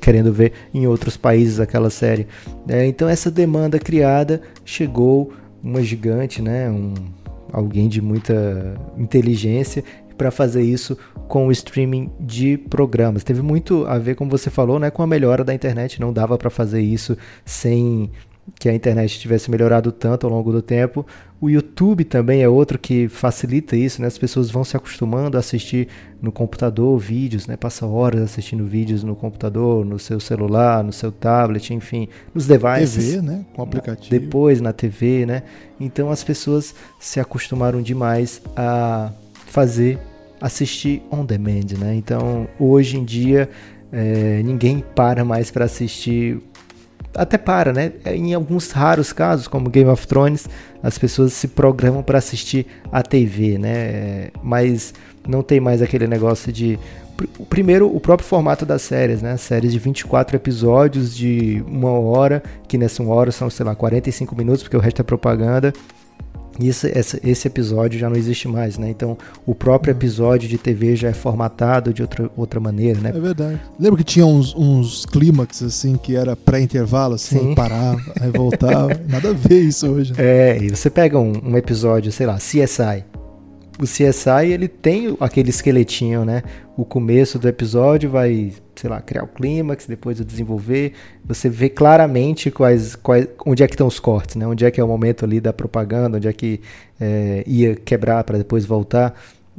querendo 0.00 0.32
ver 0.32 0.52
em 0.72 0.86
outros 0.86 1.16
países 1.16 1.60
aquela 1.60 1.90
série. 1.90 2.26
É, 2.68 2.84
então, 2.86 3.08
essa 3.08 3.30
demanda 3.30 3.78
criada 3.78 4.42
chegou 4.64 5.32
uma 5.62 5.82
gigante, 5.82 6.42
né? 6.42 6.68
Um, 6.68 6.92
alguém 7.52 7.88
de 7.88 8.02
muita 8.02 8.74
inteligência 8.98 9.84
para 10.16 10.30
fazer 10.30 10.62
isso 10.62 10.96
com 11.28 11.46
o 11.46 11.52
streaming 11.52 12.10
de 12.20 12.56
programas. 12.56 13.24
Teve 13.24 13.42
muito 13.42 13.86
a 13.86 13.98
ver, 13.98 14.14
como 14.14 14.30
você 14.30 14.50
falou, 14.50 14.78
né, 14.78 14.90
com 14.90 15.02
a 15.02 15.06
melhora 15.06 15.44
da 15.44 15.54
internet. 15.54 16.00
Não 16.00 16.12
dava 16.12 16.36
para 16.38 16.50
fazer 16.50 16.80
isso 16.80 17.16
sem 17.44 18.10
que 18.58 18.68
a 18.68 18.74
internet 18.74 19.18
tivesse 19.18 19.50
melhorado 19.50 19.90
tanto 19.90 20.26
ao 20.26 20.32
longo 20.32 20.52
do 20.52 20.60
tempo. 20.60 21.06
O 21.40 21.48
YouTube 21.48 22.04
também 22.04 22.42
é 22.42 22.48
outro 22.48 22.78
que 22.78 23.08
facilita 23.08 23.76
isso, 23.76 24.00
né? 24.00 24.06
As 24.06 24.18
pessoas 24.18 24.50
vão 24.50 24.64
se 24.64 24.76
acostumando 24.76 25.36
a 25.36 25.40
assistir 25.40 25.88
no 26.20 26.30
computador 26.30 26.98
vídeos, 26.98 27.46
né? 27.46 27.56
Passa 27.56 27.86
horas 27.86 28.22
assistindo 28.22 28.64
vídeos 28.64 29.02
no 29.02 29.14
computador, 29.14 29.84
no 29.84 29.98
seu 29.98 30.20
celular, 30.20 30.82
no 30.82 30.92
seu 30.92 31.10
tablet, 31.10 31.72
enfim, 31.72 32.08
nos 32.34 32.46
devices. 32.46 33.12
TV, 33.12 33.22
né? 33.22 33.44
Com 33.54 33.62
aplicativo. 33.62 34.10
Depois 34.10 34.60
na 34.60 34.72
TV, 34.72 35.26
né? 35.26 35.42
Então 35.80 36.10
as 36.10 36.22
pessoas 36.22 36.74
se 37.00 37.20
acostumaram 37.20 37.82
demais 37.82 38.40
a 38.56 39.10
fazer 39.54 40.00
assistir 40.40 41.00
on 41.12 41.24
demand, 41.24 41.78
né? 41.78 41.94
Então, 41.94 42.48
hoje 42.58 42.98
em 42.98 43.04
dia, 43.04 43.48
é, 43.92 44.42
ninguém 44.42 44.84
para 44.96 45.24
mais 45.24 45.50
para 45.50 45.64
assistir. 45.64 46.40
Até 47.14 47.38
para, 47.38 47.72
né? 47.72 47.92
Em 48.06 48.34
alguns 48.34 48.72
raros 48.72 49.12
casos, 49.12 49.46
como 49.46 49.70
Game 49.70 49.88
of 49.88 50.04
Thrones, 50.08 50.48
as 50.82 50.98
pessoas 50.98 51.32
se 51.32 51.46
programam 51.46 52.02
para 52.02 52.18
assistir 52.18 52.66
a 52.90 53.00
TV, 53.00 53.56
né? 53.56 54.30
Mas 54.42 54.92
não 55.26 55.40
tem 55.40 55.60
mais 55.60 55.80
aquele 55.80 56.08
negócio 56.08 56.52
de 56.52 56.76
primeiro 57.48 57.86
o 57.86 58.00
próprio 58.00 58.26
formato 58.26 58.66
das 58.66 58.82
séries, 58.82 59.22
né? 59.22 59.36
Séries 59.36 59.70
de 59.70 59.78
24 59.78 60.34
episódios 60.34 61.16
de 61.16 61.64
uma 61.68 61.92
hora, 61.92 62.42
que 62.66 62.76
nessa 62.76 63.00
uma 63.00 63.14
hora 63.14 63.30
são, 63.30 63.48
sei 63.48 63.64
lá, 63.64 63.76
45 63.76 64.34
minutos, 64.34 64.64
porque 64.64 64.76
o 64.76 64.80
resto 64.80 65.00
é 65.00 65.04
propaganda. 65.04 65.72
Isso, 66.58 66.86
esse, 66.86 67.20
esse 67.24 67.48
episódio 67.48 67.98
já 67.98 68.08
não 68.08 68.16
existe 68.16 68.46
mais, 68.46 68.78
né? 68.78 68.88
Então, 68.90 69.16
o 69.44 69.54
próprio 69.54 69.92
uhum. 69.92 69.98
episódio 69.98 70.48
de 70.48 70.58
TV 70.58 70.96
já 70.96 71.08
é 71.08 71.12
formatado 71.12 71.92
de 71.92 72.02
outra, 72.02 72.30
outra 72.36 72.60
maneira, 72.60 73.00
né? 73.00 73.12
É 73.14 73.20
verdade. 73.20 73.60
Lembra 73.78 73.98
que 73.98 74.04
tinha 74.04 74.26
uns, 74.26 74.54
uns 74.54 75.04
clímax, 75.06 75.62
assim, 75.62 75.96
que 75.96 76.14
era 76.14 76.36
pré-intervalo, 76.36 77.14
assim, 77.14 77.38
Sim. 77.38 77.54
parava, 77.54 78.00
aí 78.20 78.30
voltava. 78.30 79.00
Nada 79.08 79.30
a 79.30 79.32
ver 79.32 79.62
isso 79.62 79.88
hoje. 79.88 80.12
Né? 80.12 80.18
É, 80.18 80.58
e 80.62 80.70
você 80.70 80.88
pega 80.88 81.18
um, 81.18 81.32
um 81.44 81.56
episódio, 81.56 82.12
sei 82.12 82.26
lá, 82.26 82.36
CSI 82.36 83.04
o 83.78 83.84
CSI 83.84 84.52
ele 84.52 84.68
tem 84.68 85.16
aquele 85.18 85.50
esqueletinho, 85.50 86.24
né? 86.24 86.42
O 86.76 86.84
começo 86.84 87.38
do 87.38 87.48
episódio 87.48 88.08
vai, 88.08 88.52
sei 88.76 88.88
lá, 88.88 89.00
criar 89.00 89.24
o 89.24 89.26
clímax, 89.26 89.86
depois 89.86 90.20
o 90.20 90.24
desenvolver. 90.24 90.92
Você 91.24 91.48
vê 91.48 91.68
claramente 91.68 92.50
quais, 92.50 92.94
quais, 92.94 93.28
onde 93.44 93.62
é 93.62 93.66
que 93.66 93.74
estão 93.74 93.86
os 93.86 93.98
cortes, 93.98 94.36
né? 94.36 94.46
Onde 94.46 94.64
é 94.64 94.70
que 94.70 94.80
é 94.80 94.84
o 94.84 94.88
momento 94.88 95.24
ali 95.24 95.40
da 95.40 95.52
propaganda, 95.52 96.18
onde 96.18 96.28
é 96.28 96.32
que 96.32 96.60
é, 97.00 97.42
ia 97.46 97.74
quebrar 97.74 98.22
para 98.24 98.38
depois 98.38 98.64
voltar. 98.64 99.14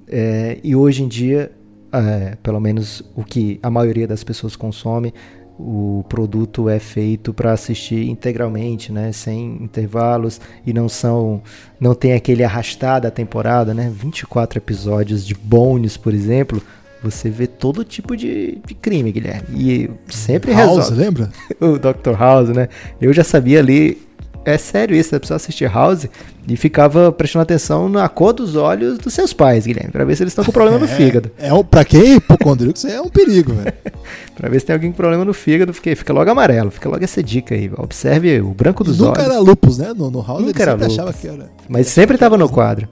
É, 0.07 0.59
e 0.63 0.75
hoje 0.75 1.03
em 1.03 1.07
dia, 1.07 1.51
é, 1.91 2.37
pelo 2.41 2.59
menos 2.59 3.03
o 3.15 3.23
que 3.23 3.59
a 3.61 3.69
maioria 3.69 4.07
das 4.07 4.23
pessoas 4.23 4.55
consome, 4.55 5.13
o 5.57 6.03
produto 6.09 6.67
é 6.67 6.79
feito 6.79 7.33
para 7.33 7.53
assistir 7.53 8.09
integralmente, 8.09 8.91
né, 8.91 9.11
sem 9.11 9.57
intervalos 9.61 10.41
e 10.65 10.73
não 10.73 10.89
são 10.89 11.41
não 11.79 11.93
tem 11.93 12.13
aquele 12.13 12.43
arrastar 12.43 13.01
da 13.01 13.11
temporada, 13.11 13.73
né? 13.73 13.91
24 13.93 14.59
episódios 14.59 15.25
de 15.25 15.33
Bones, 15.33 15.97
por 15.97 16.13
exemplo, 16.13 16.61
você 17.01 17.29
vê 17.29 17.47
todo 17.47 17.83
tipo 17.83 18.15
de, 18.15 18.59
de 18.65 18.73
crime, 18.73 19.11
Guilherme. 19.11 19.47
E 19.51 19.89
sempre 20.09 20.53
House, 20.53 20.77
resolve. 20.77 21.03
lembra? 21.03 21.29
o 21.61 21.77
Dr. 21.77 22.17
House, 22.17 22.49
né? 22.49 22.67
Eu 22.99 23.13
já 23.13 23.23
sabia 23.23 23.59
ali 23.59 24.04
é 24.45 24.57
sério 24.57 24.95
isso, 24.95 25.15
a 25.15 25.19
pessoa 25.19 25.35
assistir 25.35 25.65
House 25.65 26.07
e 26.47 26.55
ficava 26.55 27.11
prestando 27.11 27.43
atenção 27.43 27.89
na 27.89 28.07
cor 28.07 28.31
dos 28.31 28.55
olhos 28.55 28.97
dos 28.99 29.13
seus 29.13 29.33
pais, 29.33 29.65
Guilherme, 29.65 29.91
pra 29.91 30.05
ver 30.05 30.15
se 30.15 30.23
eles 30.23 30.31
estão 30.31 30.45
com 30.45 30.51
problema 30.51 30.77
é, 30.77 30.81
no 30.81 30.87
fígado. 30.87 31.31
É, 31.37 31.53
um, 31.53 31.63
pra 31.63 31.83
quem 31.83 32.01
é 32.01 32.15
hipocondríaco, 32.15 32.77
isso 32.77 32.87
é 32.87 33.01
um 33.01 33.09
perigo, 33.09 33.53
velho. 33.53 33.73
pra 34.35 34.47
ver 34.47 34.59
se 34.59 34.67
tem 34.67 34.73
alguém 34.75 34.91
com 34.91 34.97
problema 34.97 35.25
no 35.25 35.33
fígado, 35.33 35.73
porque 35.73 35.95
fica 35.95 36.13
logo 36.13 36.29
amarelo, 36.29 36.69
fica 36.69 36.87
logo 36.87 37.03
essa 37.03 37.23
dica 37.23 37.55
aí. 37.55 37.71
Observe 37.75 38.39
o 38.41 38.53
branco 38.53 38.83
dos 38.83 38.99
nunca 38.99 39.21
olhos. 39.21 39.23
Nunca 39.23 39.33
era 39.33 39.39
lupus, 39.39 39.77
né? 39.79 39.93
No, 39.95 40.11
no 40.11 40.21
House 40.21 40.43
nunca 40.43 40.61
ele 40.61 40.71
sempre 40.71 40.85
achava 40.85 41.13
que 41.13 41.27
era. 41.27 41.49
Mas 41.67 41.87
sempre 41.87 42.17
tava 42.17 42.37
no 42.37 42.47
quadro. 42.47 42.87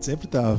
Sempre 0.00 0.26
tava. 0.26 0.58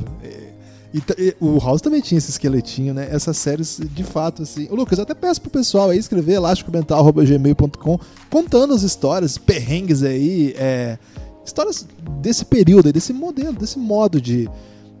E, 0.92 1.02
e, 1.18 1.36
o 1.40 1.58
House 1.58 1.82
também 1.82 2.00
tinha 2.00 2.18
esse 2.18 2.30
esqueletinho, 2.30 2.94
né? 2.94 3.08
Essas 3.10 3.36
séries, 3.36 3.80
de 3.92 4.04
fato, 4.04 4.42
assim. 4.42 4.68
Ô, 4.70 4.74
Lucas, 4.74 4.98
eu 4.98 5.02
até 5.02 5.14
peço 5.14 5.40
pro 5.40 5.50
pessoal 5.50 5.90
aí 5.90 5.98
escrever 5.98 6.34
elásticomental.gmail.com 6.34 8.00
contando 8.30 8.74
as 8.74 8.82
histórias, 8.82 9.36
perrengues 9.36 10.02
aí, 10.02 10.54
é, 10.56 10.98
histórias 11.44 11.86
desse 12.20 12.44
período 12.44 12.92
desse 12.92 13.12
modelo, 13.12 13.52
desse 13.52 13.78
modo 13.78 14.20
de. 14.20 14.48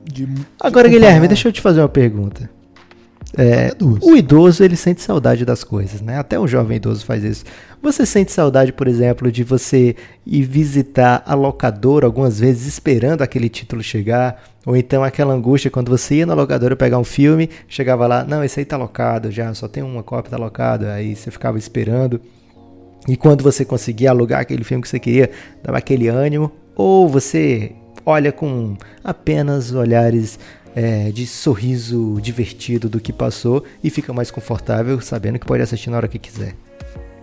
de 0.04 0.28
Agora, 0.60 0.88
de 0.88 0.94
Guilherme, 0.94 1.26
deixa 1.26 1.48
eu 1.48 1.52
te 1.52 1.60
fazer 1.60 1.80
uma 1.80 1.88
pergunta. 1.88 2.50
É, 3.40 3.72
o 3.80 4.16
idoso 4.16 4.64
ele 4.64 4.74
sente 4.74 5.00
saudade 5.00 5.44
das 5.44 5.62
coisas, 5.62 6.00
né? 6.00 6.18
Até 6.18 6.40
um 6.40 6.48
jovem 6.48 6.78
idoso 6.78 7.04
faz 7.04 7.22
isso. 7.22 7.44
Você 7.80 8.04
sente 8.04 8.32
saudade, 8.32 8.72
por 8.72 8.88
exemplo, 8.88 9.30
de 9.30 9.44
você 9.44 9.94
ir 10.26 10.42
visitar 10.42 11.22
a 11.24 11.34
locadora 11.34 12.04
algumas 12.04 12.40
vezes 12.40 12.66
esperando 12.66 13.22
aquele 13.22 13.48
título 13.48 13.80
chegar, 13.80 14.42
ou 14.66 14.76
então 14.76 15.04
aquela 15.04 15.32
angústia 15.32 15.70
quando 15.70 15.88
você 15.88 16.16
ia 16.16 16.26
na 16.26 16.34
locadora 16.34 16.74
pegar 16.74 16.98
um 16.98 17.04
filme, 17.04 17.48
chegava 17.68 18.08
lá, 18.08 18.24
não, 18.24 18.42
esse 18.42 18.58
aí 18.58 18.66
tá 18.66 18.76
locado 18.76 19.30
já, 19.30 19.54
só 19.54 19.68
tem 19.68 19.84
uma 19.84 20.02
cópia 20.02 20.32
tá 20.32 20.36
locado, 20.36 20.86
aí 20.86 21.14
você 21.14 21.30
ficava 21.30 21.56
esperando. 21.56 22.20
E 23.06 23.16
quando 23.16 23.44
você 23.44 23.64
conseguia 23.64 24.10
alugar 24.10 24.40
aquele 24.40 24.64
filme 24.64 24.82
que 24.82 24.88
você 24.88 24.98
queria, 24.98 25.30
dava 25.62 25.78
aquele 25.78 26.08
ânimo, 26.08 26.50
ou 26.74 27.08
você 27.08 27.72
olha 28.04 28.32
com 28.32 28.74
apenas 29.04 29.72
olhares 29.72 30.38
é, 30.78 31.10
de 31.10 31.26
sorriso 31.26 32.20
divertido 32.22 32.88
do 32.88 33.00
que 33.00 33.12
passou 33.12 33.64
e 33.82 33.90
fica 33.90 34.12
mais 34.12 34.30
confortável 34.30 35.00
sabendo 35.00 35.36
que 35.36 35.44
pode 35.44 35.60
assistir 35.60 35.90
na 35.90 35.96
hora 35.96 36.06
que 36.06 36.20
quiser. 36.20 36.54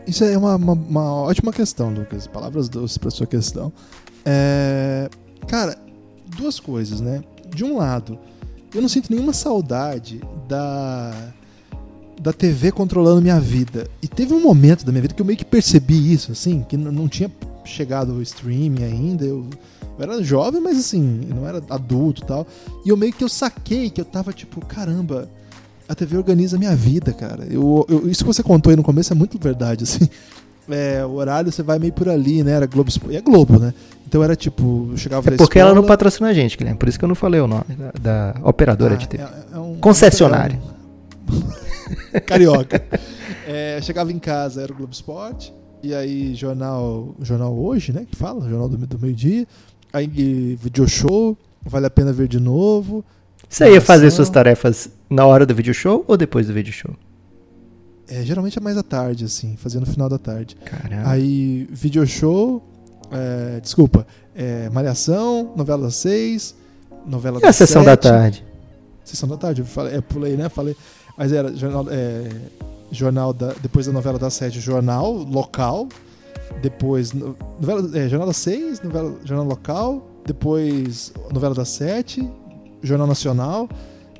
Isso 0.06 0.26
é 0.26 0.38
uma, 0.38 0.58
uma, 0.58 0.74
uma 0.74 1.13
ótima 1.22 1.54
questão, 1.54 1.89
Lucas. 1.89 2.28
Palavras 2.28 2.68
doces 2.68 2.98
para 2.98 3.10
sua 3.10 3.26
questão. 3.26 3.72
É, 4.26 5.10
cara, 5.47 5.78
duas 6.38 6.60
coisas, 6.60 6.99
né? 6.99 7.24
De 7.47 7.64
um 7.64 7.78
lado, 7.78 8.20
eu 8.74 8.82
não 8.82 8.89
sinto 8.89 9.10
nenhuma 9.10 9.32
saudade 9.32 10.20
da 10.49 11.14
da 12.22 12.34
TV 12.34 12.72
controlando 12.72 13.22
minha 13.22 13.39
vida. 13.39 13.88
E 14.01 14.08
teve 14.08 14.34
um 14.34 14.41
momento 14.41 14.86
da 14.86 14.91
minha 14.91 15.01
vida 15.01 15.14
que 15.14 15.22
eu 15.22 15.26
meio 15.26 15.38
que 15.38 15.45
percebi 15.45 16.14
isso, 16.14 16.32
assim, 16.32 16.66
que 16.68 16.76
não 16.76 17.08
tinha 17.08 17.32
chegado 17.64 18.14
o 18.14 18.22
streaming 18.22 18.84
ainda. 18.84 19.26
Eu, 19.26 19.47
eu 19.98 20.04
era 20.04 20.24
jovem, 20.24 20.62
mas 20.62 20.78
assim, 20.78 21.02
não 21.02 21.48
era 21.48 21.62
adulto 21.70 22.24
e 22.24 22.26
tal. 22.26 22.48
E 22.86 22.89
eu 22.89 22.98
meio 22.98 23.14
que 23.14 23.24
eu 23.24 23.30
saquei 23.30 23.89
que 23.89 24.00
eu 24.02 24.06
tava 24.06 24.32
tipo, 24.34 24.64
caramba, 24.66 25.30
a 25.88 25.96
TV 25.96 26.18
organiza 26.18 26.56
a 26.56 26.60
minha 26.60 26.76
vida, 26.76 27.14
cara. 27.14 27.46
Eu, 27.50 27.86
eu, 27.89 28.10
isso 28.10 28.24
que 28.24 28.28
você 28.34 28.41
contou 28.43 28.70
aí 28.72 28.76
no 28.76 28.84
começo 28.84 29.14
é 29.14 29.16
muito 29.16 29.38
verdade, 29.39 29.84
assim. 29.86 30.08
é, 30.70 31.06
o 31.06 31.12
horário 31.14 31.52
você 31.52 31.62
vai 31.64 31.78
meio 31.80 31.93
por 31.93 32.10
ali, 32.10 32.43
né? 32.43 32.52
Era 32.54 32.66
Globo. 32.66 32.89
E 33.10 33.16
é 33.16 33.22
Globo, 33.22 33.60
né? 33.60 33.74
Então 34.08 34.24
era 34.24 34.36
tipo, 34.36 34.89
eu 34.91 34.98
chegava 34.98 35.28
É 35.30 35.38
porque 35.38 35.58
ela 35.60 35.70
não 35.72 35.78
escola- 35.82 35.88
patrocina 35.98 36.30
a 36.30 36.34
gente, 36.34 36.58
Guilherme. 36.58 36.78
Por 36.80 36.88
isso 36.89 36.98
que 37.00 37.06
eu 37.06 37.10
não 37.10 37.16
falei 37.16 37.39
o 37.41 37.48
nome 37.48 37.66
da, 38.02 38.34
da 38.34 38.39
operadora 38.48 38.93
Ah, 38.93 38.98
de 38.98 39.08
TV. 39.10 39.24
é- 39.24 39.56
é 39.56 39.60
um- 39.60 39.76
Concessionária. 39.80 40.60
um- 40.62 42.20
Carioca. 42.26 42.84
É, 43.48 43.80
chegava 43.82 44.12
em 44.12 44.20
casa, 44.20 44.62
era 44.62 44.72
o 44.72 44.76
Globo 44.76 44.93
Esporte. 44.93 45.54
E 45.84 45.93
aí, 45.93 46.34
jornal, 46.34 47.14
jornal 47.22 47.56
hoje, 47.56 47.91
né? 47.91 48.06
Que 48.10 48.16
fala, 48.16 48.41
jornal 48.50 48.68
do, 48.70 48.78
do 48.78 49.00
meio-dia. 49.00 49.46
Aí, 49.96 50.58
video 50.62 50.86
show, 50.89 51.38
vale 51.64 51.86
a 51.86 51.89
pena 51.89 52.12
ver 52.12 52.28
de 52.28 52.38
novo. 52.38 53.02
Você 53.48 53.72
ia 53.72 53.80
fazer 53.80 54.12
suas 54.12 54.30
tarefas 54.30 54.89
na 55.10 55.26
hora 55.26 55.46
do 55.46 55.56
vídeo 55.56 55.74
show 55.74 56.04
ou 56.06 56.18
depois 56.18 56.48
do 56.48 56.54
vídeo 56.54 56.74
show? 56.74 56.93
É, 58.06 58.22
geralmente 58.24 58.58
é 58.58 58.62
mais 58.62 58.76
à 58.78 58.84
tarde, 58.84 59.24
assim, 59.24 59.56
fazia 59.56 59.80
no 59.80 59.86
final 59.86 60.10
da 60.10 60.18
tarde. 60.18 60.58
Caramba. 60.66 61.10
Aí, 61.10 61.66
video 61.72 62.06
show, 62.06 62.62
é, 63.10 63.62
desculpa, 63.62 64.06
é, 64.36 64.70
Malhação, 64.70 65.54
novela 65.56 65.84
das 65.84 65.96
seis, 65.96 66.54
novela 67.08 67.39
E 67.41 67.46
a 67.46 67.54
sessão 67.54 67.82
da 67.82 67.91
sete. 67.91 68.04
tarde? 68.04 68.46
Sessão 69.06 69.30
da 69.30 69.38
tarde, 69.38 69.62
eu 69.62 69.66
falei, 69.66 69.96
é, 69.96 70.02
pulei, 70.02 70.36
né? 70.36 70.50
Falei. 70.50 70.76
Mas 71.18 71.32
era 71.32 71.56
jornal, 71.56 71.86
é, 71.89 72.30
jornal 72.91 73.32
da, 73.32 73.54
depois 73.62 73.86
da 73.86 73.93
novela 73.93 74.20
das 74.20 74.34
sete, 74.34 74.60
jornal 74.60 75.14
local. 75.14 75.88
Depois, 76.62 77.12
no- 77.14 77.36
novela, 77.60 77.89
é, 77.98 78.08
jornal 78.10 78.28
das 78.28 78.38
seis, 78.38 78.82
novela, 78.82 79.16
jornal 79.24 79.46
local. 79.46 80.08
Depois, 80.26 81.14
novela 81.32 81.54
das 81.54 81.70
sete, 81.70 82.28
jornal 82.82 83.08
nacional. 83.08 83.70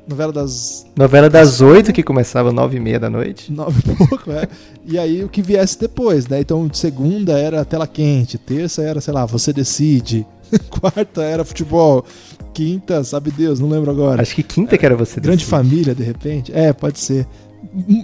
Novela 0.07 0.32
das 0.32 0.86
Novela 0.95 1.28
das 1.32 1.61
oito 1.61 1.91
que 1.91 2.03
começava 2.03 2.51
nove 2.51 2.78
e 2.78 2.80
meia 2.80 2.99
da 2.99 3.09
noite. 3.09 3.51
nove 3.51 3.80
e 3.80 3.95
pouco, 4.07 4.32
é. 4.32 4.47
E 4.86 4.99
aí 4.99 5.23
o 5.23 5.30
que 5.30 5.41
viesse 5.41 5.80
depois, 5.80 6.28
né? 6.28 6.39
Então, 6.41 6.69
segunda 6.71 7.34
era 7.39 7.65
tela 7.65 7.88
quente, 7.88 8.38
terça 8.38 8.84
era, 8.84 9.01
sei 9.01 9.11
lá, 9.11 9.26
você 9.26 9.51
decide. 9.51 10.23
Quarta 10.69 11.23
era 11.23 11.43
futebol. 11.43 12.05
Quinta, 12.53 13.03
sabe 13.03 13.32
Deus, 13.32 13.59
não 13.59 13.67
lembro 13.67 13.89
agora. 13.89 14.21
Acho 14.21 14.36
que 14.36 14.43
quinta 14.43 14.78
que 14.78 14.86
era 14.86 14.95
você. 14.95 15.19
Grande 15.19 15.38
decide. 15.38 15.49
família, 15.49 15.95
de 15.95 16.03
repente. 16.03 16.51
É, 16.53 16.71
pode 16.71 16.99
ser. 16.99 17.26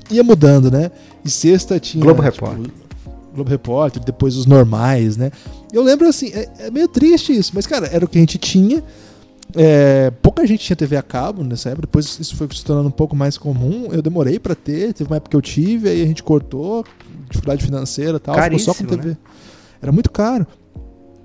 Ia 0.10 0.24
mudando, 0.24 0.72
né? 0.72 0.90
E 1.24 1.30
sexta 1.30 1.80
tinha. 1.80 2.04
Globo 2.04 2.24
tipo, 2.24 2.46
Repórter. 2.48 2.72
Globo 3.34 3.50
Repórter, 3.50 4.04
depois 4.04 4.36
os 4.36 4.46
normais, 4.46 5.18
né? 5.18 5.32
Eu 5.72 5.84
lembro 5.84 6.08
assim, 6.08 6.32
é, 6.34 6.50
é 6.60 6.72
meio 6.72 6.88
triste 6.88 7.34
isso, 7.34 7.52
mas, 7.54 7.66
cara, 7.66 7.88
era 7.88 8.04
o 8.04 8.08
que 8.08 8.18
a 8.18 8.22
gente 8.22 8.38
tinha. 8.38 8.84
É, 9.54 10.12
pouca 10.22 10.48
gente 10.48 10.64
tinha 10.64 10.76
TV 10.76 10.96
a 10.96 11.02
cabo 11.02 11.44
nessa 11.44 11.70
época, 11.70 11.82
depois 11.88 12.20
isso 12.20 12.36
foi 12.36 12.48
se 12.54 12.64
tornando 12.64 12.88
um 12.88 12.92
pouco 12.92 13.16
mais 13.16 13.38
comum. 13.38 13.90
Eu 13.92 14.02
demorei 14.02 14.40
pra 14.40 14.56
ter, 14.56 14.94
teve 14.94 15.10
uma 15.10 15.18
época 15.18 15.32
que 15.32 15.36
eu 15.36 15.42
tive, 15.42 15.90
aí 15.90 16.02
a 16.02 16.06
gente 16.06 16.24
cortou, 16.24 16.86
dificuldade 17.30 17.64
financeira 17.64 18.18
e 18.18 18.20
tal, 18.20 18.36
ficou 18.36 18.60
só 18.60 18.74
com 18.74 18.86
Caríssimo, 18.86 19.04
TV. 19.04 19.18
Era 19.82 19.92
muito 19.92 20.12
caro. 20.12 20.46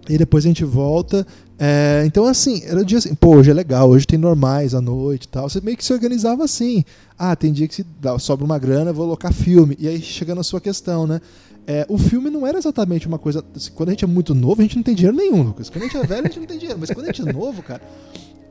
E 0.08 0.16
depois 0.16 0.44
a 0.44 0.48
gente 0.48 0.64
volta. 0.64 1.26
É, 1.58 2.02
então, 2.04 2.26
assim, 2.26 2.62
era 2.64 2.84
dia 2.84 2.98
assim, 2.98 3.14
pô, 3.14 3.36
hoje 3.36 3.50
é 3.50 3.54
legal, 3.54 3.88
hoje 3.88 4.06
tem 4.06 4.18
normais 4.18 4.74
à 4.74 4.80
noite 4.80 5.24
e 5.24 5.28
tal. 5.28 5.48
Você 5.48 5.60
meio 5.60 5.76
que 5.76 5.84
se 5.84 5.92
organizava 5.92 6.44
assim. 6.44 6.84
Ah, 7.18 7.34
tem 7.34 7.52
dia 7.52 7.66
que 7.66 7.74
se 7.74 7.86
dá, 8.00 8.18
sobra 8.18 8.44
uma 8.44 8.58
grana, 8.58 8.92
vou 8.92 9.06
alocar 9.06 9.32
filme. 9.32 9.76
E 9.78 9.88
aí 9.88 10.00
chega 10.02 10.34
na 10.34 10.42
sua 10.42 10.60
questão, 10.60 11.06
né? 11.06 11.20
É, 11.66 11.84
o 11.88 11.98
filme 11.98 12.30
não 12.30 12.46
era 12.46 12.58
exatamente 12.58 13.08
uma 13.08 13.18
coisa. 13.18 13.42
assim, 13.54 13.70
quando 13.74 13.88
a 13.88 13.92
gente 13.92 14.04
é 14.04 14.08
muito 14.08 14.34
novo, 14.34 14.60
a 14.60 14.64
gente 14.64 14.76
não 14.76 14.82
tem 14.82 14.94
dinheiro 14.94 15.16
nenhum, 15.16 15.42
Lucas. 15.42 15.70
Quando 15.70 15.84
a 15.84 15.86
gente 15.86 15.96
é 15.96 16.06
velho, 16.06 16.20
a 16.20 16.28
gente 16.28 16.40
não 16.40 16.46
tem 16.46 16.58
dinheiro. 16.58 16.78
Mas 16.78 16.90
quando 16.90 17.04
a 17.04 17.12
gente 17.12 17.28
é 17.28 17.32
novo, 17.32 17.62
cara, 17.62 17.80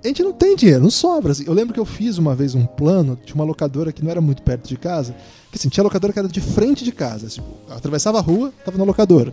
a 0.03 0.07
gente 0.07 0.23
não 0.23 0.33
tem 0.33 0.55
dinheiro, 0.55 0.81
não 0.81 0.89
sobra. 0.89 1.31
assim. 1.31 1.43
Eu 1.45 1.53
lembro 1.53 1.73
que 1.73 1.79
eu 1.79 1.85
fiz 1.85 2.17
uma 2.17 2.35
vez 2.35 2.55
um 2.55 2.65
plano, 2.65 3.17
tinha 3.23 3.35
uma 3.35 3.45
locadora 3.45 3.91
que 3.91 4.03
não 4.03 4.09
era 4.09 4.19
muito 4.19 4.41
perto 4.41 4.67
de 4.67 4.77
casa. 4.77 5.15
Que 5.51 5.57
assim, 5.57 5.69
tinha 5.69 5.83
locadora 5.83 6.11
que 6.11 6.19
era 6.19 6.27
de 6.27 6.41
frente 6.41 6.83
de 6.83 6.91
casa. 6.91 7.27
Eu 7.37 7.75
atravessava 7.75 8.17
a 8.17 8.21
rua, 8.21 8.51
tava 8.65 8.77
na 8.79 8.83
locadora. 8.83 9.31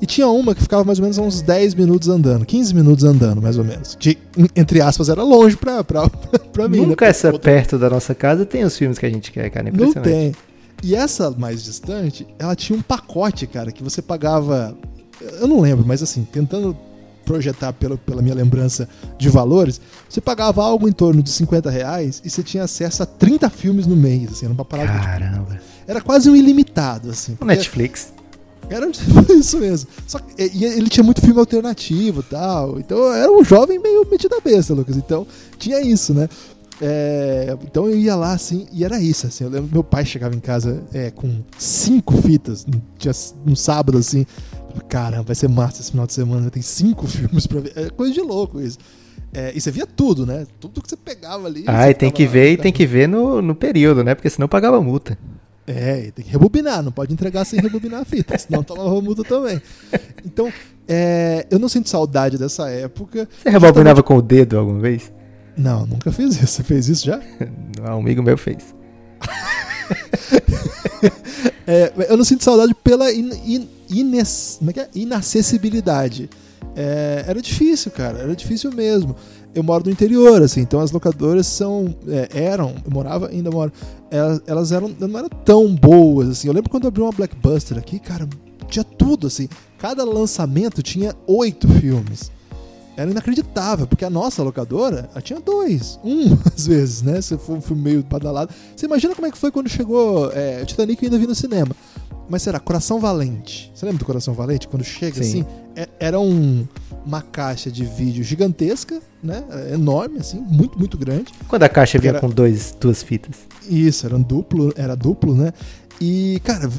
E 0.00 0.06
tinha 0.06 0.26
uma 0.28 0.54
que 0.54 0.62
ficava 0.62 0.82
mais 0.84 0.98
ou 0.98 1.02
menos 1.02 1.18
uns 1.18 1.42
10 1.42 1.74
minutos 1.74 2.08
andando, 2.08 2.46
15 2.46 2.74
minutos 2.74 3.04
andando, 3.04 3.42
mais 3.42 3.58
ou 3.58 3.64
menos. 3.64 3.96
Que, 4.00 4.16
entre 4.56 4.80
aspas, 4.80 5.08
era 5.10 5.22
longe 5.22 5.56
pra, 5.56 5.84
pra, 5.84 6.08
pra 6.52 6.68
mim. 6.68 6.86
Nunca 6.86 7.04
né? 7.04 7.10
essa 7.10 7.30
Outra- 7.30 7.52
perto 7.52 7.78
da 7.78 7.90
nossa 7.90 8.14
casa 8.14 8.46
tem 8.46 8.64
os 8.64 8.76
filmes 8.76 8.98
que 8.98 9.04
a 9.06 9.10
gente 9.10 9.30
quer, 9.30 9.50
cara. 9.50 9.64
não 9.64 9.72
Impressionante. 9.72 10.04
tem. 10.08 10.34
E 10.82 10.94
essa 10.94 11.30
mais 11.30 11.62
distante, 11.62 12.26
ela 12.38 12.56
tinha 12.56 12.78
um 12.78 12.80
pacote, 12.82 13.46
cara, 13.46 13.70
que 13.70 13.82
você 13.82 14.00
pagava. 14.00 14.74
Eu 15.38 15.46
não 15.46 15.60
lembro, 15.60 15.84
mas 15.86 16.02
assim, 16.02 16.24
tentando 16.24 16.74
projetar 17.26 17.72
pela, 17.74 17.98
pela 17.98 18.22
minha 18.22 18.34
lembrança 18.34 18.88
de 19.18 19.28
valores, 19.28 19.78
você 20.08 20.20
pagava 20.20 20.64
algo 20.64 20.88
em 20.88 20.92
torno 20.92 21.22
de 21.22 21.30
50 21.30 21.70
reais 21.70 22.22
e 22.24 22.30
você 22.30 22.42
tinha 22.42 22.64
acesso 22.64 23.02
a 23.02 23.06
30 23.06 23.48
filmes 23.50 23.86
no 23.86 23.94
mês, 23.94 24.32
assim, 24.32 24.46
era 24.46 24.54
uma 24.54 24.64
parada. 24.64 24.90
tipo, 24.92 25.04
Caramba. 25.04 25.60
era 25.86 26.00
quase 26.00 26.30
um 26.30 26.34
ilimitado, 26.34 27.10
assim. 27.10 27.36
Netflix. 27.44 28.12
Era 28.70 28.88
isso 29.34 29.58
mesmo. 29.58 29.90
Só 30.06 30.18
que 30.18 30.42
e- 30.42 30.64
ele 30.64 30.88
tinha 30.88 31.04
muito 31.04 31.20
filme 31.20 31.38
alternativo 31.40 32.20
e 32.20 32.24
tal. 32.24 32.78
Então 32.78 32.96
eu 32.98 33.12
era 33.12 33.30
um 33.32 33.44
jovem 33.44 33.78
meio 33.78 34.06
metido 34.10 34.34
a 34.36 34.40
besta, 34.40 34.72
Lucas. 34.72 34.96
Então 34.96 35.26
tinha 35.58 35.80
isso, 35.82 36.14
né? 36.14 36.28
É, 36.82 37.54
então 37.62 37.86
eu 37.88 37.94
ia 37.98 38.16
lá 38.16 38.32
assim, 38.32 38.66
e 38.72 38.84
era 38.84 38.98
isso. 39.00 39.26
Assim, 39.26 39.44
eu 39.44 39.50
lembro 39.50 39.68
meu 39.72 39.84
pai 39.84 40.04
chegava 40.06 40.34
em 40.34 40.40
casa 40.40 40.82
é, 40.94 41.10
com 41.10 41.42
cinco 41.58 42.16
fitas, 42.22 42.64
um, 42.66 42.80
tinha 42.96 43.12
um 43.46 43.54
sábado 43.56 43.98
assim. 43.98 44.24
Caramba, 44.88 45.24
vai 45.24 45.34
ser 45.34 45.48
massa 45.48 45.82
esse 45.82 45.90
final 45.90 46.06
de 46.06 46.12
semana, 46.14 46.48
tem 46.50 46.62
cinco 46.62 47.04
filmes 47.08 47.46
pra 47.46 47.60
ver. 47.60 47.72
É 47.76 47.90
coisa 47.90 48.14
de 48.14 48.20
louco 48.20 48.60
isso. 48.60 48.78
É, 49.32 49.52
e 49.54 49.60
você 49.60 49.70
via 49.70 49.86
tudo, 49.86 50.24
né? 50.26 50.46
Tudo 50.58 50.80
que 50.82 50.88
você 50.88 50.96
pegava 50.96 51.46
ali. 51.46 51.64
Ah, 51.66 51.88
e 51.90 51.94
tem 51.94 52.10
que 52.10 52.24
lá, 52.24 52.30
ver 52.32 52.52
e 52.52 52.56
tá- 52.56 52.62
tem 52.64 52.72
que 52.72 52.86
ver 52.86 53.08
no, 53.08 53.40
no 53.42 53.54
período, 53.54 54.02
né? 54.02 54.14
Porque 54.14 54.30
senão 54.30 54.48
pagava 54.48 54.80
multa. 54.80 55.16
É, 55.70 56.06
e 56.06 56.10
tem 56.10 56.24
que 56.24 56.30
rebobinar, 56.32 56.82
não 56.82 56.90
pode 56.90 57.12
entregar 57.12 57.44
sem 57.44 57.60
rebobinar 57.60 58.00
a 58.00 58.04
fita, 58.04 58.36
senão 58.36 58.62
toma 58.64 58.82
multa 59.00 59.22
também. 59.22 59.62
Então, 60.24 60.52
é, 60.88 61.46
eu 61.48 61.58
não 61.60 61.68
sinto 61.68 61.88
saudade 61.88 62.36
dessa 62.36 62.68
época. 62.68 63.28
Você 63.40 63.50
rebobinava 63.50 64.02
com 64.02 64.16
o 64.16 64.22
dedo 64.22 64.58
alguma 64.58 64.80
vez? 64.80 65.12
Não, 65.56 65.86
nunca 65.86 66.10
fiz 66.10 66.34
isso. 66.36 66.46
Você 66.48 66.62
fez 66.64 66.88
isso 66.88 67.06
já? 67.06 67.20
Um 67.80 68.00
amigo 68.00 68.22
meu 68.22 68.36
fez. 68.36 68.74
É, 71.66 71.92
eu 72.08 72.16
não 72.16 72.24
sinto 72.24 72.42
saudade 72.42 72.74
pela 72.74 73.12
in, 73.12 73.30
in- 73.46 73.68
ines- 73.88 74.58
é 74.76 74.80
é? 74.80 74.88
inacessibilidade. 74.92 76.28
É, 76.74 77.24
era 77.28 77.40
difícil, 77.40 77.92
cara. 77.92 78.18
Era 78.18 78.34
difícil 78.34 78.72
mesmo. 78.72 79.14
Eu 79.54 79.62
moro 79.62 79.84
no 79.84 79.90
interior, 79.90 80.42
assim, 80.42 80.60
então 80.60 80.80
as 80.80 80.92
locadoras 80.92 81.46
são. 81.46 81.94
é, 82.06 82.28
eram, 82.44 82.74
eu 82.84 82.90
morava, 82.90 83.28
ainda 83.28 83.50
moro. 83.50 83.72
Elas, 84.10 84.42
elas 84.46 84.72
eram, 84.72 84.94
não 84.98 85.18
eram 85.18 85.28
tão 85.28 85.74
boas, 85.74 86.28
assim. 86.28 86.48
Eu 86.48 86.54
lembro 86.54 86.70
quando 86.70 86.84
eu 86.84 86.88
abri 86.88 87.02
uma 87.02 87.10
Blackbuster 87.10 87.76
aqui, 87.76 87.98
cara, 87.98 88.28
tinha 88.68 88.84
tudo, 88.84 89.26
assim. 89.26 89.48
Cada 89.78 90.04
lançamento 90.04 90.82
tinha 90.82 91.14
oito 91.26 91.66
filmes. 91.68 92.30
Era 92.96 93.10
inacreditável, 93.10 93.86
porque 93.86 94.04
a 94.04 94.10
nossa 94.10 94.42
locadora 94.42 95.08
ela 95.10 95.22
tinha 95.22 95.40
dois, 95.40 95.98
um 96.04 96.36
às 96.54 96.66
vezes, 96.66 97.02
né? 97.02 97.20
Se 97.20 97.36
for 97.38 97.56
um 97.56 97.60
filme 97.60 97.82
meio 97.82 98.02
badalado. 98.02 98.52
Você 98.76 98.86
imagina 98.86 99.14
como 99.14 99.26
é 99.26 99.30
que 99.30 99.38
foi 99.38 99.50
quando 99.50 99.68
chegou 99.68 100.30
é, 100.32 100.64
Titanic 100.64 101.02
eu 101.02 101.06
ainda 101.06 101.18
vi 101.18 101.26
no 101.26 101.34
cinema. 101.34 101.74
Mas 102.30 102.42
será, 102.42 102.60
Coração 102.60 103.00
Valente. 103.00 103.72
Você 103.74 103.84
lembra 103.84 103.98
do 103.98 104.04
Coração 104.04 104.32
Valente? 104.32 104.68
Quando 104.68 104.84
chega 104.84 105.16
Sim. 105.22 105.40
assim, 105.40 105.46
é- 105.74 105.88
era 105.98 106.20
um, 106.20 106.64
uma 107.04 107.20
caixa 107.20 107.70
de 107.72 107.84
vídeo 107.84 108.22
gigantesca, 108.22 109.00
né? 109.22 109.42
É, 109.50 109.74
Enorme, 109.74 110.20
assim, 110.20 110.38
muito, 110.38 110.78
muito 110.78 110.96
grande. 110.96 111.32
Quando 111.48 111.64
a 111.64 111.68
caixa 111.68 111.98
vinha 111.98 112.12
Era- 112.12 112.20
com 112.20 112.28
dois, 112.30 112.74
duas 112.80 113.02
fitas. 113.02 113.34
Isso, 113.68 114.06
era 114.06 114.16
um 114.16 114.22
duplo, 114.22 114.72
era 114.76 114.94
duplo, 114.94 115.34
né? 115.34 115.52
E, 116.00 116.40
cara, 116.44 116.70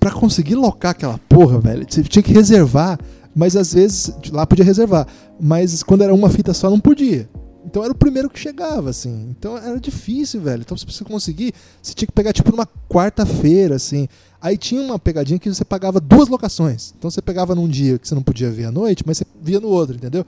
pra 0.00 0.10
conseguir 0.10 0.54
locar 0.54 0.92
aquela 0.92 1.18
porra, 1.28 1.60
velho, 1.60 1.86
você 1.88 2.02
tinha 2.02 2.22
que 2.22 2.32
reservar, 2.32 2.98
mas 3.36 3.56
às 3.56 3.74
vezes 3.74 4.10
lá 4.32 4.46
podia 4.46 4.64
reservar, 4.64 5.06
mas 5.38 5.82
quando 5.82 6.02
era 6.02 6.14
uma 6.14 6.30
fita 6.30 6.54
só 6.54 6.70
não 6.70 6.80
podia. 6.80 7.28
Então 7.66 7.82
era 7.82 7.92
o 7.92 7.96
primeiro 7.96 8.28
que 8.30 8.38
chegava, 8.38 8.90
assim. 8.90 9.28
Então 9.30 9.56
era 9.56 9.78
difícil, 9.80 10.40
velho. 10.40 10.60
Então 10.62 10.76
se 10.76 10.84
você 10.86 11.02
conseguir, 11.04 11.52
você 11.82 11.94
tinha 11.94 12.06
que 12.06 12.12
pegar 12.12 12.32
tipo 12.32 12.50
numa 12.50 12.66
quarta-feira, 12.88 13.74
assim. 13.76 14.06
Aí 14.44 14.58
tinha 14.58 14.82
uma 14.82 14.98
pegadinha 14.98 15.38
que 15.38 15.48
você 15.48 15.64
pagava 15.64 15.98
duas 15.98 16.28
locações. 16.28 16.92
Então 16.98 17.10
você 17.10 17.22
pegava 17.22 17.54
num 17.54 17.66
dia 17.66 17.98
que 17.98 18.06
você 18.06 18.14
não 18.14 18.22
podia 18.22 18.50
ver 18.50 18.66
à 18.66 18.70
noite, 18.70 19.02
mas 19.06 19.16
você 19.16 19.24
via 19.40 19.58
no 19.58 19.68
outro, 19.68 19.96
entendeu? 19.96 20.26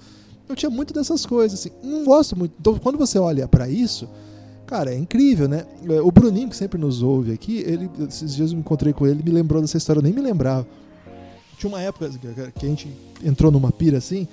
Eu 0.48 0.56
tinha 0.56 0.70
muito 0.70 0.94
dessas 0.94 1.26
coisas, 1.26 1.60
assim. 1.60 1.70
Não 1.82 2.02
gosto 2.02 2.34
muito. 2.34 2.54
Então 2.58 2.78
quando 2.78 2.96
você 2.96 3.18
olha 3.18 3.46
pra 3.46 3.68
isso, 3.68 4.08
Cara, 4.66 4.92
é 4.92 4.98
incrível, 4.98 5.46
né? 5.46 5.64
É, 5.88 6.00
O 6.00 6.10
Bruninho, 6.10 6.48
que 6.48 6.56
sempre 6.56 6.78
nos 6.78 7.00
ouve 7.00 7.32
aqui, 7.32 7.58
ele, 7.58 7.88
esses 8.08 8.34
dias 8.34 8.52
eu 8.52 8.58
encontrei 8.58 8.92
com 8.92 9.06
ele, 9.06 9.22
me 9.22 9.30
lembrou 9.30 9.62
dessa 9.62 9.76
história, 9.76 10.00
eu 10.00 10.02
nem 10.02 10.12
me 10.12 10.20
lembrava. 10.20 10.66
Tinha 11.56 11.68
uma 11.68 11.80
época 11.80 12.10
que 12.54 12.66
a 12.66 12.68
gente 12.68 12.92
entrou 13.24 13.52
numa 13.52 13.70
pira 13.70 13.98
assim, 13.98 14.26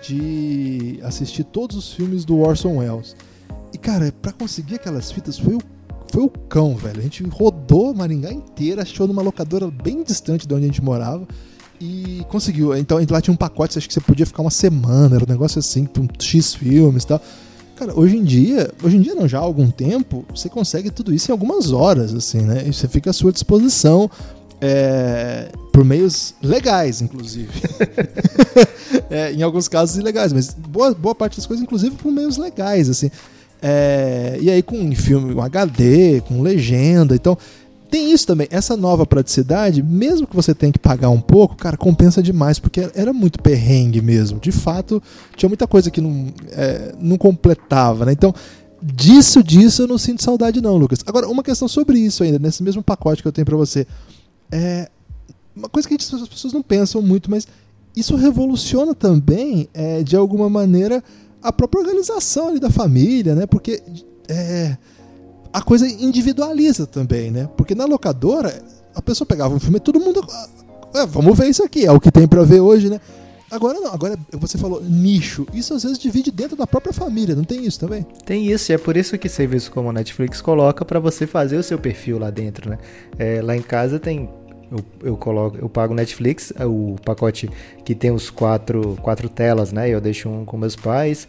de 0.00 1.00
assistir 1.02 1.44
todos 1.44 1.76
os 1.76 1.92
filmes 1.92 2.24
do 2.24 2.38
Orson 2.38 2.76
Welles. 2.78 3.16
E, 3.72 3.78
cara, 3.78 4.14
pra 4.22 4.32
conseguir 4.32 4.76
aquelas 4.76 5.10
fitas 5.10 5.38
foi 5.38 5.56
o, 5.56 5.60
foi 6.10 6.22
o 6.22 6.28
cão, 6.28 6.76
velho. 6.76 6.98
A 6.98 7.02
gente 7.02 7.22
rodou 7.24 7.94
Maringá 7.94 8.32
inteira, 8.32 8.82
achou 8.82 9.06
numa 9.06 9.22
locadora 9.22 9.70
bem 9.70 10.02
distante 10.02 10.46
de 10.46 10.54
onde 10.54 10.64
a 10.64 10.66
gente 10.66 10.82
morava. 10.82 11.26
E 11.80 12.24
conseguiu. 12.28 12.76
Então 12.76 12.98
lá 13.08 13.20
tinha 13.20 13.32
um 13.32 13.36
pacote, 13.36 13.78
acho 13.78 13.88
que 13.88 13.94
você 13.94 14.00
podia 14.00 14.26
ficar 14.26 14.42
uma 14.42 14.50
semana, 14.50 15.16
era 15.16 15.24
um 15.24 15.28
negócio 15.28 15.58
assim, 15.58 15.86
com 15.86 16.06
X 16.18 16.54
filmes 16.54 17.04
e 17.04 17.06
tal. 17.06 17.22
Cara, 17.76 17.98
hoje 17.98 18.18
em 18.18 18.22
dia, 18.22 18.70
hoje 18.82 18.98
em 18.98 19.00
dia 19.00 19.14
não, 19.14 19.26
já 19.26 19.38
há 19.38 19.42
algum 19.42 19.70
tempo, 19.70 20.26
você 20.34 20.50
consegue 20.50 20.90
tudo 20.90 21.14
isso 21.14 21.30
em 21.30 21.32
algumas 21.32 21.72
horas, 21.72 22.14
assim, 22.14 22.42
né? 22.42 22.64
E 22.66 22.72
você 22.74 22.86
fica 22.86 23.08
à 23.08 23.12
sua 23.12 23.32
disposição. 23.32 24.10
é, 24.60 25.50
por 25.72 25.84
meios 25.84 26.34
legais, 26.42 27.00
inclusive. 27.00 27.50
é, 29.08 29.32
em 29.32 29.42
alguns 29.42 29.68
casos 29.68 29.96
ilegais, 29.96 30.32
mas 30.32 30.52
boa, 30.52 30.92
boa 30.92 31.14
parte 31.14 31.36
das 31.38 31.46
coisas, 31.46 31.62
inclusive, 31.62 31.96
por 31.96 32.12
meios 32.12 32.36
legais, 32.36 32.90
assim. 32.90 33.10
É, 33.62 34.38
e 34.40 34.50
aí 34.50 34.62
com 34.62 34.94
filme, 34.94 35.38
HD, 35.38 36.22
com 36.22 36.40
legenda, 36.40 37.14
então 37.14 37.36
tem 37.90 38.12
isso 38.12 38.26
também, 38.26 38.46
essa 38.50 38.76
nova 38.76 39.04
praticidade, 39.04 39.82
mesmo 39.82 40.26
que 40.26 40.36
você 40.36 40.54
tenha 40.54 40.72
que 40.72 40.78
pagar 40.78 41.10
um 41.10 41.20
pouco, 41.20 41.56
cara, 41.56 41.76
compensa 41.76 42.22
demais, 42.22 42.58
porque 42.58 42.88
era 42.94 43.12
muito 43.12 43.42
perrengue 43.42 44.00
mesmo. 44.00 44.38
De 44.38 44.52
fato, 44.52 45.02
tinha 45.36 45.48
muita 45.48 45.66
coisa 45.66 45.90
que 45.90 46.00
não, 46.00 46.28
é, 46.52 46.94
não 47.00 47.18
completava, 47.18 48.06
né? 48.06 48.12
Então, 48.12 48.32
disso, 48.80 49.42
disso 49.42 49.82
eu 49.82 49.88
não 49.88 49.98
sinto 49.98 50.22
saudade 50.22 50.60
não, 50.60 50.76
Lucas. 50.76 51.00
Agora, 51.04 51.28
uma 51.28 51.42
questão 51.42 51.66
sobre 51.66 51.98
isso 51.98 52.22
ainda, 52.22 52.38
nesse 52.38 52.62
mesmo 52.62 52.80
pacote 52.80 53.22
que 53.22 53.28
eu 53.28 53.32
tenho 53.32 53.44
para 53.44 53.56
você. 53.56 53.84
É 54.52 54.88
uma 55.54 55.68
coisa 55.68 55.88
que 55.88 55.94
as 55.94 56.28
pessoas 56.28 56.52
não 56.52 56.62
pensam 56.62 57.02
muito, 57.02 57.28
mas 57.28 57.46
isso 57.96 58.14
revoluciona 58.14 58.94
também, 58.94 59.68
é, 59.74 60.02
de 60.02 60.14
alguma 60.14 60.48
maneira, 60.48 61.02
a 61.42 61.52
própria 61.52 61.80
organização 61.80 62.48
ali 62.48 62.60
da 62.60 62.70
família, 62.70 63.34
né? 63.34 63.46
Porque 63.46 63.82
é, 64.28 64.76
a 65.52 65.62
coisa 65.62 65.86
individualiza 65.86 66.86
também, 66.86 67.30
né? 67.30 67.48
Porque 67.56 67.74
na 67.74 67.84
locadora, 67.84 68.62
a 68.94 69.02
pessoa 69.02 69.26
pegava 69.26 69.54
um 69.54 69.60
filme 69.60 69.76
e 69.76 69.80
todo 69.80 70.00
mundo. 70.00 70.24
É, 70.94 71.06
vamos 71.06 71.36
ver 71.36 71.48
isso 71.48 71.62
aqui, 71.62 71.86
é 71.86 71.92
o 71.92 72.00
que 72.00 72.10
tem 72.10 72.26
para 72.26 72.42
ver 72.42 72.60
hoje, 72.60 72.88
né? 72.88 73.00
Agora 73.50 73.80
não, 73.80 73.92
agora 73.92 74.16
você 74.32 74.56
falou 74.56 74.80
nicho. 74.80 75.44
Isso 75.52 75.74
às 75.74 75.82
vezes 75.82 75.98
divide 75.98 76.30
dentro 76.30 76.56
da 76.56 76.68
própria 76.68 76.92
família, 76.92 77.34
não 77.34 77.42
tem 77.42 77.66
isso 77.66 77.80
também? 77.80 78.06
Tem 78.24 78.46
isso, 78.46 78.70
e 78.70 78.74
é 78.74 78.78
por 78.78 78.96
isso 78.96 79.18
que 79.18 79.28
serviços 79.28 79.68
como 79.68 79.90
a 79.90 79.92
Netflix 79.92 80.40
coloca 80.40 80.84
para 80.84 81.00
você 81.00 81.26
fazer 81.26 81.56
o 81.56 81.62
seu 81.62 81.76
perfil 81.76 82.18
lá 82.18 82.30
dentro, 82.30 82.70
né? 82.70 82.78
É, 83.18 83.42
lá 83.42 83.56
em 83.56 83.62
casa 83.62 83.98
tem 83.98 84.30
eu, 84.70 84.84
eu, 85.02 85.16
coloco, 85.16 85.56
eu 85.58 85.68
pago 85.68 85.94
Netflix, 85.94 86.52
é 86.58 86.64
o 86.64 86.96
pacote 87.04 87.50
que 87.84 87.94
tem 87.94 88.10
os 88.10 88.30
quatro, 88.30 88.96
quatro 89.02 89.28
telas, 89.28 89.72
né? 89.72 89.88
Eu 89.88 90.00
deixo 90.00 90.28
um 90.28 90.44
com 90.44 90.56
meus 90.56 90.76
pais, 90.76 91.26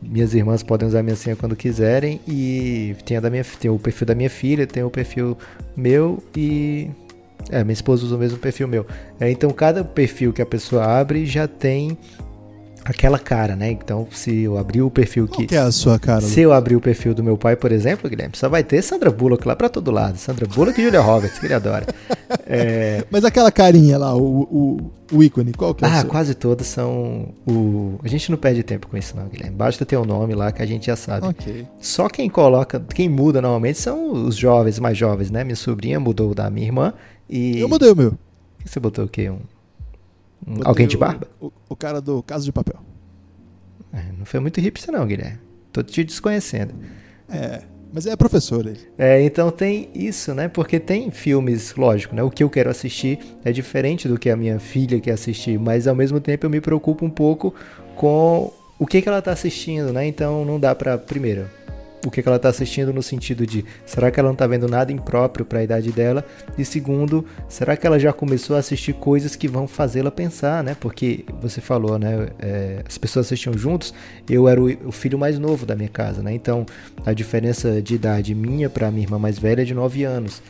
minhas 0.00 0.34
irmãs 0.34 0.62
podem 0.62 0.86
usar 0.86 1.02
minha 1.02 1.16
senha 1.16 1.34
quando 1.34 1.56
quiserem 1.56 2.20
e 2.26 2.94
tem, 3.04 3.16
a 3.16 3.20
da 3.20 3.30
minha, 3.30 3.44
tem 3.44 3.70
o 3.70 3.78
perfil 3.78 4.06
da 4.06 4.14
minha 4.14 4.30
filha, 4.30 4.66
tem 4.66 4.82
o 4.82 4.90
perfil 4.90 5.36
meu 5.76 6.22
e 6.36 6.90
é, 7.50 7.64
minha 7.64 7.72
esposa 7.72 8.04
usa 8.04 8.16
o 8.16 8.18
mesmo 8.18 8.38
perfil 8.38 8.68
meu. 8.68 8.86
É, 9.18 9.30
então 9.30 9.50
cada 9.50 9.82
perfil 9.82 10.32
que 10.32 10.42
a 10.42 10.46
pessoa 10.46 10.84
abre 10.84 11.26
já 11.26 11.48
tem 11.48 11.96
aquela 12.84 13.18
cara, 13.18 13.54
né? 13.56 13.70
Então, 13.70 14.06
se 14.10 14.42
eu 14.42 14.58
abrir 14.58 14.82
o 14.82 14.90
perfil 14.90 15.26
que. 15.26 15.36
Qual 15.36 15.46
que 15.46 15.54
é 15.54 15.58
a 15.58 15.72
sua 15.72 15.98
cara? 15.98 16.20
Se 16.20 16.40
eu 16.40 16.52
abrir 16.52 16.76
o 16.76 16.80
perfil 16.80 17.14
do 17.14 17.22
meu 17.22 17.36
pai, 17.36 17.56
por 17.56 17.72
exemplo, 17.72 18.08
Guilherme, 18.08 18.36
só 18.36 18.48
vai 18.48 18.64
ter 18.64 18.82
Sandra 18.82 19.10
Bullock 19.10 19.46
lá 19.46 19.54
pra 19.54 19.68
todo 19.68 19.90
lado. 19.90 20.16
Sandra 20.18 20.46
Bullock 20.46 20.80
e 20.80 20.84
Julia 20.84 21.00
Roberts, 21.00 21.38
que 21.38 21.46
ele 21.46 21.54
adora. 21.54 21.86
É... 22.46 23.04
Mas 23.10 23.24
aquela 23.24 23.50
carinha 23.50 23.98
lá, 23.98 24.14
o, 24.14 24.42
o, 24.42 24.90
o 25.12 25.22
ícone, 25.22 25.52
qual 25.52 25.74
que 25.74 25.84
é 25.84 25.88
Ah, 25.88 26.04
quase 26.04 26.34
todas 26.34 26.66
são 26.66 27.28
o. 27.46 27.98
A 28.02 28.08
gente 28.08 28.30
não 28.30 28.38
perde 28.38 28.62
tempo 28.62 28.88
com 28.88 28.96
isso, 28.96 29.16
não, 29.16 29.28
Guilherme. 29.28 29.56
Basta 29.56 29.84
ter 29.84 29.96
o 29.96 30.02
um 30.02 30.04
nome 30.04 30.34
lá 30.34 30.50
que 30.52 30.62
a 30.62 30.66
gente 30.66 30.86
já 30.86 30.96
sabe. 30.96 31.26
Ok. 31.26 31.66
Só 31.80 32.08
quem 32.08 32.28
coloca, 32.28 32.80
quem 32.94 33.08
muda 33.08 33.40
normalmente 33.40 33.78
são 33.78 34.12
os 34.12 34.36
jovens, 34.36 34.78
mais 34.78 34.96
jovens, 34.96 35.30
né? 35.30 35.44
Minha 35.44 35.56
sobrinha 35.56 36.00
mudou 36.00 36.34
da 36.34 36.50
minha 36.50 36.66
irmã 36.66 36.92
e. 37.28 37.60
Eu 37.60 37.68
mudei 37.68 37.90
o 37.90 37.96
meu. 37.96 38.14
Você 38.64 38.78
botou 38.78 39.04
o 39.04 39.08
quê? 39.08 39.28
Um 39.28 39.40
Alguém 40.64 40.86
de 40.86 40.96
barba? 40.96 41.28
O, 41.40 41.46
o, 41.46 41.52
o, 41.70 41.76
cara 41.76 42.00
do 42.00 42.22
Caso 42.22 42.44
de 42.44 42.52
Papel. 42.52 42.80
É, 43.92 44.12
não 44.18 44.24
foi 44.24 44.40
muito 44.40 44.60
hipster 44.60 44.92
não, 44.92 45.06
Guilherme. 45.06 45.38
Tô 45.72 45.82
te 45.82 46.02
desconhecendo. 46.02 46.74
É, 47.28 47.62
mas 47.92 48.06
é 48.06 48.16
professor 48.16 48.66
ele. 48.66 48.80
É, 48.96 49.22
então 49.22 49.50
tem 49.50 49.90
isso, 49.94 50.34
né? 50.34 50.48
Porque 50.48 50.80
tem 50.80 51.10
filmes, 51.10 51.74
lógico, 51.74 52.14
né? 52.14 52.22
O 52.22 52.30
que 52.30 52.42
eu 52.42 52.50
quero 52.50 52.70
assistir 52.70 53.18
é 53.44 53.52
diferente 53.52 54.08
do 54.08 54.18
que 54.18 54.30
a 54.30 54.36
minha 54.36 54.58
filha 54.58 54.98
quer 54.98 55.12
assistir, 55.12 55.58
mas 55.58 55.86
ao 55.86 55.94
mesmo 55.94 56.18
tempo 56.18 56.46
eu 56.46 56.50
me 56.50 56.60
preocupo 56.60 57.04
um 57.04 57.10
pouco 57.10 57.54
com 57.94 58.52
o 58.78 58.86
que, 58.86 59.02
que 59.02 59.08
ela 59.08 59.20
tá 59.22 59.32
assistindo, 59.32 59.92
né? 59.92 60.06
Então 60.06 60.44
não 60.44 60.58
dá 60.58 60.74
pra, 60.74 60.96
primeiro, 60.96 61.48
o 62.04 62.10
que, 62.10 62.20
ela 62.26 62.36
está 62.36 62.48
assistindo 62.48 62.92
no 62.92 63.02
sentido 63.02 63.46
de 63.46 63.64
será 63.86 64.10
que 64.10 64.18
ela 64.18 64.28
não 64.28 64.34
está 64.34 64.46
vendo 64.46 64.68
nada 64.68 64.92
impróprio 64.92 65.44
para 65.44 65.60
a 65.60 65.64
idade 65.64 65.92
dela? 65.92 66.24
E 66.58 66.64
segundo, 66.64 67.24
será 67.48 67.76
que 67.76 67.86
ela 67.86 67.98
já 67.98 68.12
começou 68.12 68.56
a 68.56 68.58
assistir 68.58 68.92
coisas 68.94 69.36
que 69.36 69.46
vão 69.46 69.68
fazê-la 69.68 70.10
pensar, 70.10 70.64
né? 70.64 70.76
Porque 70.78 71.24
você 71.40 71.60
falou, 71.60 71.98
né? 71.98 72.30
É, 72.38 72.82
as 72.86 72.98
pessoas 72.98 73.26
assistiam 73.26 73.56
juntos, 73.56 73.94
eu 74.28 74.48
era 74.48 74.60
o, 74.60 74.88
o, 74.88 74.92
filho 74.92 75.18
mais 75.18 75.38
novo 75.38 75.64
da 75.64 75.76
minha 75.76 75.88
casa, 75.88 76.22
né? 76.22 76.32
Então 76.34 76.66
a 77.04 77.12
diferença 77.12 77.80
de 77.80 77.94
idade 77.94 78.34
minha 78.34 78.68
para 78.68 78.90
minha 78.90 79.04
irmã 79.04 79.18
mais 79.18 79.38
velha 79.38 79.62
é 79.62 79.64
de 79.64 79.74
9 79.74 80.04
anos. 80.04 80.42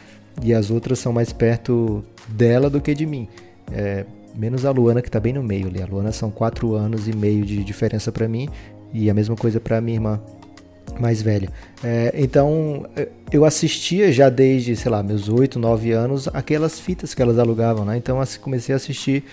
E 0.42 0.54
as 0.54 0.70
outras 0.70 0.98
são 0.98 1.12
mais 1.12 1.32
perto 1.32 2.02
dela 2.28 2.70
do 2.70 2.80
que 2.80 2.94
de 2.94 3.04
mim. 3.04 3.28
É, 3.70 4.06
menos 4.34 4.64
a 4.64 4.70
Luana 4.70 5.02
que 5.02 5.08
está 5.08 5.20
bem 5.20 5.32
no 5.32 5.42
meio 5.42 5.68
ali. 5.68 5.82
A 5.82 5.86
Luana 5.86 6.12
são 6.12 6.30
4 6.30 6.74
anos 6.74 7.06
e 7.06 7.14
meio 7.14 7.44
de 7.44 7.62
diferença 7.62 8.10
para 8.10 8.26
mim 8.26 8.48
e 8.92 9.10
a 9.10 9.14
mesma 9.14 9.36
coisa 9.36 9.60
para 9.60 9.80
minha 9.80 9.96
irmã 9.96 10.20
mais 11.00 11.22
velha. 11.22 11.48
É, 11.82 12.12
então 12.14 12.86
é, 12.96 13.08
eu 13.32 13.44
assistia 13.44 14.12
já 14.12 14.28
desde, 14.28 14.76
sei 14.76 14.90
lá, 14.90 15.02
meus 15.02 15.28
8, 15.28 15.58
9 15.58 15.92
anos 15.92 16.28
aquelas 16.28 16.78
fitas 16.78 17.14
que 17.14 17.22
elas 17.22 17.38
alugavam, 17.38 17.84
né? 17.84 17.96
Então 17.96 18.18
comecei 18.40 18.72
a 18.72 18.76
assistir 18.76 19.24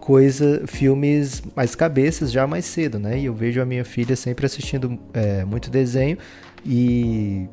coisa, 0.00 0.62
filmes 0.66 1.42
mais 1.54 1.74
cabeças 1.74 2.32
já 2.32 2.46
mais 2.46 2.64
cedo, 2.64 2.98
né? 2.98 3.18
E 3.18 3.26
eu 3.26 3.34
vejo 3.34 3.60
a 3.60 3.64
minha 3.64 3.84
filha 3.84 4.16
sempre 4.16 4.46
assistindo 4.46 4.98
é, 5.12 5.44
muito 5.44 5.70
desenho 5.70 6.16
e 6.64 7.46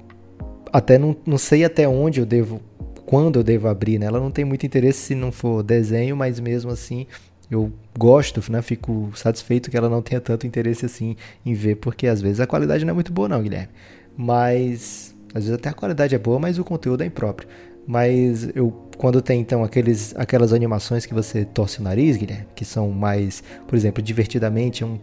até 0.72 0.98
não, 0.98 1.16
não 1.26 1.38
sei 1.38 1.64
até 1.64 1.88
onde 1.88 2.20
eu 2.20 2.26
devo, 2.26 2.62
quando 3.06 3.40
eu 3.40 3.44
devo 3.44 3.68
abrir, 3.68 4.00
né? 4.00 4.06
Ela 4.06 4.20
não 4.20 4.32
tem 4.32 4.46
muito 4.46 4.66
interesse 4.66 5.00
se 5.00 5.16
não 5.16 5.32
for 5.32 5.64
desenho, 5.64 6.16
mas 6.16 6.40
mesmo 6.40 6.72
assim 6.72 7.08
eu 7.50 7.72
gosto, 7.98 8.42
né? 8.52 8.62
Fico 8.62 9.12
satisfeito 9.16 9.70
que 9.70 9.78
ela 9.78 9.90
não 9.90 10.02
tenha 10.02 10.20
tanto 10.20 10.48
interesse 10.48 10.86
assim 10.86 11.16
em 11.46 11.54
ver, 11.54 11.76
porque 11.76 12.08
às 12.08 12.22
vezes 12.22 12.40
a 12.40 12.48
qualidade 12.48 12.84
não 12.86 12.92
é 12.92 12.94
muito 12.94 13.12
boa, 13.12 13.28
não, 13.28 13.42
Guilherme. 13.42 13.70
Mas 14.18 15.16
às 15.34 15.44
vezes 15.44 15.60
até 15.60 15.70
a 15.70 15.74
qualidade 15.74 16.16
é 16.16 16.18
boa, 16.18 16.40
mas 16.40 16.58
o 16.58 16.64
conteúdo 16.64 17.04
é 17.04 17.06
impróprio. 17.06 17.48
Mas 17.88 18.50
eu, 18.56 18.72
quando 18.98 19.22
tem 19.22 19.40
então 19.40 19.64
aqueles, 19.64 20.16
aquelas 20.18 20.54
animações 20.54 21.06
que 21.06 21.14
você 21.14 21.46
torce 21.46 21.80
o 21.80 21.84
nariz, 21.84 22.18
Guilherme, 22.18 22.48
que 22.56 22.66
são 22.66 22.90
mais, 22.90 23.44
por 23.68 23.76
exemplo, 23.76 24.02
divertidamente, 24.02 24.84
é 24.84 24.86
um 24.86 25.00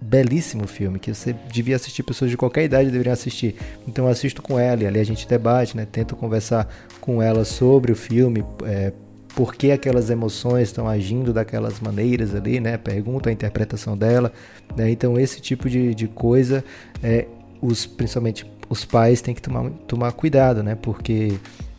belíssimo 0.00 0.66
filme 0.66 0.98
que 0.98 1.12
você 1.12 1.34
devia 1.52 1.76
assistir, 1.76 2.02
pessoas 2.02 2.30
de 2.30 2.36
qualquer 2.36 2.64
idade 2.64 2.90
deveriam 2.90 3.12
assistir. 3.12 3.54
Então 3.86 4.06
eu 4.06 4.10
assisto 4.10 4.42
com 4.42 4.58
ela 4.58 4.82
e 4.82 4.86
ali 4.86 4.98
a 4.98 5.04
gente 5.04 5.26
debate, 5.28 5.76
né? 5.76 5.86
Tento 5.90 6.16
conversar 6.16 6.68
com 7.00 7.22
ela 7.22 7.44
sobre 7.44 7.92
o 7.92 7.96
filme, 7.96 8.44
é, 8.64 8.92
por 9.36 9.54
que 9.54 9.70
aquelas 9.70 10.08
emoções 10.08 10.68
estão 10.68 10.88
agindo 10.88 11.30
daquelas 11.30 11.78
maneiras 11.78 12.34
ali, 12.34 12.58
né? 12.58 12.78
Pergunta 12.78 13.28
a 13.28 13.32
interpretação 13.32 13.94
dela, 13.94 14.32
né? 14.74 14.90
Então 14.90 15.20
esse 15.20 15.42
tipo 15.42 15.68
de, 15.68 15.94
de 15.94 16.08
coisa, 16.08 16.64
é, 17.02 17.26
os, 17.60 17.84
principalmente 17.84 18.50
os 18.70 18.86
pais 18.86 19.20
têm 19.20 19.34
que 19.34 19.42
tomar, 19.42 19.68
tomar 19.86 20.12
cuidado, 20.12 20.62
né? 20.62 20.74
Porque 20.74 21.34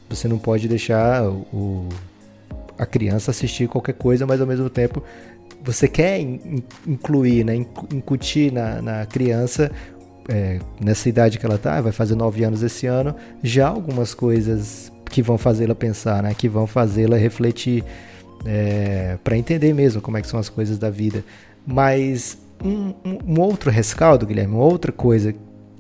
você 0.08 0.28
não 0.28 0.38
pode 0.38 0.68
deixar 0.68 1.28
o, 1.28 1.90
a 2.78 2.86
criança 2.86 3.32
assistir 3.32 3.68
qualquer 3.68 3.94
coisa, 3.94 4.28
mas 4.28 4.40
ao 4.40 4.46
mesmo 4.46 4.70
tempo 4.70 5.02
você 5.64 5.88
quer 5.88 6.20
in, 6.20 6.64
incluir, 6.86 7.44
né? 7.44 7.56
incutir 7.92 8.54
na, 8.54 8.84
na 8.84 9.06
criança 9.08 9.72
é, 10.30 10.60
nessa 10.80 11.10
idade 11.10 11.40
que 11.40 11.46
ela 11.46 11.58
tá, 11.58 11.82
vai 11.82 11.92
fazer 11.92 12.14
nove 12.14 12.44
anos 12.44 12.62
esse 12.62 12.86
ano, 12.86 13.16
já 13.42 13.68
algumas 13.68 14.14
coisas 14.14 14.92
que 15.18 15.22
vão 15.24 15.36
fazê-la 15.36 15.74
pensar, 15.74 16.22
né? 16.22 16.36
Que 16.38 16.48
vão 16.48 16.68
fazê-la 16.68 17.18
refletir 17.18 17.84
é, 18.46 19.18
para 19.24 19.36
entender 19.36 19.74
mesmo 19.74 20.00
como 20.00 20.16
é 20.16 20.22
que 20.22 20.28
são 20.28 20.40
as 20.40 20.48
coisas 20.48 20.78
da 20.78 20.92
vida. 20.92 21.24
Mas 21.66 22.38
um, 22.64 22.94
um, 23.04 23.42
outro 23.42 23.72
rescaldo, 23.72 24.28
Guilherme, 24.28 24.54
outra 24.54 24.92
coisa, 24.92 25.34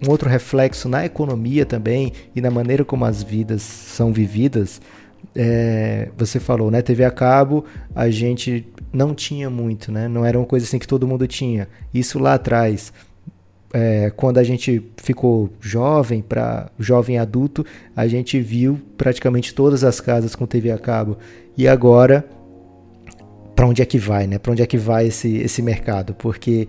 um 0.03 0.09
outro 0.09 0.27
reflexo 0.27 0.89
na 0.89 1.05
economia 1.05 1.67
também 1.67 2.13
e 2.35 2.41
na 2.41 2.49
maneira 2.49 2.83
como 2.83 3.05
as 3.05 3.21
vidas 3.21 3.61
são 3.61 4.11
vividas. 4.11 4.81
É, 5.35 6.09
você 6.17 6.39
falou, 6.39 6.71
né? 6.71 6.81
TV 6.81 7.05
a 7.05 7.11
cabo, 7.11 7.63
a 7.93 8.09
gente 8.09 8.65
não 8.91 9.13
tinha 9.13 9.51
muito, 9.51 9.91
né? 9.91 10.07
Não 10.07 10.25
era 10.25 10.35
uma 10.39 10.47
coisa 10.47 10.65
assim 10.65 10.79
que 10.79 10.87
todo 10.87 11.07
mundo 11.07 11.27
tinha. 11.27 11.67
Isso 11.93 12.17
lá 12.17 12.33
atrás 12.33 12.91
é, 13.73 14.11
quando 14.15 14.37
a 14.37 14.43
gente 14.43 14.81
ficou 14.97 15.49
jovem 15.59 16.21
para 16.21 16.69
jovem 16.79 17.17
adulto, 17.17 17.65
a 17.95 18.07
gente 18.07 18.39
viu 18.39 18.79
praticamente 18.97 19.53
todas 19.53 19.83
as 19.83 19.99
casas 19.99 20.35
com 20.35 20.45
TV 20.45 20.71
a 20.71 20.77
cabo. 20.77 21.17
E 21.57 21.67
agora, 21.67 22.25
para 23.55 23.67
onde 23.67 23.81
é 23.81 23.85
que 23.85 23.97
vai, 23.97 24.27
né? 24.27 24.37
Para 24.37 24.51
onde 24.51 24.61
é 24.61 24.65
que 24.65 24.77
vai 24.77 25.07
esse, 25.07 25.37
esse 25.37 25.61
mercado? 25.61 26.13
Porque 26.13 26.67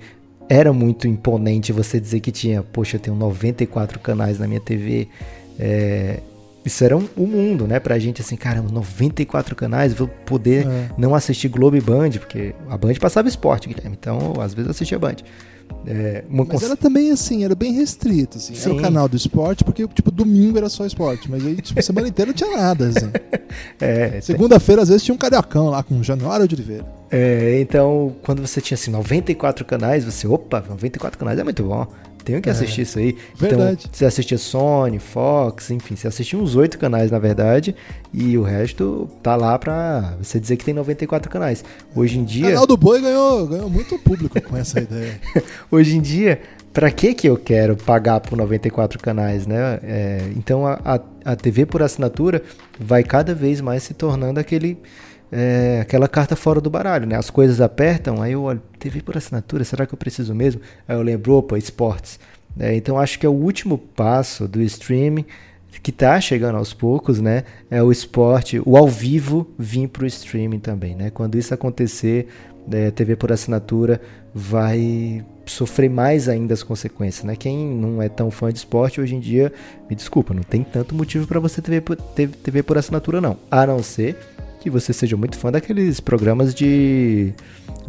era 0.48 0.72
muito 0.72 1.06
imponente 1.06 1.72
você 1.72 2.00
dizer 2.00 2.20
que 2.20 2.32
tinha, 2.32 2.62
poxa, 2.62 2.96
eu 2.96 3.00
tenho 3.00 3.16
94 3.16 3.98
canais 4.00 4.38
na 4.38 4.48
minha 4.48 4.60
TV. 4.60 5.06
É, 5.58 6.20
isso 6.64 6.82
era 6.84 6.96
um, 6.96 7.06
um 7.16 7.26
mundo, 7.26 7.66
né, 7.66 7.78
pra 7.78 7.98
gente, 7.98 8.20
assim, 8.20 8.36
caramba, 8.36 8.70
94 8.70 9.54
canais, 9.54 9.92
vou 9.94 10.08
poder 10.08 10.66
É. 10.66 10.88
não 10.98 11.14
assistir 11.14 11.48
Globo 11.48 11.76
e 11.76 11.80
Band, 11.80 12.10
porque 12.12 12.54
a 12.68 12.76
Band 12.76 12.94
passava 13.00 13.28
esporte, 13.28 13.68
Guilherme, 13.68 13.96
então 13.98 14.34
às 14.40 14.52
vezes 14.54 14.66
eu 14.66 14.70
assistia 14.72 14.98
Band. 14.98 15.16
É, 15.86 16.24
Mas 16.28 16.48
cons- 16.48 16.62
era 16.62 16.76
também 16.76 17.10
assim, 17.10 17.44
era 17.44 17.54
bem 17.54 17.72
restrito, 17.72 18.36
assim. 18.38 18.52
Era 18.54 18.62
Sim. 18.62 18.70
o 18.78 18.80
canal 18.82 19.08
do 19.08 19.16
esporte, 19.16 19.64
porque, 19.64 19.86
tipo, 19.88 20.10
domingo 20.10 20.58
era 20.58 20.68
só 20.68 20.84
esporte. 20.84 21.30
Mas 21.30 21.46
aí, 21.46 21.56
tipo, 21.56 21.80
semana 21.82 22.06
inteira 22.08 22.30
não 22.30 22.34
tinha 22.36 22.56
nada, 22.56 22.88
assim. 22.88 23.10
é, 23.80 24.20
Segunda-feira, 24.20 24.82
às 24.82 24.88
vezes, 24.88 25.02
tinha 25.04 25.14
um 25.14 25.18
cariocão 25.18 25.68
lá 25.70 25.82
com 25.82 26.02
Januário 26.02 26.46
de 26.46 26.54
Oliveira. 26.54 26.84
É, 27.10 27.58
então, 27.60 28.14
quando 28.22 28.46
você 28.46 28.60
tinha 28.60 28.74
assim 28.76 28.90
94 28.90 29.64
canais, 29.64 30.04
você, 30.04 30.26
opa, 30.26 30.62
94 30.68 31.18
canais 31.18 31.38
é 31.38 31.44
muito 31.44 31.62
bom. 31.62 31.86
Tenho 32.28 32.42
que 32.42 32.48
É, 32.50 32.52
assistir 32.52 32.82
isso 32.82 32.98
aí. 32.98 33.16
verdade. 33.34 33.78
Então, 33.86 33.90
você 33.90 34.04
assistia 34.04 34.36
Sony, 34.36 34.98
Fox, 34.98 35.70
enfim, 35.70 35.96
você 35.96 36.08
assistia 36.08 36.38
uns 36.38 36.54
oito 36.56 36.78
canais, 36.78 37.10
na 37.10 37.18
verdade, 37.18 37.74
e 38.12 38.36
o 38.36 38.42
resto 38.42 39.08
tá 39.22 39.34
lá 39.34 39.58
pra 39.58 40.14
você 40.22 40.38
dizer 40.38 40.58
que 40.58 40.64
tem 40.66 40.74
94 40.74 41.30
canais. 41.30 41.64
Hoje 41.96 42.18
em 42.18 42.22
O 42.22 42.26
dia, 42.26 42.48
canal 42.50 42.66
do 42.66 42.76
Boi 42.76 43.00
ganhou, 43.00 43.46
ganhou 43.46 43.70
muito 43.70 43.98
público 43.98 44.38
com 44.42 44.56
essa 44.58 44.78
ideia. 44.78 45.18
hoje 45.72 45.96
em 45.96 46.02
dia, 46.02 46.38
pra 46.70 46.90
que 46.90 47.14
que 47.14 47.26
eu 47.26 47.38
quero 47.38 47.74
pagar 47.76 48.20
por 48.20 48.36
94 48.36 48.98
canais, 49.00 49.46
né? 49.46 49.80
É, 49.82 50.20
então, 50.36 50.66
a, 50.66 50.78
a, 50.84 51.00
a 51.32 51.34
TV 51.34 51.64
por 51.64 51.82
assinatura 51.82 52.42
vai 52.78 53.02
cada 53.02 53.34
vez 53.34 53.62
mais 53.62 53.84
se 53.84 53.94
tornando 53.94 54.38
aquele 54.38 54.76
é, 55.30 55.80
aquela 55.82 56.08
carta 56.08 56.34
fora 56.34 56.60
do 56.60 56.70
baralho, 56.70 57.06
né? 57.06 57.16
As 57.16 57.30
coisas 57.30 57.60
apertam, 57.60 58.22
aí 58.22 58.32
eu 58.32 58.42
olho, 58.42 58.62
TV 58.78 59.02
por 59.02 59.16
assinatura, 59.16 59.64
será 59.64 59.86
que 59.86 59.94
eu 59.94 59.98
preciso 59.98 60.34
mesmo? 60.34 60.60
Aí 60.86 60.96
eu 60.96 61.02
lembro, 61.02 61.34
opa, 61.34 61.58
esportes. 61.58 62.18
É, 62.58 62.74
então 62.74 62.98
acho 62.98 63.18
que 63.18 63.26
é 63.26 63.28
o 63.28 63.32
último 63.32 63.78
passo 63.78 64.48
do 64.48 64.60
streaming 64.62 65.24
que 65.82 65.92
tá 65.92 66.20
chegando 66.20 66.56
aos 66.56 66.72
poucos, 66.72 67.20
né? 67.20 67.44
É 67.70 67.82
o 67.82 67.92
esporte, 67.92 68.60
o 68.64 68.76
ao 68.76 68.88
vivo 68.88 69.48
vir 69.58 69.88
pro 69.88 70.06
streaming 70.06 70.58
também, 70.58 70.94
né? 70.94 71.10
Quando 71.10 71.38
isso 71.38 71.54
acontecer, 71.54 72.26
é, 72.70 72.90
TV 72.90 73.14
por 73.14 73.30
assinatura 73.30 74.00
vai 74.34 75.24
sofrer 75.46 75.88
mais 75.88 76.28
ainda 76.28 76.52
as 76.52 76.62
consequências, 76.62 77.24
né? 77.24 77.36
Quem 77.36 77.66
não 77.66 78.02
é 78.02 78.08
tão 78.08 78.30
fã 78.30 78.52
de 78.52 78.58
esporte 78.58 79.00
hoje 79.00 79.14
em 79.14 79.20
dia, 79.20 79.52
me 79.88 79.94
desculpa, 79.94 80.34
não 80.34 80.42
tem 80.42 80.62
tanto 80.62 80.94
motivo 80.94 81.26
para 81.26 81.40
você 81.40 81.62
TV 81.62 81.80
por, 81.80 81.96
TV 81.96 82.62
por 82.62 82.76
assinatura 82.76 83.20
não, 83.20 83.36
a 83.50 83.66
não 83.66 83.82
ser 83.82 84.16
que 84.58 84.68
você 84.68 84.92
seja 84.92 85.16
muito 85.16 85.36
fã 85.36 85.50
daqueles 85.50 86.00
programas 86.00 86.54
de 86.54 87.32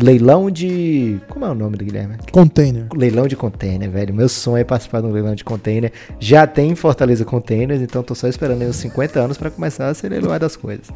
leilão 0.01 0.49
de, 0.49 1.19
como 1.27 1.45
é 1.45 1.49
o 1.49 1.55
nome 1.55 1.77
do 1.77 1.83
Guilherme? 1.83 2.15
Container. 2.31 2.87
Leilão 2.95 3.27
de 3.27 3.35
container, 3.35 3.89
velho. 3.89 4.13
Meu 4.13 4.29
sonho 4.29 4.57
é 4.57 4.63
participar 4.63 5.01
de 5.01 5.07
um 5.07 5.11
leilão 5.11 5.35
de 5.35 5.43
container. 5.43 5.91
Já 6.19 6.47
tem 6.47 6.71
em 6.71 6.75
Fortaleza 6.75 7.25
Containers, 7.25 7.81
então 7.81 8.01
tô 8.01 8.15
só 8.15 8.27
esperando 8.27 8.61
aí 8.61 8.67
uns 8.69 8.77
50 8.77 9.19
anos 9.19 9.37
para 9.37 9.49
começar 9.49 9.87
a 9.87 9.93
ser 9.93 10.09
leiloar 10.09 10.39
das 10.39 10.55
coisas. 10.55 10.87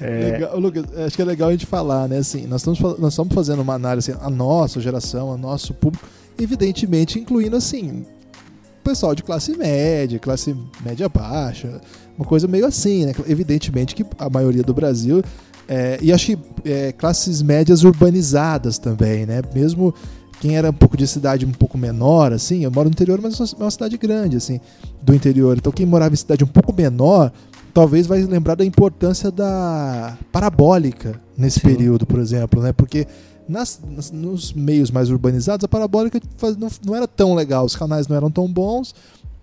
É, 0.00 0.32
Legal, 0.32 0.58
Lucas, 0.58 0.84
acho 0.98 1.16
que 1.16 1.22
é 1.22 1.24
legal 1.24 1.48
a 1.48 1.52
gente 1.52 1.66
falar, 1.66 2.08
né? 2.08 2.18
Assim, 2.18 2.46
nós 2.46 2.60
estamos, 2.60 2.80
nós 2.98 3.12
estamos 3.12 3.32
fazendo 3.34 3.62
uma 3.62 3.74
análise, 3.74 4.10
assim, 4.10 4.20
a 4.20 4.28
nossa 4.28 4.80
geração, 4.80 5.32
a 5.32 5.36
nosso 5.36 5.72
público, 5.72 6.06
evidentemente 6.38 7.18
incluindo, 7.18 7.56
assim, 7.56 8.04
pessoal 8.82 9.14
de 9.14 9.22
classe 9.22 9.56
média, 9.56 10.18
classe 10.18 10.54
média 10.84 11.08
baixa, 11.08 11.80
uma 12.18 12.24
coisa 12.26 12.46
meio 12.46 12.66
assim, 12.66 13.06
né? 13.06 13.12
Evidentemente 13.26 13.94
que 13.94 14.04
a 14.18 14.30
maioria 14.30 14.62
do 14.62 14.72
Brasil, 14.74 15.22
é, 15.68 15.98
e 16.00 16.12
acho 16.12 16.26
que 16.26 16.38
é, 16.64 16.92
classes 16.92 17.42
médias 17.42 17.82
urbanizadas 17.84 18.78
também, 18.78 19.26
né? 19.26 19.42
Mesmo 19.54 19.94
quem 20.40 20.56
era 20.56 20.70
um 20.70 20.74
pouco 20.74 20.96
de 20.96 21.06
cidade 21.06 21.46
um 21.46 21.52
pouco 21.52 21.78
menor, 21.78 22.32
assim, 22.32 22.64
eu 22.64 22.70
moro 22.70 22.88
no 22.88 22.92
interior, 22.92 23.18
mas 23.22 23.38
é 23.40 23.56
uma 23.62 23.70
cidade 23.70 23.96
grande, 23.96 24.36
assim, 24.36 24.60
do 25.02 25.14
interior. 25.14 25.56
Então 25.56 25.72
quem 25.72 25.86
morava 25.86 26.12
em 26.12 26.16
cidade 26.16 26.44
um 26.44 26.48
pouco 26.48 26.72
menor, 26.72 27.32
talvez 27.72 28.06
vai 28.06 28.22
lembrar 28.22 28.54
da 28.54 28.64
importância 28.64 29.30
da 29.30 30.16
parabólica 30.30 31.20
nesse 31.36 31.60
Sim. 31.60 31.68
período, 31.68 32.04
por 32.06 32.18
exemplo, 32.20 32.62
né? 32.62 32.72
Porque 32.72 33.06
nas, 33.48 33.80
nas- 33.86 34.10
nos 34.10 34.52
meios 34.52 34.90
mais 34.90 35.10
urbanizados, 35.10 35.64
a 35.64 35.68
parabólica 35.68 36.20
não, 36.58 36.68
não 36.84 36.94
era 36.94 37.08
tão 37.08 37.34
legal, 37.34 37.64
os 37.64 37.74
canais 37.76 38.06
não 38.06 38.16
eram 38.16 38.30
tão 38.30 38.46
bons, 38.50 38.94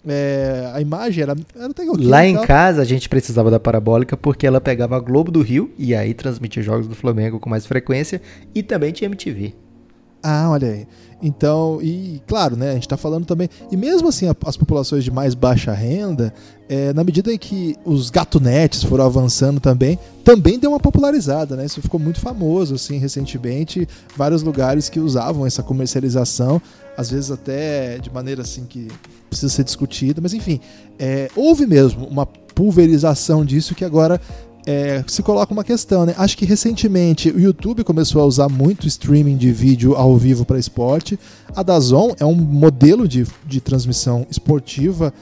é, 0.08 0.72
a 0.74 0.82
imagem 0.82 1.24
era, 1.24 1.36
era 1.56 1.68
até 1.68 1.84
ok 1.84 2.06
Lá 2.06 2.26
em 2.26 2.42
casa 2.42 2.82
a 2.82 2.86
gente 2.86 3.08
precisava 3.08 3.52
da 3.52 3.60
parabólica 3.60 4.18
porque 4.18 4.48
ela 4.48 4.60
pegava 4.60 4.96
a 4.98 5.00
Globo 5.00 5.32
do 5.32 5.42
Rio 5.42 5.72
e 5.78 5.94
aí 5.94 6.14
transmitia 6.14 6.64
jogos 6.64 6.88
do 6.88 6.96
Flamengo 6.96 7.40
com 7.40 7.50
mais 7.50 7.66
frequência 7.66 8.22
e 8.56 8.64
também 8.64 8.92
tinha 8.92 9.08
MTV. 9.08 9.54
Ah, 10.24 10.50
olha 10.52 10.68
aí. 10.70 10.88
Então, 11.24 11.80
e 11.82 12.22
claro, 12.28 12.56
né, 12.56 12.72
a 12.72 12.74
gente 12.74 12.88
tá 12.88 12.98
falando 12.98 13.26
também. 13.26 13.48
E 13.72 13.78
mesmo 13.78 14.08
assim, 14.08 14.28
a- 14.28 14.36
as 14.46 14.56
populações 14.58 15.04
de 15.04 15.10
mais 15.12 15.34
baixa 15.36 15.72
renda, 15.72 16.32
é, 16.70 16.94
na 16.94 17.04
medida 17.04 17.32
em 17.34 17.38
que 17.40 17.76
os 17.86 18.10
gatonetes 18.12 18.84
foram 18.84 19.04
avançando 19.06 19.60
também, 19.60 19.98
também 20.24 20.60
deu 20.60 20.72
uma 20.72 20.80
popularizada, 20.80 21.56
né? 21.56 21.66
Isso 21.66 21.82
ficou 21.82 22.00
muito 22.00 22.20
famoso, 22.20 22.76
assim, 22.76 22.98
recentemente. 22.98 23.88
Vários 24.16 24.42
lugares 24.44 24.90
que 24.90 25.00
usavam 25.00 25.46
essa 25.46 25.62
comercialização, 25.64 26.62
às 26.98 27.12
vezes 27.12 27.32
até 27.32 27.98
de 27.98 28.12
maneira 28.12 28.42
assim 28.42 28.66
que 28.66 28.88
precisa 29.30 29.52
ser 29.52 29.64
discutida, 29.64 30.20
mas 30.22 30.34
enfim, 30.34 30.60
é, 31.00 31.30
houve 31.36 31.66
mesmo 31.66 32.06
uma 32.06 32.26
pulverização 32.26 33.46
disso 33.46 33.74
que 33.74 33.86
agora 33.86 34.20
é, 34.66 35.04
se 35.08 35.24
coloca 35.24 35.52
uma 35.52 35.64
questão, 35.64 36.06
né? 36.06 36.14
Acho 36.18 36.38
que 36.38 36.46
recentemente 36.46 37.30
o 37.30 37.40
YouTube 37.40 37.84
começou 37.84 38.22
a 38.22 38.26
usar 38.26 38.50
muito 38.50 38.88
streaming 38.88 39.38
de 39.38 39.52
vídeo 39.52 39.96
ao 39.96 40.16
vivo 40.18 40.46
para 40.46 40.60
esporte. 40.60 41.20
A 41.56 41.64
Dazon 41.64 42.14
é 42.20 42.26
um 42.26 42.36
modelo 42.36 43.08
de, 43.08 43.26
de 43.46 43.60
transmissão 43.60 44.26
esportiva 44.30 45.14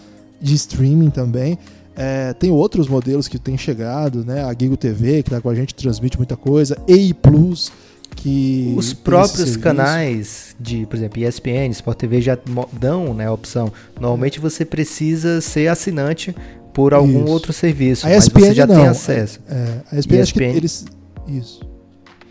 de 0.41 0.55
streaming 0.55 1.09
também. 1.09 1.57
É, 1.95 2.33
tem 2.33 2.51
outros 2.51 2.87
modelos 2.87 3.27
que 3.27 3.37
têm 3.37 3.57
chegado, 3.57 4.23
né? 4.25 4.43
A 4.43 4.53
Gigo 4.57 4.77
TV, 4.77 5.23
que 5.23 5.29
tá 5.29 5.41
com 5.41 5.49
a 5.49 5.55
gente, 5.55 5.75
transmite 5.75 6.17
muita 6.17 6.35
coisa. 6.35 6.77
EI 6.87 7.13
Plus, 7.13 7.71
que. 8.21 8.73
Os 8.77 8.93
próprios 8.93 9.55
canais 9.57 10.55
de, 10.59 10.85
por 10.85 10.95
exemplo, 10.97 11.21
ESPN, 11.23 11.69
Sport 11.71 11.97
TV 11.97 12.21
já 12.21 12.37
dão 12.73 13.13
né, 13.13 13.27
a 13.27 13.31
opção. 13.31 13.71
Normalmente 13.99 14.39
você 14.39 14.65
precisa 14.65 15.41
ser 15.41 15.67
assinante 15.67 16.35
por 16.73 16.93
algum 16.93 17.23
Isso. 17.23 17.31
outro 17.31 17.53
serviço, 17.53 18.05
A 18.05 18.09
mas 18.09 18.25
ESPN 18.25 18.39
você 18.41 18.53
já 18.53 18.67
não. 18.67 18.75
tem 18.75 18.87
acesso. 18.87 19.39
É, 19.47 19.81
a 19.91 19.97
ESPN, 19.99 20.21
acho 20.21 20.33
que 20.33 20.39
ESPN. 20.43 20.55
eles. 20.57 20.85
Isso. 21.27 21.69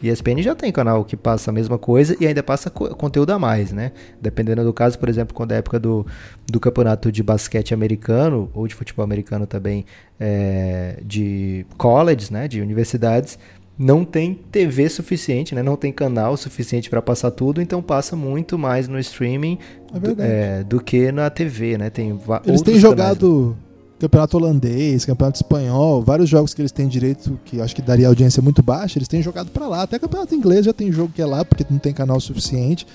E 0.00 0.08
a 0.08 0.12
ESPN 0.12 0.40
já 0.42 0.54
tem 0.54 0.70
canal 0.70 1.04
que 1.04 1.16
passa 1.16 1.50
a 1.50 1.52
mesma 1.52 1.76
coisa 1.76 2.16
e 2.20 2.26
ainda 2.26 2.40
passa 2.40 2.70
co- 2.70 2.94
conteúdo 2.94 3.32
a 3.32 3.38
mais, 3.38 3.72
né? 3.72 3.90
Dependendo 4.22 4.62
do 4.62 4.72
caso, 4.72 4.96
por 4.96 5.08
exemplo, 5.08 5.34
quando 5.34 5.50
é 5.50 5.56
a 5.56 5.58
época 5.58 5.80
do, 5.80 6.06
do 6.46 6.60
campeonato 6.60 7.10
de 7.10 7.20
basquete 7.20 7.74
americano, 7.74 8.48
ou 8.54 8.68
de 8.68 8.76
futebol 8.76 9.02
americano 9.04 9.44
também, 9.44 9.84
é, 10.20 11.00
de 11.04 11.66
colleges, 11.76 12.30
né? 12.30 12.46
De 12.46 12.60
universidades, 12.60 13.36
não 13.78 14.04
tem 14.04 14.34
TV 14.50 14.88
suficiente, 14.88 15.54
né? 15.54 15.62
Não 15.62 15.76
tem 15.76 15.92
canal 15.92 16.36
suficiente 16.36 16.90
para 16.90 17.00
passar 17.00 17.30
tudo, 17.30 17.62
então 17.62 17.80
passa 17.80 18.16
muito 18.16 18.58
mais 18.58 18.88
no 18.88 18.98
streaming 18.98 19.58
É 19.94 19.98
do, 19.98 20.22
é, 20.22 20.64
do 20.64 20.80
que 20.80 21.12
na 21.12 21.30
TV, 21.30 21.78
né? 21.78 21.88
Tem 21.88 22.18
Eles 22.44 22.62
têm 22.62 22.78
jogado 22.78 23.56
campeonato 24.00 24.36
holandês, 24.36 25.04
campeonato 25.04 25.36
espanhol, 25.36 26.02
vários 26.02 26.28
jogos 26.28 26.54
que 26.54 26.62
eles 26.62 26.72
têm 26.72 26.86
direito, 26.86 27.38
que 27.44 27.60
acho 27.60 27.74
que 27.74 27.82
daria 27.82 28.06
audiência 28.06 28.40
muito 28.40 28.62
baixa, 28.62 28.98
eles 28.98 29.08
têm 29.08 29.22
jogado 29.22 29.50
pra 29.50 29.66
lá. 29.66 29.82
Até 29.82 29.98
campeonato 29.98 30.34
inglês 30.34 30.64
já 30.64 30.72
tem 30.72 30.90
jogo 30.92 31.12
que 31.14 31.22
é 31.22 31.26
lá, 31.26 31.44
porque 31.44 31.64
não 31.68 31.78
tem 31.78 31.92
canal 31.92 32.20
suficiente. 32.20 32.86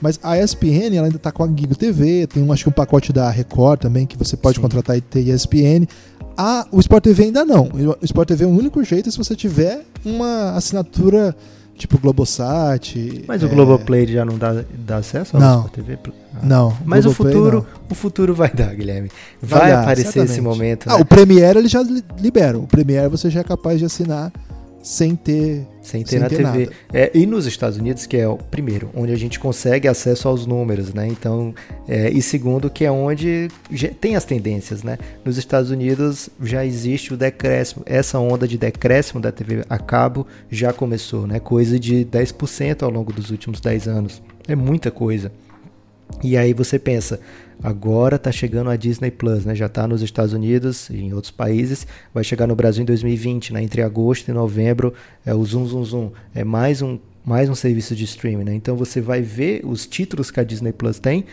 Mas 0.00 0.18
a 0.22 0.38
ESPN 0.38 0.94
ela 0.94 1.06
ainda 1.06 1.18
tá 1.18 1.32
com 1.32 1.44
a 1.44 1.46
Gigo 1.46 1.74
TV, 1.74 2.26
tem 2.26 2.42
um, 2.42 2.52
acho 2.52 2.64
que 2.64 2.68
um 2.68 2.72
pacote 2.72 3.12
da 3.12 3.30
Record 3.30 3.80
também, 3.80 4.06
que 4.06 4.18
você 4.18 4.36
pode 4.36 4.56
Sim. 4.56 4.62
contratar 4.62 4.96
e 4.96 5.00
ter 5.00 5.20
ESPN. 5.20 5.86
A, 6.36 6.66
o 6.70 6.80
Sport 6.80 7.04
TV 7.04 7.24
ainda 7.24 7.44
não. 7.44 7.68
O 8.00 8.04
Sport 8.04 8.28
TV 8.28 8.44
é 8.44 8.46
o 8.46 8.50
único 8.50 8.82
jeito 8.82 9.10
se 9.10 9.18
você 9.18 9.34
tiver 9.36 9.84
uma 10.04 10.52
assinatura 10.52 11.34
tipo 11.76 11.98
Globosat. 11.98 13.24
Mas 13.26 13.42
é, 13.42 13.46
o 13.46 13.48
Globoplay 13.48 14.06
já 14.06 14.24
não 14.24 14.38
dá, 14.38 14.64
dá 14.86 14.96
acesso 14.98 15.36
ao 15.36 15.40
Não. 15.42 15.56
Sport 15.66 15.72
TV? 15.74 15.98
Ah. 16.34 16.38
Não. 16.42 16.76
Mas 16.84 17.04
o 17.06 17.12
futuro, 17.12 17.58
não. 17.58 17.86
o 17.90 17.94
futuro 17.94 18.34
vai 18.34 18.50
dar, 18.52 18.74
Guilherme. 18.74 19.10
Vai 19.42 19.60
Vai, 19.60 19.70
dar, 19.72 19.82
aparecer 19.82 20.02
esse 20.08 20.12
certamente. 20.12 20.40
momento, 20.40 20.86
Ah, 20.88 20.96
né? 20.96 21.02
o 21.02 21.04
Premiere 21.04 21.58
eles 21.58 21.70
já 21.70 21.82
li- 21.82 22.04
liberam. 22.20 22.60
O 22.62 22.66
Premiere 22.66 23.08
você 23.08 23.28
já 23.30 23.40
é 23.40 23.44
capaz 23.44 23.78
de 23.78 23.84
assinar 23.84 24.32
sem 24.84 25.16
ter. 25.16 25.66
sem 25.80 26.02
ter 26.02 26.10
sem 26.10 26.18
na 26.20 26.28
ter 26.28 26.36
TV. 26.36 26.70
É, 26.92 27.10
e 27.14 27.24
nos 27.24 27.46
Estados 27.46 27.78
Unidos, 27.78 28.04
que 28.04 28.18
é 28.18 28.28
o 28.28 28.36
primeiro, 28.36 28.90
onde 28.94 29.12
a 29.12 29.16
gente 29.16 29.40
consegue 29.40 29.88
acesso 29.88 30.28
aos 30.28 30.44
números, 30.44 30.92
né? 30.92 31.08
Então, 31.08 31.54
é, 31.88 32.10
e 32.10 32.20
segundo, 32.20 32.68
que 32.68 32.84
é 32.84 32.90
onde 32.90 33.48
tem 33.98 34.14
as 34.14 34.26
tendências, 34.26 34.82
né? 34.82 34.98
Nos 35.24 35.38
Estados 35.38 35.70
Unidos 35.70 36.28
já 36.42 36.66
existe 36.66 37.14
o 37.14 37.16
decréscimo, 37.16 37.82
essa 37.86 38.18
onda 38.18 38.46
de 38.46 38.58
decréscimo 38.58 39.22
da 39.22 39.32
TV 39.32 39.64
a 39.70 39.78
cabo 39.78 40.26
já 40.50 40.70
começou, 40.70 41.26
né? 41.26 41.40
Coisa 41.40 41.80
de 41.80 42.04
10% 42.04 42.82
ao 42.82 42.90
longo 42.90 43.10
dos 43.10 43.30
últimos 43.30 43.60
10 43.60 43.88
anos. 43.88 44.22
É 44.46 44.54
muita 44.54 44.90
coisa. 44.90 45.32
E 46.22 46.36
aí 46.36 46.52
você 46.52 46.78
pensa, 46.78 47.18
agora 47.62 48.18
tá 48.18 48.30
chegando 48.32 48.70
a 48.70 48.76
Disney 48.76 49.10
Plus, 49.10 49.44
né? 49.44 49.54
Já 49.54 49.68
tá 49.68 49.86
nos 49.86 50.02
Estados 50.02 50.32
Unidos 50.32 50.90
e 50.90 50.96
em 50.96 51.12
outros 51.12 51.30
países, 51.30 51.86
vai 52.12 52.24
chegar 52.24 52.46
no 52.46 52.54
Brasil 52.54 52.82
em 52.82 52.86
2020, 52.86 53.52
né? 53.52 53.62
Entre 53.62 53.82
agosto 53.82 54.28
e 54.28 54.32
novembro, 54.32 54.92
é 55.24 55.34
o 55.34 55.44
Zoom 55.44 55.66
Zoom 55.66 55.84
Zoom, 55.84 56.10
é 56.34 56.44
mais 56.44 56.82
um 56.82 56.98
mais 57.24 57.48
um 57.48 57.54
serviço 57.54 57.96
de 57.96 58.04
streaming, 58.04 58.44
né? 58.44 58.54
Então 58.54 58.76
você 58.76 59.00
vai 59.00 59.22
ver 59.22 59.62
os 59.64 59.86
títulos 59.86 60.30
que 60.30 60.38
a 60.38 60.44
Disney 60.44 60.72
Plus 60.72 60.98
tem 60.98 61.24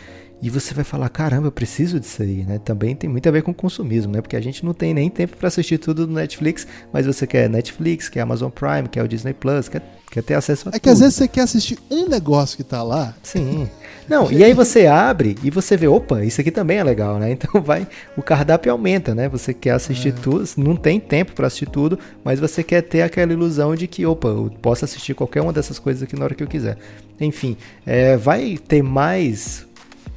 e 0.42 0.50
você 0.50 0.74
vai 0.74 0.82
falar, 0.82 1.08
caramba, 1.08 1.46
eu 1.46 1.52
preciso 1.52 2.00
disso 2.00 2.20
aí, 2.20 2.42
né? 2.44 2.58
Também 2.58 2.96
tem 2.96 3.08
muito 3.08 3.28
a 3.28 3.32
ver 3.32 3.42
com 3.42 3.54
consumismo, 3.54 4.12
né? 4.12 4.20
Porque 4.20 4.34
a 4.36 4.40
gente 4.40 4.64
não 4.64 4.74
tem 4.74 4.92
nem 4.92 5.08
tempo 5.08 5.36
para 5.36 5.46
assistir 5.46 5.78
tudo 5.78 6.04
no 6.06 6.14
Netflix, 6.14 6.66
mas 6.92 7.06
você 7.06 7.26
quer 7.26 7.48
Netflix, 7.48 8.08
quer 8.08 8.20
Amazon 8.22 8.50
Prime, 8.50 8.88
quer 8.90 9.04
o 9.04 9.08
Disney 9.08 9.32
Plus, 9.34 9.68
quer, 9.68 9.80
quer 10.10 10.22
ter 10.22 10.34
acesso 10.34 10.68
a 10.68 10.70
É 10.70 10.72
tudo. 10.72 10.80
que 10.80 10.88
às 10.90 10.98
vezes 10.98 11.14
você 11.14 11.28
quer 11.28 11.42
assistir 11.42 11.78
um 11.88 12.08
negócio 12.08 12.56
que 12.56 12.64
tá 12.64 12.82
lá. 12.82 13.14
Sim. 13.22 13.68
Não, 14.08 14.32
e 14.32 14.42
aí 14.42 14.52
você 14.52 14.86
abre 14.88 15.36
e 15.44 15.48
você 15.50 15.76
vê, 15.76 15.86
opa, 15.86 16.24
isso 16.24 16.40
aqui 16.40 16.50
também 16.50 16.78
é 16.78 16.82
legal, 16.84 17.20
né? 17.20 17.30
Então 17.42 17.62
vai, 17.62 17.86
o 18.16 18.22
cardápio 18.22 18.72
aumenta, 18.72 19.14
né? 19.14 19.28
Você 19.28 19.54
quer 19.54 19.70
assistir 19.70 20.12
tudo, 20.12 20.44
não 20.56 20.74
tem 20.74 20.98
tempo 20.98 21.32
para 21.34 21.46
assistir 21.46 21.68
tudo, 21.68 21.96
mas 22.24 22.40
você 22.40 22.64
quer 22.64 22.82
ter 22.82 23.02
aquela 23.02 23.32
ilusão 23.32 23.76
de 23.76 23.86
que, 23.86 24.04
opa, 24.04 24.26
eu 24.26 24.50
posso 24.60 24.84
assistir 24.84 25.14
qualquer 25.14 25.40
uma 25.40 25.52
dessas 25.52 25.78
coisas 25.78 26.02
aqui 26.02 26.16
na 26.16 26.24
hora 26.24 26.34
que 26.34 26.42
eu 26.42 26.48
quiser. 26.48 26.76
Enfim, 27.20 27.56
é, 27.86 28.16
vai 28.16 28.58
ter 28.58 28.82
mais 28.82 29.66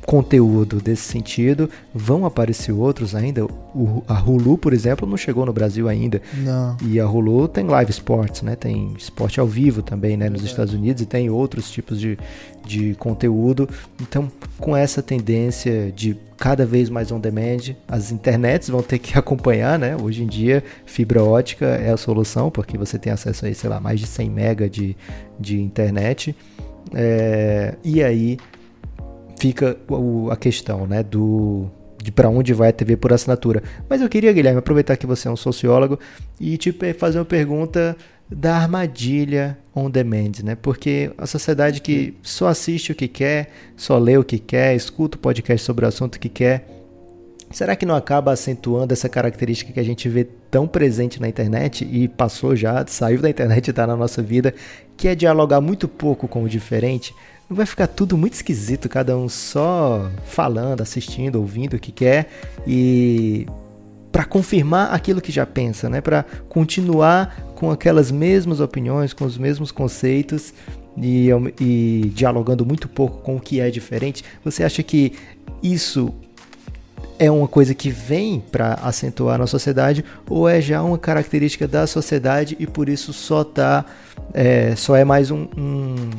conteúdo 0.06 0.80
desse 0.80 1.04
sentido, 1.04 1.70
vão 1.94 2.26
aparecer 2.26 2.72
outros 2.72 3.16
ainda. 3.16 3.44
O, 3.46 4.04
a 4.08 4.20
Hulu, 4.20 4.58
por 4.58 4.72
exemplo, 4.72 5.08
não 5.08 5.18
chegou 5.18 5.46
no 5.46 5.52
Brasil 5.52 5.90
ainda. 5.90 6.22
Não. 6.36 6.78
E 6.84 7.00
a 7.00 7.10
Hulu 7.10 7.48
tem 7.48 7.66
live 7.66 7.92
sports, 7.92 8.44
né? 8.44 8.56
Tem 8.56 8.94
esporte 8.98 9.40
ao 9.40 9.48
vivo 9.48 9.82
também, 9.82 10.16
né? 10.16 10.30
Nos 10.30 10.44
Estados 10.44 10.74
Unidos 10.74 11.02
e 11.02 11.06
tem 11.06 11.30
outros 11.30 11.72
tipos 11.72 12.00
de, 12.00 12.18
de 12.64 12.94
conteúdo. 12.96 13.68
Então, 14.00 14.32
com 14.60 14.78
essa 14.78 15.02
tendência 15.02 15.92
de 15.92 16.16
cada 16.38 16.66
vez 16.66 16.90
mais 16.90 17.12
on 17.12 17.20
demand, 17.20 17.76
as 17.88 18.12
internets 18.12 18.70
vão 18.70 18.84
ter 18.84 19.00
que 19.00 19.18
acompanhar, 19.20 19.80
né? 19.80 19.98
Hoje 20.00 20.24
em 20.24 20.28
dia, 20.28 20.64
fibra 20.86 21.24
ótica 21.24 21.66
é 21.66 21.92
a 21.92 21.98
solução, 21.98 22.52
porque 22.52 22.78
você 22.78 23.00
tem 23.00 23.12
acesso 23.12 23.46
aí, 23.46 23.56
sei 23.56 23.70
lá, 23.70 23.80
mais 23.80 24.00
de 24.00 24.06
100 24.06 24.30
mega 24.30 24.70
de, 24.70 24.96
de 25.40 25.60
internet. 25.60 26.36
É, 26.94 27.74
e 27.84 28.04
aí 28.04 28.38
fica 29.40 29.78
a 30.32 30.36
questão, 30.36 30.88
né, 30.88 31.04
do 31.04 31.70
de 32.02 32.12
para 32.12 32.30
onde 32.30 32.54
vai 32.54 32.70
a 32.70 32.74
TV 32.74 32.96
por 32.96 33.12
assinatura. 33.12 33.64
Mas 33.90 34.00
eu 34.00 34.08
queria, 34.08 34.32
Guilherme, 34.32 34.60
aproveitar 34.60 34.96
que 34.96 35.08
você 35.08 35.28
é 35.28 35.32
um 35.32 35.36
sociólogo 35.36 36.00
e 36.40 36.56
te 36.56 36.72
fazer 36.94 37.18
uma 37.18 37.26
pergunta 37.26 37.98
da 38.30 38.56
armadilha 38.58 39.58
on 39.76 39.90
demand, 39.90 40.44
né? 40.44 40.56
Porque 40.56 41.12
a 41.18 41.26
sociedade 41.26 41.82
que 41.82 42.16
só 42.22 42.48
assiste 42.48 42.92
o 42.92 42.96
que 42.96 43.08
quer, 43.08 43.50
só 43.76 43.98
lê 43.98 44.18
o 44.18 44.24
que 44.24 44.38
quer, 44.38 44.76
escuta 44.76 45.18
o 45.18 45.20
podcast 45.20 45.66
sobre 45.66 45.86
o 45.86 45.88
assunto 45.88 46.20
que 46.20 46.30
quer, 46.30 46.68
será 47.52 47.76
que 47.76 47.86
não 47.86 47.96
acaba 47.96 48.32
acentuando 48.32 48.94
essa 48.94 49.10
característica 49.10 49.72
que 49.72 49.80
a 49.80 49.84
gente 49.84 50.10
vê 50.10 50.24
tão 50.50 50.68
presente 50.68 51.22
na 51.22 51.28
internet 51.28 51.88
e 51.90 52.08
passou 52.08 52.56
já, 52.56 52.86
saiu 52.88 53.22
da 53.22 53.30
internet 53.30 53.68
e 53.68 53.70
está 53.70 53.86
na 53.86 53.96
nossa 53.96 54.22
vida, 54.22 54.54
que 54.98 55.08
é 55.08 55.16
dialogar 55.16 55.62
muito 55.62 55.88
pouco 55.88 56.28
com 56.28 56.44
o 56.44 56.50
diferente? 56.50 57.14
Não 57.50 57.56
vai 57.56 57.66
ficar 57.66 57.88
tudo 57.88 58.18
muito 58.18 58.34
esquisito, 58.34 58.90
cada 58.90 59.16
um 59.16 59.30
só 59.30 60.10
falando, 60.26 60.82
assistindo, 60.82 61.36
ouvindo 61.36 61.76
o 61.76 61.80
que 61.80 61.92
quer 61.92 62.28
e 62.66 63.46
para 64.12 64.26
confirmar 64.26 64.94
aquilo 64.94 65.22
que 65.22 65.32
já 65.32 65.46
pensa, 65.46 65.90
né? 65.90 66.02
Para 66.02 66.24
continuar 66.48 67.36
com 67.54 67.70
aquelas 67.70 68.10
mesmas 68.10 68.60
opiniões, 68.60 69.14
com 69.14 69.26
os 69.26 69.38
mesmos 69.38 69.72
conceitos 69.72 70.54
e, 70.98 71.30
e 71.60 72.12
dialogando 72.16 72.66
muito 72.66 72.88
pouco 72.88 73.20
com 73.20 73.36
o 73.36 73.40
que 73.40 73.60
é 73.60 73.70
diferente. 73.70 74.24
Você 74.44 74.64
acha 74.64 74.82
que 74.82 75.14
isso 75.62 76.14
é 77.20 77.30
uma 77.30 77.48
coisa 77.48 77.76
que 77.76 77.90
vem 77.90 78.40
para 78.40 78.74
acentuar 78.76 79.38
na 79.38 79.48
sociedade 79.48 80.04
ou 80.30 80.50
é 80.50 80.60
já 80.62 80.82
uma 80.82 80.98
característica 80.98 81.68
da 81.68 81.86
sociedade 81.86 82.56
e 82.60 82.66
por 82.66 82.90
isso 82.90 83.14
só 83.14 83.44
tá 83.44 83.86
é, 84.34 84.76
só 84.76 84.96
é 84.96 85.04
mais 85.04 85.30
um, 85.30 85.48
um 85.58 86.10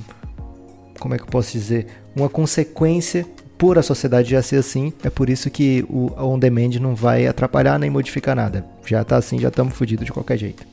como 0.98 1.14
é 1.14 1.18
que 1.18 1.24
eu 1.24 1.28
posso 1.28 1.52
dizer 1.52 1.86
uma 2.14 2.28
consequência 2.28 3.26
por 3.58 3.78
a 3.78 3.82
sociedade 3.82 4.30
já 4.30 4.42
ser 4.42 4.56
assim 4.56 4.92
é 5.02 5.10
por 5.10 5.30
isso 5.30 5.50
que 5.50 5.84
o 5.88 6.12
on 6.18 6.38
demand 6.38 6.78
não 6.80 6.94
vai 6.94 7.26
atrapalhar 7.26 7.78
nem 7.78 7.90
modificar 7.90 8.36
nada 8.36 8.64
já 8.84 9.02
tá 9.04 9.16
assim 9.16 9.38
já 9.38 9.48
estamos 9.48 9.74
fodidos 9.74 10.06
de 10.06 10.12
qualquer 10.12 10.38
jeito 10.38 10.66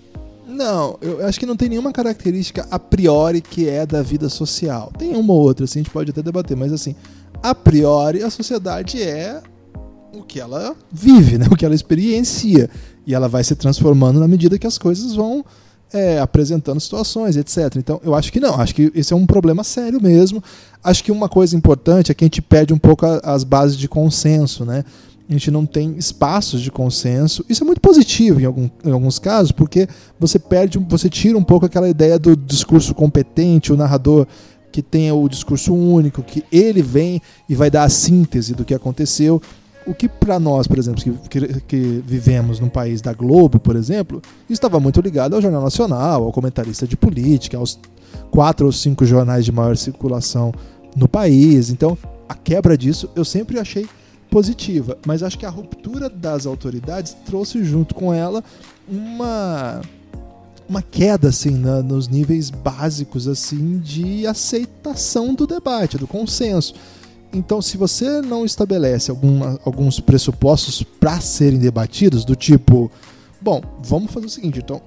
Não, 0.48 0.98
eu 1.02 1.26
acho 1.26 1.40
que 1.40 1.46
não 1.46 1.56
tem 1.56 1.70
nenhuma 1.70 1.92
característica 1.92 2.68
a 2.70 2.78
priori 2.78 3.42
que 3.42 3.68
é 3.68 3.88
da 3.88 4.04
vida 4.04 4.30
social. 4.30 4.92
Tem 4.96 5.16
uma 5.16 5.34
ou 5.34 5.40
outra, 5.40 5.66
assim, 5.66 5.80
a 5.80 5.84
gente 5.84 5.92
pode 5.92 6.12
até 6.12 6.22
debater, 6.22 6.56
mas 6.56 6.72
assim, 6.72 6.96
a 7.42 7.56
priori 7.56 8.22
a 8.22 8.30
sociedade 8.30 9.02
é 9.02 9.42
o 10.14 10.22
que 10.22 10.40
ela 10.40 10.76
vive, 10.92 11.38
né? 11.38 11.48
o 11.52 11.56
que 11.56 11.66
ela 11.66 11.74
experiencia. 11.74 12.70
E 13.06 13.14
ela 13.14 13.28
vai 13.28 13.44
se 13.44 13.56
transformando 13.56 14.20
na 14.20 14.28
medida 14.28 14.58
que 14.58 14.68
as 14.68 14.78
coisas 14.78 15.16
vão 15.16 15.44
é, 15.94 16.20
apresentando 16.20 16.80
situações, 16.80 17.38
etc. 17.38 17.76
Então, 17.78 18.02
eu 18.04 18.16
acho 18.16 18.32
que 18.32 18.40
não, 18.40 18.60
acho 18.60 18.74
que 18.74 18.92
esse 18.96 19.14
é 19.14 19.16
um 19.16 19.26
problema 19.26 19.64
sério 19.64 20.02
mesmo. 20.02 20.44
Acho 20.84 21.04
que 21.04 21.12
uma 21.12 21.30
coisa 21.30 21.56
importante 21.56 22.12
é 22.12 22.16
que 22.16 22.24
a 22.24 22.28
gente 22.28 22.42
perde 22.42 22.74
um 22.74 22.78
pouco 22.78 23.06
a- 23.06 23.22
as 23.24 23.44
bases 23.44 23.78
de 23.78 23.88
consenso, 23.88 24.66
né? 24.66 24.84
A 25.30 25.32
gente 25.32 25.50
não 25.50 25.66
tem 25.66 25.96
espaços 25.98 26.62
de 26.62 26.70
consenso. 26.70 27.46
Isso 27.48 27.64
é 27.64 27.66
muito 27.66 27.80
positivo 27.80 28.42
em, 28.42 28.46
algum- 28.46 28.70
em 28.84 28.92
alguns 28.92 29.20
casos, 29.20 29.52
porque 29.52 29.88
você 30.20 30.38
perde, 30.38 30.78
você 30.90 31.10
tira 31.10 31.38
um 31.38 31.44
pouco 31.44 31.66
aquela 31.66 31.88
ideia 31.88 32.20
do 32.20 32.36
discurso 32.36 32.94
competente, 32.94 33.72
o 33.72 33.78
narrador 33.78 34.28
que 34.72 34.82
tem 34.82 35.12
o 35.12 35.30
discurso 35.30 35.74
único, 35.74 36.24
que 36.24 36.44
ele 36.52 36.82
vem 36.82 37.22
e 37.48 37.56
vai 37.56 37.70
dar 37.70 37.84
a 37.84 37.90
síntese 37.90 38.54
do 38.54 38.66
que 38.66 38.74
aconteceu. 38.74 39.42
O 39.86 39.94
que 39.94 40.08
para 40.08 40.40
nós, 40.40 40.66
por 40.68 40.78
exemplo, 40.78 41.02
que, 41.04 41.12
que- 41.30 41.62
que 41.62 42.04
vivemos 42.06 42.60
num 42.60 42.70
país 42.70 43.02
da 43.02 43.14
Globo, 43.14 43.60
por 43.60 43.76
exemplo, 43.76 44.22
estava 44.50 44.80
muito 44.80 45.02
ligado 45.02 45.36
ao 45.36 45.42
Jornal 45.42 45.62
Nacional, 45.62 46.24
ao 46.24 46.32
comentarista 46.32 46.88
de 46.88 46.96
política, 46.96 47.58
aos 47.58 47.78
quatro 48.32 48.66
ou 48.66 48.72
cinco 48.72 49.06
jornais 49.06 49.44
de 49.44 49.52
maior 49.52 49.76
circulação 49.76 50.54
no 50.96 51.08
país. 51.08 51.70
Então, 51.70 51.98
a 52.30 52.34
quebra 52.36 52.78
disso 52.78 53.10
eu 53.16 53.26
sempre 53.26 53.60
achei 53.60 53.86
positiva, 54.30 54.98
mas 55.06 55.22
acho 55.22 55.38
que 55.38 55.46
a 55.46 55.50
ruptura 55.50 56.10
das 56.10 56.46
autoridades 56.46 57.16
trouxe 57.26 57.64
junto 57.64 57.94
com 57.94 58.14
ela 58.14 58.44
uma 58.88 59.82
uma 60.68 60.82
queda 60.82 61.28
assim 61.28 61.52
na- 61.52 61.84
nos 61.84 62.08
níveis 62.08 62.50
básicos 62.50 63.28
assim 63.28 63.78
de 63.80 64.26
aceitação 64.26 65.36
do 65.36 65.46
debate, 65.46 65.98
do 65.98 66.08
consenso. 66.08 66.74
Então, 67.34 67.62
se 67.62 67.78
você 67.78 68.22
não 68.22 68.46
estabelece 68.46 69.10
alguma- 69.10 69.60
alguns 69.66 70.00
pressupostos 70.00 70.84
para 70.84 71.20
serem 71.20 71.58
debatidos, 71.58 72.24
do 72.24 72.36
tipo, 72.36 72.92
bom, 73.42 73.62
vamos 73.82 74.12
fazer 74.12 74.28
o 74.28 74.30
seguinte, 74.30 74.60
então, 74.60 74.80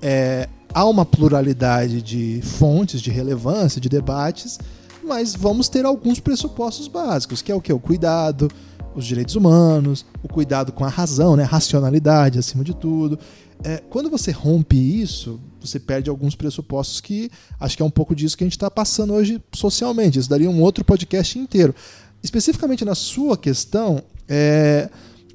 é, 0.00 0.48
há 0.72 0.86
uma 0.86 1.04
pluralidade 1.04 2.00
de 2.00 2.40
fontes, 2.42 3.02
de 3.02 3.10
relevância, 3.10 3.80
de 3.80 3.88
debates, 3.88 4.58
mas 5.04 5.34
vamos 5.34 5.68
ter 5.68 5.84
alguns 5.84 6.20
pressupostos 6.20 6.88
básicos, 6.88 7.42
que 7.42 7.52
é 7.52 7.54
o 7.54 7.60
que? 7.60 7.72
O 7.72 7.78
cuidado, 7.78 8.50
os 8.94 9.04
direitos 9.04 9.36
humanos, 9.36 10.06
o 10.22 10.28
cuidado 10.28 10.72
com 10.72 10.84
a 10.84 10.88
razão, 10.88 11.36
né? 11.36 11.42
racionalidade 11.42 12.38
acima 12.38 12.64
de 12.64 12.74
tudo. 12.74 13.18
É, 13.62 13.82
quando 13.90 14.08
você 14.08 14.30
rompe 14.30 14.76
isso, 14.76 15.38
você 15.66 15.78
perde 15.78 16.10
alguns 16.10 16.34
pressupostos 16.34 17.00
que 17.00 17.30
acho 17.58 17.76
que 17.76 17.82
é 17.82 17.86
um 17.86 17.90
pouco 17.90 18.14
disso 18.14 18.36
que 18.36 18.44
a 18.44 18.46
gente 18.46 18.56
está 18.56 18.70
passando 18.70 19.12
hoje 19.12 19.40
socialmente. 19.52 20.18
Isso 20.18 20.30
daria 20.30 20.50
um 20.50 20.60
outro 20.60 20.84
podcast 20.84 21.38
inteiro. 21.38 21.74
Especificamente 22.22 22.84
na 22.84 22.94
sua 22.94 23.36
questão, 23.36 24.02
é, 24.28 24.88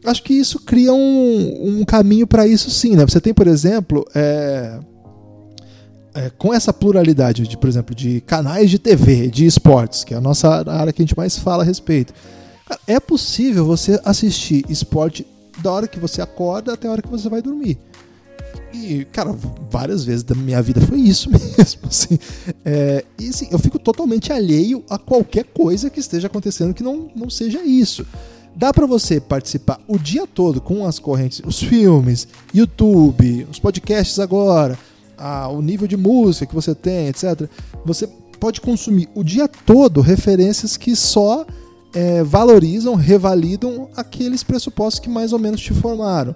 acho 0.04 0.24
que 0.24 0.34
isso 0.34 0.60
cria 0.60 0.94
um, 0.94 1.80
um 1.80 1.86
caminho 1.86 2.28
para 2.28 2.48
isso 2.48 2.70
sim. 2.70 2.96
Né? 2.96 3.06
Você 3.06 3.20
tem, 3.20 3.34
por 3.34 3.48
exemplo, 3.48 4.06
é, 4.14 4.80
é, 6.14 6.30
com 6.38 6.54
essa 6.54 6.72
pluralidade 6.72 7.48
de, 7.48 7.58
por 7.58 7.68
exemplo, 7.68 7.94
de 7.94 8.22
canais 8.22 8.70
de 8.70 8.80
TV, 8.80 9.28
de 9.28 9.46
esportes, 9.46 10.04
que 10.04 10.14
é 10.14 10.18
a 10.18 10.22
nossa 10.22 10.64
área 10.72 10.94
que 10.94 11.02
a 11.02 11.06
gente 11.06 11.18
mais 11.18 11.38
fala 11.38 11.64
a 11.64 11.66
respeito. 11.66 12.14
É 12.88 13.00
possível 13.00 13.66
você 13.66 14.00
assistir 14.04 14.66
esporte 14.70 15.26
da 15.62 15.72
hora 15.72 15.88
que 15.88 16.00
você 16.00 16.22
acorda 16.22 16.74
até 16.74 16.88
a 16.88 16.92
hora 16.92 17.02
que 17.02 17.10
você 17.10 17.30
vai 17.30 17.42
dormir. 17.42 17.78
E, 18.76 19.06
cara, 19.06 19.36
várias 19.70 20.04
vezes 20.04 20.24
da 20.24 20.36
minha 20.36 20.62
vida 20.62 20.82
foi 20.82 21.00
isso 21.00 21.30
mesmo. 21.32 21.82
Assim. 21.88 22.20
É, 22.64 23.04
e 23.20 23.30
assim, 23.30 23.48
eu 23.52 23.58
fico 23.60 23.80
totalmente 23.80 24.32
alheio 24.34 24.84
a 24.90 24.98
qualquer 24.98 25.46
coisa 25.46 25.90
que 25.90 26.00
esteja 26.00 26.28
acontecendo 26.28 26.74
que 26.74 26.84
não, 26.84 27.10
não 27.16 27.30
seja 27.30 27.64
isso. 27.64 28.06
Dá 28.56 28.74
pra 28.74 28.86
você 28.86 29.20
participar 29.20 29.80
o 29.88 29.98
dia 29.98 30.26
todo 30.26 30.62
com 30.62 30.86
as 30.86 30.98
correntes, 31.00 31.42
os 31.46 31.62
filmes, 31.62 32.28
YouTube, 32.54 33.48
os 33.52 33.60
podcasts 33.60 34.18
agora, 34.20 34.78
a- 35.18 35.48
o 35.50 35.62
nível 35.62 35.88
de 35.88 35.98
música 35.98 36.46
que 36.46 36.56
você 36.56 36.74
tem, 36.74 37.08
etc. 37.08 37.50
Você 37.86 38.08
pode 38.40 38.62
consumir 38.62 39.10
o 39.16 39.24
dia 39.24 39.48
todo 39.48 40.00
referências 40.02 40.78
que 40.78 40.96
só 40.96 41.46
é, 41.94 42.24
valorizam, 42.24 42.94
revalidam 42.96 43.88
aqueles 43.96 44.44
pressupostos 44.44 45.00
que 45.00 45.10
mais 45.10 45.32
ou 45.32 45.40
menos 45.40 45.62
te 45.62 45.74
formaram. 45.74 46.36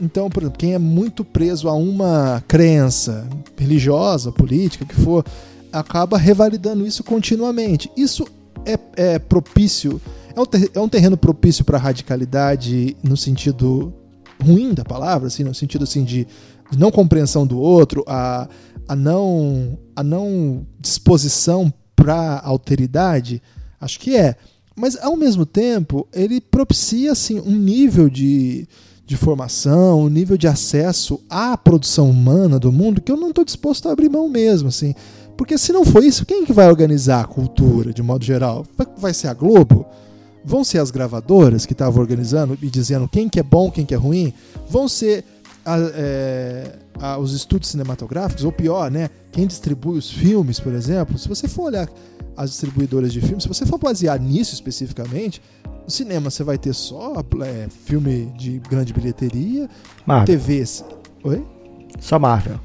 Então, 0.00 0.30
por 0.30 0.42
exemplo, 0.42 0.58
quem 0.58 0.74
é 0.74 0.78
muito 0.78 1.24
preso 1.24 1.68
a 1.68 1.74
uma 1.74 2.42
crença 2.46 3.28
religiosa, 3.56 4.30
política, 4.30 4.84
que 4.84 4.94
for, 4.94 5.24
acaba 5.72 6.16
revalidando 6.16 6.86
isso 6.86 7.02
continuamente. 7.02 7.90
Isso 7.96 8.26
é, 8.64 8.78
é 8.96 9.18
propício, 9.18 10.00
é 10.34 10.40
um, 10.40 10.44
é 10.74 10.80
um 10.80 10.88
terreno 10.88 11.16
propício 11.16 11.64
para 11.64 11.78
radicalidade 11.78 12.96
no 13.02 13.16
sentido 13.16 13.92
ruim 14.42 14.72
da 14.72 14.84
palavra, 14.84 15.26
assim, 15.26 15.42
no 15.42 15.54
sentido 15.54 15.84
assim 15.84 16.04
de 16.04 16.26
não 16.76 16.90
compreensão 16.90 17.46
do 17.46 17.58
outro, 17.58 18.04
a, 18.06 18.48
a 18.86 18.94
não 18.94 19.78
a 19.96 20.02
não 20.02 20.66
disposição 20.78 21.72
para 21.96 22.40
alteridade, 22.44 23.42
acho 23.80 23.98
que 23.98 24.14
é. 24.16 24.36
mas 24.76 24.96
ao 25.02 25.16
mesmo 25.16 25.44
tempo 25.44 26.06
ele 26.12 26.40
propicia 26.40 27.10
assim 27.10 27.40
um 27.40 27.56
nível 27.56 28.08
de, 28.08 28.68
de 29.08 29.16
formação, 29.16 30.02
um 30.02 30.08
nível 30.10 30.36
de 30.36 30.46
acesso 30.46 31.18
à 31.30 31.56
produção 31.56 32.10
humana 32.10 32.58
do 32.58 32.70
mundo 32.70 33.00
que 33.00 33.10
eu 33.10 33.16
não 33.16 33.30
estou 33.30 33.42
disposto 33.42 33.88
a 33.88 33.92
abrir 33.92 34.10
mão 34.10 34.28
mesmo, 34.28 34.68
assim. 34.68 34.94
Porque 35.34 35.56
se 35.56 35.72
não 35.72 35.82
for 35.82 36.04
isso, 36.04 36.26
quem 36.26 36.44
que 36.44 36.52
vai 36.52 36.68
organizar 36.68 37.22
a 37.22 37.26
cultura 37.26 37.90
de 37.90 38.02
modo 38.02 38.22
geral? 38.22 38.66
Vai 38.98 39.14
ser 39.14 39.28
a 39.28 39.32
Globo? 39.32 39.86
Vão 40.44 40.62
ser 40.62 40.78
as 40.78 40.90
gravadoras 40.90 41.64
que 41.64 41.72
estavam 41.72 42.02
organizando 42.02 42.58
e 42.60 42.68
dizendo 42.68 43.08
quem 43.08 43.30
que 43.30 43.40
é 43.40 43.42
bom, 43.42 43.70
quem 43.70 43.86
que 43.86 43.94
é 43.94 43.96
ruim? 43.96 44.30
Vão 44.68 44.86
ser 44.86 45.24
a, 45.68 45.78
é, 45.94 46.78
a, 47.00 47.18
os 47.18 47.32
estúdios 47.34 47.70
cinematográficos? 47.70 48.44
Ou 48.44 48.52
pior, 48.52 48.90
né? 48.90 49.10
Quem 49.30 49.46
distribui 49.46 49.98
os 49.98 50.10
filmes, 50.10 50.58
por 50.58 50.72
exemplo? 50.72 51.18
Se 51.18 51.28
você 51.28 51.46
for 51.46 51.64
olhar 51.64 51.88
as 52.36 52.50
distribuidoras 52.50 53.12
de 53.12 53.20
filmes, 53.20 53.42
se 53.42 53.48
você 53.48 53.66
for 53.66 53.78
basear 53.78 54.20
nisso 54.20 54.54
especificamente, 54.54 55.42
no 55.84 55.90
cinema 55.90 56.30
você 56.30 56.42
vai 56.42 56.56
ter 56.56 56.72
só 56.72 57.14
é, 57.42 57.68
filme 57.84 58.32
de 58.36 58.58
grande 58.60 58.92
bilheteria, 58.92 59.68
Marvel. 60.06 60.38
TVs. 60.38 60.84
Oi? 61.24 61.44
Só 62.00 62.18
Marvel. 62.18 62.58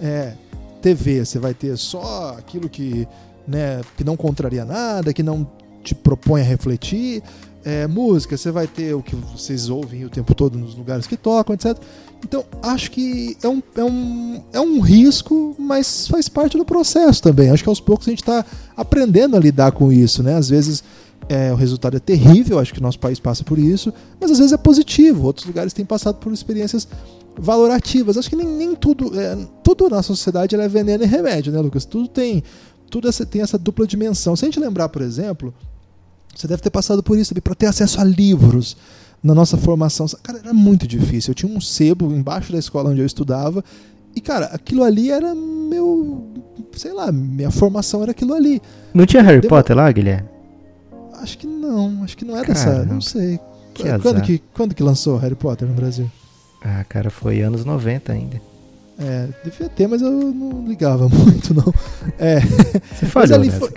É, 0.00 0.34
TV, 0.82 1.24
você 1.24 1.38
vai 1.38 1.54
ter 1.54 1.76
só 1.76 2.36
aquilo 2.38 2.68
que, 2.68 3.08
né, 3.48 3.80
que 3.96 4.04
não 4.04 4.16
contraria 4.16 4.64
nada, 4.64 5.12
que 5.12 5.22
não 5.22 5.50
te 5.82 5.94
propõe 5.94 6.42
a 6.42 6.44
refletir. 6.44 7.22
É, 7.68 7.84
música, 7.88 8.36
você 8.36 8.52
vai 8.52 8.68
ter 8.68 8.94
o 8.94 9.02
que 9.02 9.16
vocês 9.16 9.68
ouvem 9.68 10.04
o 10.04 10.08
tempo 10.08 10.32
todo 10.36 10.56
nos 10.56 10.76
lugares 10.76 11.04
que 11.04 11.16
tocam, 11.16 11.52
etc. 11.52 11.76
Então, 12.24 12.44
acho 12.62 12.92
que 12.92 13.36
é 13.42 13.48
um, 13.48 13.60
é 13.74 13.82
um, 13.82 14.42
é 14.52 14.60
um 14.60 14.78
risco, 14.78 15.56
mas 15.58 16.06
faz 16.06 16.28
parte 16.28 16.56
do 16.56 16.64
processo 16.64 17.20
também. 17.20 17.50
Acho 17.50 17.64
que 17.64 17.68
aos 17.68 17.80
poucos 17.80 18.06
a 18.06 18.10
gente 18.10 18.22
está 18.22 18.44
aprendendo 18.76 19.36
a 19.36 19.40
lidar 19.40 19.72
com 19.72 19.90
isso, 19.90 20.22
né? 20.22 20.36
Às 20.36 20.48
vezes 20.48 20.84
é, 21.28 21.52
o 21.52 21.56
resultado 21.56 21.96
é 21.96 21.98
terrível, 21.98 22.60
acho 22.60 22.72
que 22.72 22.78
o 22.78 22.82
nosso 22.82 23.00
país 23.00 23.18
passa 23.18 23.42
por 23.42 23.58
isso, 23.58 23.92
mas 24.20 24.30
às 24.30 24.38
vezes 24.38 24.52
é 24.52 24.56
positivo. 24.56 25.26
Outros 25.26 25.44
lugares 25.44 25.72
têm 25.72 25.84
passado 25.84 26.18
por 26.18 26.32
experiências 26.32 26.86
valorativas. 27.36 28.16
Acho 28.16 28.30
que 28.30 28.36
nem, 28.36 28.46
nem 28.46 28.76
tudo, 28.76 29.10
é, 29.18 29.36
tudo 29.64 29.90
na 29.90 30.04
sociedade 30.04 30.54
é 30.54 30.68
veneno 30.68 31.02
e 31.02 31.06
remédio, 31.08 31.52
né, 31.52 31.58
Lucas? 31.58 31.84
Tudo 31.84 32.06
tem, 32.06 32.44
tudo 32.88 33.08
essa, 33.08 33.26
tem 33.26 33.42
essa 33.42 33.58
dupla 33.58 33.88
dimensão. 33.88 34.36
Se 34.36 34.44
a 34.44 34.46
gente 34.46 34.60
lembrar, 34.60 34.88
por 34.88 35.02
exemplo, 35.02 35.52
você 36.36 36.46
deve 36.46 36.62
ter 36.62 36.70
passado 36.70 37.02
por 37.02 37.18
isso 37.18 37.34
para 37.40 37.54
ter 37.54 37.66
acesso 37.66 38.00
a 38.00 38.04
livros 38.04 38.76
na 39.22 39.34
nossa 39.34 39.56
formação. 39.56 40.06
Cara, 40.22 40.38
era 40.38 40.52
muito 40.52 40.86
difícil. 40.86 41.30
Eu 41.30 41.34
tinha 41.34 41.50
um 41.50 41.60
sebo 41.60 42.12
embaixo 42.12 42.52
da 42.52 42.58
escola 42.58 42.90
onde 42.90 43.00
eu 43.00 43.06
estudava. 43.06 43.64
E, 44.14 44.20
cara, 44.20 44.46
aquilo 44.46 44.84
ali 44.84 45.10
era 45.10 45.34
meu. 45.34 46.28
Sei 46.74 46.92
lá, 46.92 47.10
minha 47.10 47.50
formação 47.50 48.02
era 48.02 48.10
aquilo 48.10 48.34
ali. 48.34 48.60
Não 48.94 49.06
tinha 49.06 49.22
Harry 49.22 49.40
Demo... 49.40 49.48
Potter 49.48 49.76
lá, 49.76 49.90
Guilherme? 49.90 50.28
Acho 51.14 51.38
que 51.38 51.46
não. 51.46 52.02
Acho 52.04 52.16
que 52.16 52.24
não 52.24 52.36
era 52.36 52.52
essa. 52.52 52.84
Não 52.84 53.00
sei. 53.00 53.40
Que 53.74 53.98
quando, 53.98 54.22
que, 54.22 54.42
quando 54.54 54.74
que 54.74 54.82
lançou 54.82 55.18
Harry 55.18 55.34
Potter 55.34 55.68
no 55.68 55.74
Brasil? 55.74 56.10
Ah, 56.62 56.84
cara, 56.84 57.10
foi 57.10 57.42
anos 57.42 57.64
90 57.64 58.12
ainda. 58.12 58.40
É, 58.98 59.28
devia 59.44 59.68
ter, 59.68 59.86
mas 59.86 60.00
eu 60.00 60.10
não 60.10 60.66
ligava 60.66 61.08
muito, 61.10 61.52
não. 61.52 61.72
É. 62.18 62.40
Você 62.40 63.06
falhou 63.06 63.36
ali 63.36 63.50
foi... 63.50 63.70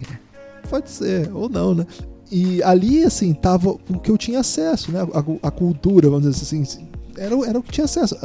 Pode 0.69 0.89
ser, 0.89 1.29
ou 1.33 1.49
não, 1.49 1.73
né? 1.73 1.85
E 2.31 2.61
ali, 2.63 3.03
assim, 3.03 3.33
tava 3.33 3.69
o 3.69 3.99
que 3.99 4.11
eu 4.11 4.17
tinha 4.17 4.39
acesso, 4.39 4.91
né? 4.91 5.01
A, 5.01 5.47
a 5.47 5.51
cultura, 5.51 6.09
vamos 6.09 6.29
dizer 6.29 6.43
assim, 6.43 6.87
era, 7.17 7.35
era 7.47 7.59
o 7.59 7.63
que 7.63 7.71
tinha 7.71 7.85
acesso. 7.85 8.15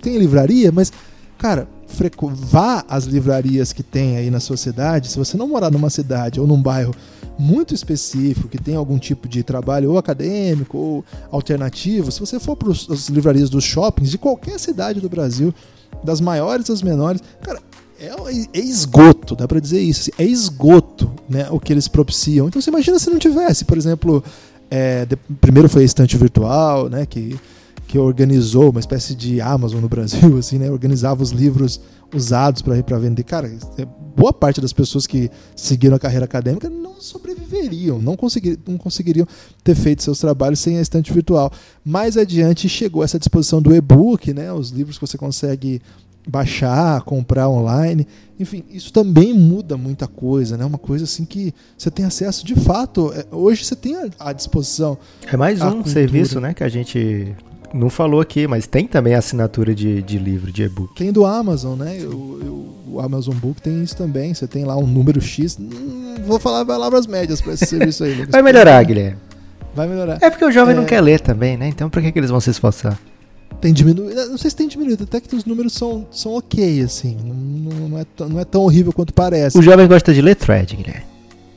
Tem 0.00 0.16
livraria, 0.16 0.70
mas, 0.70 0.92
cara, 1.36 1.68
vá 2.34 2.84
às 2.88 3.04
livrarias 3.04 3.72
que 3.72 3.82
tem 3.82 4.16
aí 4.16 4.30
na 4.30 4.40
sua 4.40 4.56
cidade. 4.56 5.08
Se 5.08 5.18
você 5.18 5.36
não 5.36 5.48
morar 5.48 5.70
numa 5.70 5.90
cidade 5.90 6.40
ou 6.40 6.46
num 6.46 6.60
bairro 6.60 6.94
muito 7.38 7.74
específico, 7.74 8.48
que 8.48 8.58
tem 8.58 8.74
algum 8.74 8.98
tipo 8.98 9.28
de 9.28 9.42
trabalho 9.42 9.92
ou 9.92 9.98
acadêmico 9.98 10.76
ou 10.76 11.04
alternativo, 11.30 12.10
se 12.10 12.20
você 12.20 12.40
for 12.40 12.56
para 12.56 12.70
as 12.70 13.08
livrarias 13.08 13.48
dos 13.48 13.64
shoppings 13.64 14.10
de 14.10 14.18
qualquer 14.18 14.58
cidade 14.58 15.00
do 15.00 15.08
Brasil, 15.08 15.54
das 16.02 16.20
maiores 16.20 16.68
às 16.70 16.82
menores, 16.82 17.20
cara, 17.42 17.60
é, 18.00 18.10
é 18.52 18.60
esgoto, 18.60 19.34
dá 19.34 19.46
para 19.46 19.60
dizer 19.60 19.80
isso, 19.80 20.02
assim, 20.02 20.10
é 20.18 20.24
esgoto 20.24 21.10
né, 21.28 21.48
o 21.50 21.58
que 21.58 21.72
eles 21.72 21.88
propiciam. 21.88 22.48
Então 22.48 22.60
você 22.60 22.70
imagina 22.70 22.98
se 22.98 23.10
não 23.10 23.18
tivesse, 23.18 23.64
por 23.64 23.76
exemplo, 23.76 24.22
é, 24.70 25.04
de, 25.04 25.16
primeiro 25.40 25.68
foi 25.68 25.82
a 25.82 25.84
estante 25.84 26.16
virtual, 26.16 26.88
né, 26.88 27.06
que 27.06 27.36
que 27.88 27.98
organizou 27.98 28.70
uma 28.70 28.80
espécie 28.80 29.14
de 29.14 29.40
Amazon 29.40 29.80
no 29.80 29.88
Brasil, 29.88 30.36
assim, 30.38 30.58
né? 30.58 30.70
Organizava 30.70 31.22
os 31.22 31.30
livros 31.30 31.80
usados 32.14 32.60
para 32.60 32.98
vender. 32.98 33.22
Cara, 33.22 33.50
é, 33.78 33.86
boa 34.14 34.32
parte 34.32 34.60
das 34.60 34.74
pessoas 34.74 35.06
que 35.06 35.30
seguiram 35.56 35.96
a 35.96 35.98
carreira 35.98 36.26
acadêmica 36.26 36.68
não 36.68 37.00
sobreviveriam, 37.00 37.98
não, 37.98 38.14
conseguir, 38.14 38.58
não 38.68 38.76
conseguiriam 38.76 39.26
ter 39.64 39.74
feito 39.74 40.02
seus 40.02 40.18
trabalhos 40.18 40.60
sem 40.60 40.76
a 40.76 40.82
estante 40.82 41.12
virtual. 41.12 41.50
Mais 41.82 42.18
adiante 42.18 42.68
chegou 42.68 43.02
essa 43.02 43.18
disposição 43.18 43.62
do 43.62 43.74
e-book, 43.74 44.34
né? 44.34 44.52
Os 44.52 44.68
livros 44.68 44.98
que 44.98 45.06
você 45.06 45.16
consegue 45.16 45.80
baixar, 46.28 47.00
comprar 47.02 47.48
online. 47.48 48.06
Enfim, 48.38 48.62
isso 48.70 48.92
também 48.92 49.32
muda 49.32 49.76
muita 49.76 50.06
coisa, 50.06 50.56
né? 50.56 50.64
Uma 50.64 50.78
coisa 50.78 51.04
assim 51.04 51.24
que 51.24 51.54
você 51.76 51.90
tem 51.90 52.04
acesso 52.04 52.44
de 52.44 52.54
fato. 52.54 53.12
É, 53.14 53.24
hoje 53.32 53.64
você 53.64 53.74
tem 53.74 53.96
à 54.20 54.32
disposição. 54.32 54.98
É 55.26 55.36
mais 55.36 55.62
um 55.62 55.70
cultura. 55.70 55.90
serviço, 55.90 56.40
né, 56.40 56.52
que 56.52 56.62
a 56.62 56.68
gente 56.68 57.34
não 57.72 57.90
falou 57.90 58.20
aqui, 58.20 58.46
mas 58.46 58.66
tem 58.66 58.86
também 58.86 59.14
assinatura 59.14 59.74
de, 59.74 60.02
de 60.02 60.18
livro, 60.18 60.52
de 60.52 60.62
e-book. 60.62 60.94
Tem 60.94 61.12
do 61.12 61.24
Amazon, 61.24 61.78
né? 61.78 61.98
O, 62.04 62.74
o, 62.92 63.00
Amazon 63.00 63.34
Book 63.34 63.60
tem 63.60 63.82
isso 63.82 63.96
também. 63.96 64.34
Você 64.34 64.46
tem 64.46 64.64
lá 64.64 64.76
um 64.76 64.86
número 64.86 65.20
X. 65.20 65.58
Hum, 65.58 66.16
vou 66.26 66.38
falar 66.38 66.64
palavras 66.64 67.06
médias 67.06 67.40
para 67.40 67.54
esse 67.54 67.66
serviço 67.66 68.04
aí. 68.04 68.26
Vai 68.30 68.42
melhorar, 68.42 68.82
Guilherme. 68.84 69.18
Vai 69.74 69.88
melhorar. 69.88 70.18
É 70.20 70.30
porque 70.30 70.44
o 70.44 70.50
jovem 70.50 70.74
é... 70.74 70.76
não 70.76 70.84
quer 70.84 71.00
ler 71.00 71.20
também, 71.20 71.56
né? 71.56 71.68
Então 71.68 71.88
por 71.88 72.02
que, 72.02 72.12
que 72.12 72.18
eles 72.18 72.30
vão 72.30 72.40
se 72.40 72.50
esforçar? 72.50 72.98
Tem 73.60 73.72
diminuído. 73.72 74.14
Não 74.28 74.38
sei 74.38 74.50
se 74.50 74.56
tem 74.56 74.68
diminuído, 74.68 75.04
até 75.04 75.20
que 75.20 75.34
os 75.34 75.44
números 75.44 75.72
são, 75.72 76.06
são 76.10 76.34
ok, 76.34 76.80
assim. 76.82 77.16
Não, 77.24 77.88
não, 77.88 77.98
é, 77.98 78.06
não 78.28 78.40
é 78.40 78.44
tão 78.44 78.62
horrível 78.62 78.92
quanto 78.92 79.12
parece. 79.12 79.58
O 79.58 79.62
jovem 79.62 79.86
gosta 79.88 80.14
de 80.14 80.22
ler 80.22 80.36
thread, 80.36 80.76
Guilherme. 80.76 81.04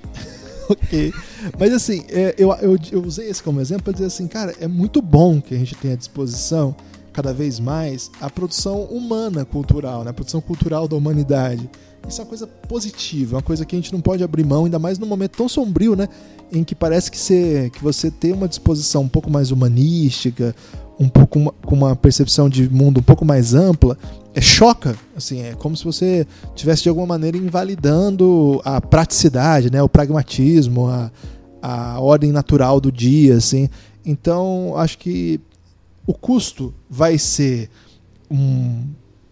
ok. 0.68 1.14
Mas 1.60 1.74
assim, 1.74 2.04
é, 2.10 2.34
eu, 2.38 2.52
eu, 2.54 2.78
eu, 2.92 3.04
usei 3.04 3.30
esse 3.30 3.42
como 3.42 3.62
exemplo 3.62 3.84
para 3.84 3.94
dizer 3.94 4.06
assim, 4.06 4.28
cara, 4.28 4.56
é 4.60 4.68
muito 4.68 5.02
bom 5.02 5.40
que 5.42 5.54
a 5.54 5.58
gente 5.58 5.76
tenha 5.76 5.94
à 5.94 5.98
disposição 5.98 6.76
cada 7.14 7.34
vez 7.34 7.60
mais 7.60 8.10
a 8.22 8.30
produção 8.30 8.84
humana 8.84 9.44
cultural, 9.44 10.04
né? 10.04 10.12
a 10.12 10.14
produção 10.14 10.42
cultural 10.42 10.88
da 10.88 10.96
humanidade. 10.96 11.70
Isso 12.08 12.20
é 12.20 12.24
uma 12.24 12.30
coisa 12.30 12.48
positiva, 12.48 13.36
uma 13.36 13.44
coisa 13.44 13.66
que 13.66 13.76
a 13.76 13.80
gente 13.80 13.94
não 13.94 14.02
pode 14.02 14.24
abrir 14.24 14.44
mão, 14.44 14.66
ainda 14.66 14.80
mais 14.80 14.98
num 14.98 15.06
momento 15.06 15.38
tão 15.38 15.48
sombrio, 15.48 15.96
né? 15.96 16.08
Em 16.52 16.64
que 16.64 16.74
parece 16.74 17.12
que 17.12 17.18
você, 17.18 17.70
que 17.72 17.82
você 17.82 18.10
tem 18.10 18.34
uma 18.34 18.48
disposição 18.48 19.04
um 19.04 19.08
pouco 19.08 19.30
mais 19.30 19.52
humanística, 19.52 20.56
um 21.02 21.10
pouco 21.10 21.52
com 21.66 21.76
uma 21.76 21.96
percepção 21.96 22.48
de 22.48 22.70
mundo 22.70 23.00
um 23.00 23.04
pouco 23.04 23.26
mais 23.26 23.56
ampla, 23.56 23.98
é 24.36 24.40
choca, 24.40 24.96
assim, 25.18 25.42
é 25.42 25.56
como 25.56 25.76
se 25.76 25.84
você 25.84 26.28
tivesse 26.56 26.84
de 26.84 26.90
alguma 26.90 27.08
maneira 27.08 27.36
invalidando 27.36 28.62
a 28.64 28.80
praticidade, 28.80 29.72
né, 29.72 29.82
o 29.82 29.90
pragmatismo, 29.90 30.88
a, 30.88 31.12
a 31.60 32.00
ordem 32.00 32.32
natural 32.32 32.80
do 32.80 32.92
dia, 32.92 33.36
assim. 33.36 33.68
Então, 34.06 34.74
acho 34.78 35.00
que 35.00 35.42
o 36.06 36.14
custo 36.14 36.72
vai 36.88 37.18
ser 37.18 37.68
um, 38.30 38.84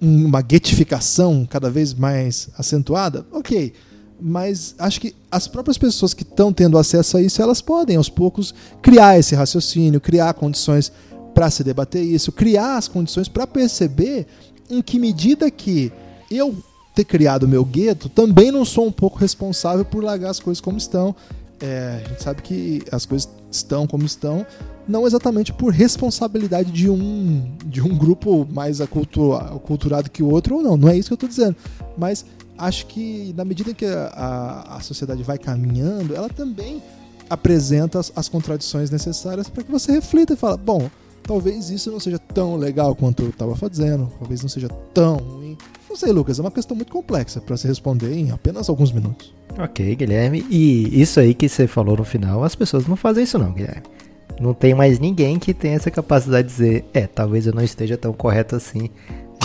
uma 0.02 0.42
guetificação 0.42 1.48
cada 1.48 1.70
vez 1.70 1.94
mais 1.94 2.50
acentuada, 2.58 3.28
ok. 3.32 3.74
Mas 4.20 4.74
acho 4.80 5.00
que 5.00 5.16
as 5.30 5.48
próprias 5.48 5.78
pessoas 5.78 6.16
que 6.16 6.24
estão 6.24 6.52
tendo 6.52 6.80
acesso 6.80 7.16
a 7.16 7.22
isso, 7.22 7.40
elas 7.42 7.62
podem, 7.62 7.96
aos 7.96 8.10
poucos, 8.10 8.56
criar 8.82 9.20
esse 9.20 9.36
raciocínio, 9.36 10.02
criar 10.02 10.34
condições 10.34 10.92
para 11.34 11.50
se 11.50 11.64
debater 11.64 12.04
isso, 12.04 12.32
criar 12.32 12.78
as 12.78 12.88
condições 12.88 13.28
para 13.28 13.48
perceber 13.48 14.28
em 14.70 14.82
que 14.82 15.00
medida 15.00 15.50
que 15.50 15.92
eu 16.30 16.56
ter 16.94 17.06
criado 17.06 17.44
o 17.44 17.48
meu 17.48 17.64
gueto 17.64 18.10
também 18.10 18.52
não 18.52 18.66
sou 18.66 18.86
um 18.86 18.92
pouco 18.92 19.18
responsável 19.18 19.86
por 19.86 20.04
largar 20.04 20.30
as 20.30 20.40
coisas 20.40 20.60
como 20.60 20.78
estão. 20.78 21.16
É, 21.62 22.02
a 22.06 22.08
gente 22.10 22.24
sabe 22.24 22.42
que 22.42 22.84
as 22.92 23.06
coisas 23.06 23.30
estão 23.52 23.88
como 23.88 24.06
estão, 24.06 24.46
não 24.88 25.06
exatamente 25.06 25.52
por 25.52 25.74
responsabilidade 25.74 26.72
de 26.72 26.90
um, 26.90 27.52
de 27.66 27.82
um 27.82 27.98
grupo 27.98 28.48
mais 28.52 28.80
aculturado 28.82 30.10
que 30.10 30.24
o 30.24 30.30
outro, 30.30 30.56
ou 30.56 30.64
não, 30.64 30.78
não 30.78 30.90
é 30.90 30.98
isso 30.98 31.10
que 31.10 31.14
eu 31.14 31.16
estou 31.16 31.30
dizendo. 31.30 31.56
Mas 31.98 32.26
acho 32.58 32.86
que 32.88 33.34
na 33.36 33.46
medida 33.46 33.74
que 33.74 33.86
a, 33.86 34.78
a, 34.78 34.82
sociedade 34.82 35.24
vai 35.24 35.38
caminhando, 35.38 36.16
ela 36.16 36.30
também 36.30 36.82
apresenta 37.30 38.00
as, 38.00 38.12
as 38.16 38.28
contradições 38.28 38.90
necessárias 38.90 39.50
para 39.50 39.64
que 39.64 39.72
você 39.72 39.92
reflita 39.92 40.34
e 40.34 40.38
fala, 40.38 40.58
bom, 40.58 40.90
talvez 41.30 41.70
isso 41.70 41.92
não 41.92 42.00
seja 42.00 42.18
tão 42.18 42.56
legal 42.56 42.96
quanto 42.96 43.22
eu 43.22 43.30
estava 43.30 43.56
fazendo, 43.56 44.12
talvez 44.18 44.42
não 44.42 44.50
seja 44.50 44.68
tão 44.96 45.18
ruim. 45.18 45.56
Não 45.88 45.96
sei, 45.96 46.12
Lucas, 46.12 46.40
é 46.40 46.42
uma 46.42 46.50
questão 46.50 46.76
muito 46.76 46.92
complexa 46.92 47.40
para 47.40 47.56
se 47.56 47.68
responder 47.68 48.12
em 48.12 48.32
apenas 48.32 48.68
alguns 48.68 48.92
minutos. 48.92 49.32
Ok, 49.60 49.96
Guilherme. 49.96 50.44
E 50.50 51.00
isso 51.00 51.20
aí 51.20 51.36
que 51.36 51.48
você 51.48 51.68
falou 51.68 51.96
no 51.96 52.04
final, 52.04 52.44
as 52.44 52.56
pessoas 52.56 52.88
não 52.88 52.96
fazem 52.96 53.26
isso 53.26 53.38
não, 53.38 53.52
Guilherme. 53.52 53.84
Não 54.42 54.56
tem 54.56 54.74
mais 54.74 54.98
ninguém 54.98 55.38
que 55.38 55.54
tenha 55.54 55.76
essa 55.76 55.92
capacidade 55.92 56.48
de 56.48 56.54
dizer, 56.54 56.86
é, 56.96 57.06
talvez 57.06 57.46
eu 57.46 57.54
não 57.54 57.64
esteja 57.64 57.96
tão 57.96 58.12
correto 58.12 58.56
assim. 58.56 58.90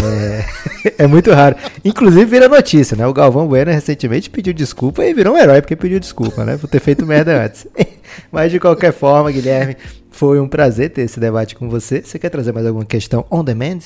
É, 0.05 0.95
é 1.05 1.07
muito 1.07 1.31
raro. 1.33 1.57
Inclusive 1.85 2.25
vira 2.25 2.49
notícia, 2.49 2.97
né? 2.97 3.07
O 3.07 3.13
Galvão 3.13 3.47
Bueno 3.47 3.71
recentemente 3.71 4.31
pediu 4.31 4.53
desculpa 4.53 5.05
e 5.05 5.15
virou 5.15 5.35
um 5.35 5.39
herói 5.39 5.61
porque 5.61 5.77
pediu 5.77 5.99
desculpa, 6.01 6.45
né? 6.45 6.57
Por 6.57 6.69
ter 6.69 6.81
feito 6.81 7.07
merda 7.07 7.41
antes. 7.45 7.67
Mas 8.31 8.51
de 8.51 8.61
qualquer 8.61 8.93
forma, 8.93 9.31
Guilherme, 9.31 9.77
foi 10.11 10.41
um 10.41 10.49
prazer 10.49 10.91
ter 10.91 11.03
esse 11.03 11.19
debate 11.19 11.55
com 11.55 11.69
você. 11.69 12.03
Você 12.03 12.19
quer 12.19 12.31
trazer 12.31 12.53
mais 12.53 12.67
alguma 12.67 12.85
questão 12.85 13.25
on 13.31 13.43
demand? 13.43 13.81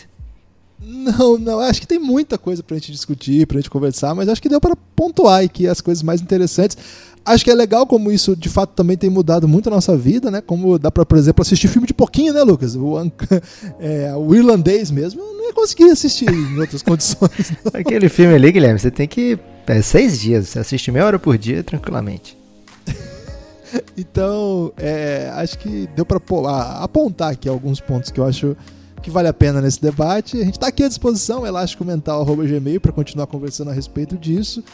Não, 0.81 1.37
não, 1.39 1.59
acho 1.59 1.81
que 1.81 1.87
tem 1.89 1.99
muita 1.99 2.39
coisa 2.39 2.63
pra 2.63 2.77
gente 2.77 2.93
discutir, 2.93 3.47
pra 3.47 3.59
gente 3.59 3.69
conversar, 3.69 4.15
mas 4.15 4.29
acho 4.29 4.41
que 4.41 4.49
deu 4.49 4.61
para 4.61 4.77
pontuar 4.95 5.43
aqui 5.43 5.67
as 5.67 5.81
coisas 5.81 6.05
mais 6.05 6.21
interessantes. 6.21 6.79
Acho 7.29 7.45
que 7.45 7.51
é 7.51 7.55
legal 7.55 7.87
como 7.87 8.11
isso 8.11 8.35
de 8.35 8.49
fato 8.49 8.71
também 8.71 8.97
tem 8.97 9.11
mudado 9.11 9.47
muito 9.47 9.69
a 9.69 9.71
nossa 9.71 9.97
vida, 9.97 10.31
né? 10.31 10.41
Como 10.41 10.79
dá 10.79 10.91
pra, 10.91 11.05
por 11.05 11.19
exemplo, 11.19 11.43
assistir 11.43 11.69
filme 11.69 11.87
de 11.87 11.95
pouquinho, 11.95 12.33
né, 12.33 12.43
Lucas? 12.43 12.75
O, 12.75 12.97
é, 13.79 14.15
o 14.17 14.35
irlandês 14.35 14.91
mesmo, 14.91 15.21
eu 15.21 15.35
não 15.35 15.47
ia 15.47 15.53
conseguir 15.53 15.85
assistir 15.91 16.31
em 16.31 16.59
outras 16.59 16.81
condições. 16.83 17.53
Não. 17.65 17.81
Aquele 17.81 18.09
filme 18.09 18.35
ali, 18.35 18.51
Guilherme, 18.51 18.79
você 18.79 18.91
tem 18.91 19.07
que. 19.07 19.39
É 19.67 19.83
seis 19.83 20.19
dias, 20.19 20.49
você 20.49 20.59
assiste 20.59 20.91
meia 20.91 21.05
hora 21.05 21.19
por 21.19 21.37
dia 21.37 21.63
tranquilamente. 21.63 22.39
então, 23.97 24.73
é, 24.79 25.31
acho 25.35 25.59
que 25.59 25.87
deu 25.95 26.07
pra 26.07 26.19
apontar 26.81 27.33
aqui 27.33 27.49
alguns 27.49 27.79
pontos 27.79 28.11
que 28.11 28.19
eu 28.19 28.25
acho 28.25 28.57
que 29.03 29.11
vale 29.11 29.29
a 29.29 29.33
pena 29.33 29.61
nesse 29.61 29.81
debate. 29.81 30.41
A 30.41 30.45
gente 30.45 30.55
está 30.55 30.69
aqui 30.69 30.83
à 30.83 30.89
disposição, 30.89 31.47
elásticomental.gmail, 31.47 32.81
para 32.81 32.93
continuar 32.93 33.27
conversando 33.27 33.71
a 33.71 33.75
respeito 33.75 34.17
disso. 34.17 34.65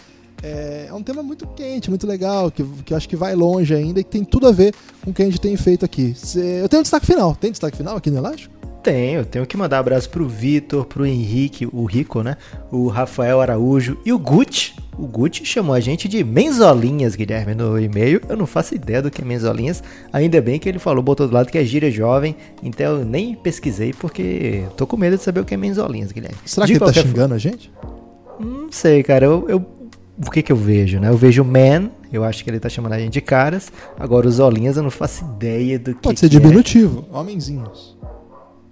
É, 0.45 0.89
é, 0.91 0.93
um 0.93 1.03
tema 1.03 1.23
muito 1.23 1.47
quente, 1.47 1.89
muito 1.89 2.07
legal, 2.07 2.51
que, 2.51 2.63
que 2.85 2.93
eu 2.93 2.97
acho 2.97 3.09
que 3.09 3.17
vai 3.17 3.35
longe 3.35 3.75
ainda 3.75 4.01
e 4.01 4.05
que 4.05 4.11
tem 4.11 4.23
tudo 4.23 4.47
a 4.47 4.53
ver 4.53 4.75
com 5.03 5.11
o 5.11 5.15
que 5.15 5.23
a 5.23 5.25
gente 5.25 5.41
tem 5.41 5.57
feito 5.57 5.85
aqui. 5.85 6.15
Eu 6.61 6.69
tenho 6.69 6.81
um 6.81 6.83
destaque 6.83 7.07
final. 7.07 7.35
Tem 7.35 7.51
destaque 7.51 7.79
final 7.79 7.97
aqui 7.97 8.11
no 8.11 8.19
Elástico? 8.19 8.55
Tenho, 8.83 9.25
tenho 9.25 9.47
que 9.47 9.57
mandar 9.57 9.79
abraço 9.79 10.11
pro 10.11 10.29
Vitor, 10.29 10.85
pro 10.85 11.07
Henrique, 11.07 11.67
o 11.73 11.87
Rico, 11.87 12.23
né? 12.23 12.37
O 12.71 12.89
Rafael 12.89 13.41
Araújo 13.41 13.97
e 14.05 14.13
o 14.13 14.19
Gucci. 14.19 14.75
O 14.99 15.07
Gucci 15.07 15.43
chamou 15.47 15.75
a 15.75 15.81
gente 15.81 16.07
de 16.07 16.23
menzolinhas, 16.23 17.17
Guilherme, 17.17 17.55
no 17.55 17.81
e-mail. 17.81 18.21
Eu 18.29 18.37
não 18.37 18.47
faço 18.47 18.75
ideia 18.75 19.01
do 19.01 19.11
que 19.11 19.23
é 19.23 19.25
menzolinhas. 19.25 19.83
Ainda 20.13 20.39
bem 20.43 20.59
que 20.59 20.69
ele 20.69 20.79
falou, 20.79 21.03
botou 21.03 21.27
do 21.27 21.33
lado 21.33 21.51
que 21.51 21.57
é 21.57 21.65
gíria 21.65 21.91
jovem. 21.91 22.37
Então 22.63 22.99
eu 22.99 23.05
nem 23.07 23.35
pesquisei 23.35 23.95
porque 23.95 24.65
tô 24.77 24.87
com 24.87 24.99
medo 24.99 25.17
de 25.17 25.23
saber 25.23 25.41
o 25.41 25.47
que 25.47 25.55
é 25.55 25.57
menzolinhas, 25.57 26.13
Guilherme. 26.13 26.37
Será 26.45 26.67
de 26.67 26.75
que 26.75 26.85
ele 26.85 26.93
tá 26.93 27.01
xingando 27.01 27.33
a 27.33 27.39
gente? 27.39 27.73
Não 28.39 28.71
sei, 28.71 29.03
cara. 29.03 29.25
Eu, 29.25 29.47
eu, 29.49 29.65
o 30.19 30.31
que 30.31 30.43
que 30.43 30.53
eu 30.53 30.57
vejo, 30.57 31.01
né? 31.01 31.09
Eu 31.09 31.17
vejo 31.17 31.45
man, 31.45 31.91
eu 32.13 32.23
acho 32.25 32.45
que 32.45 32.51
ele 32.51 32.61
tá 32.61 32.69
chamando 32.69 32.93
a 32.93 32.99
gente 32.99 33.15
de 33.15 33.21
caras. 33.21 33.73
Agora 33.99 34.29
os 34.29 34.39
olinhas 34.39 34.77
eu 34.77 34.83
não 34.83 34.91
faço 34.91 35.25
ideia 35.25 35.79
do 35.79 35.95
que 35.95 36.03
Pode 36.03 36.21
ser 36.21 36.29
que 36.29 36.39
diminutivo, 36.39 37.07
é. 37.13 37.17
homenzinhos. 37.17 37.99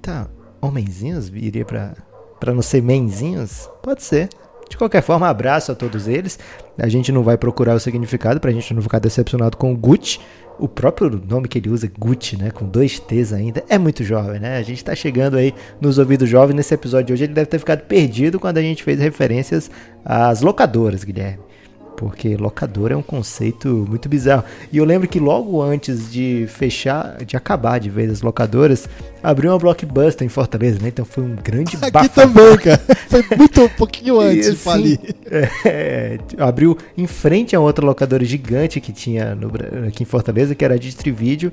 Tá, 0.01 0.29
homenzinhos? 0.61 1.29
Iria 1.35 1.65
pra, 1.65 1.95
pra 2.39 2.55
não 2.55 2.63
ser 2.63 2.83
menzinhos? 2.83 3.69
Pode 3.83 4.03
ser. 4.03 4.29
De 4.69 4.77
qualquer 4.77 5.03
forma, 5.03 5.29
abraço 5.29 5.71
a 5.71 5.75
todos 5.75 6.09
eles. 6.09 6.39
A 6.79 6.89
gente 6.89 7.13
não 7.13 7.23
vai 7.23 7.37
procurar 7.37 7.75
o 7.75 7.81
significado 7.81 8.41
pra 8.41 8.51
gente 8.51 8.73
não 8.73 8.81
ficar 8.81 8.99
decepcionado 8.99 9.57
com 9.57 9.73
o 9.73 9.77
Gucci. 9.77 10.19
O 10.63 10.69
próprio 10.69 11.21
nome 11.29 11.49
que 11.49 11.59
ele 11.59 11.69
usa, 11.69 11.91
Gucci, 11.99 12.37
né? 12.37 12.53
Com 12.53 12.65
dois 12.65 13.01
T's 13.01 13.33
ainda, 13.33 13.65
é 13.69 13.77
muito 13.79 14.05
jovem, 14.05 14.39
né? 14.39 14.59
A 14.59 14.63
gente 14.63 14.85
tá 14.85 14.95
chegando 14.95 15.37
aí 15.37 15.53
nos 15.81 15.99
ouvidos 15.99 16.29
jovens. 16.29 16.55
Nesse 16.55 16.73
episódio 16.73 17.07
de 17.09 17.13
hoje, 17.15 17.25
ele 17.25 17.35
deve 17.35 17.47
ter 17.47 17.59
ficado 17.59 17.81
perdido 17.81 18.39
quando 18.39 18.59
a 18.59 18.63
gente 18.63 18.85
fez 18.85 19.01
referências 19.01 19.69
às 20.05 20.41
locadoras, 20.41 21.03
Guilherme 21.03 21.52
porque 21.97 22.37
locadora 22.37 22.95
é 22.95 22.97
um 22.97 23.03
conceito 23.03 23.87
muito 23.89 24.09
bizarro. 24.09 24.45
E 24.73 24.79
eu 24.79 24.85
lembro 24.85 25.09
que 25.09 25.19
logo 25.19 25.63
antes 25.63 26.11
de 26.11 26.47
fechar, 26.49 27.25
de 27.25 27.37
acabar 27.37 27.79
de 27.79 27.91
vez 27.91 28.11
as 28.11 28.23
locadoras, 28.23 28.89
abriu 29.23 29.51
uma 29.51 29.59
blockbuster 29.59 30.27
em 30.27 30.29
Fortaleza, 30.29 30.81
né? 30.81 30.89
Então 30.89 31.05
foi 31.05 31.23
um 31.23 31.37
grande 31.37 31.77
Aqui 31.77 31.91
bafafá. 31.91 32.23
também, 32.23 32.57
cara. 32.59 32.81
Foi 33.09 33.25
muito 33.37 33.63
um 33.63 33.69
pouquinho 33.69 34.19
antes 34.21 34.49
assim, 34.49 34.57
de 34.57 34.63
falir. 34.63 35.01
É, 35.65 36.19
abriu 36.39 36.77
em 36.97 37.07
frente 37.07 37.55
a 37.55 37.61
outra 37.61 37.85
locadora 37.85 38.25
gigante 38.25 38.81
que 38.81 38.93
tinha 38.93 39.35
no, 39.35 39.51
aqui 39.87 40.03
em 40.03 40.07
Fortaleza, 40.07 40.55
que 40.55 40.65
era 40.65 40.75
a 40.75 40.79
Distrivídeo. 40.79 41.53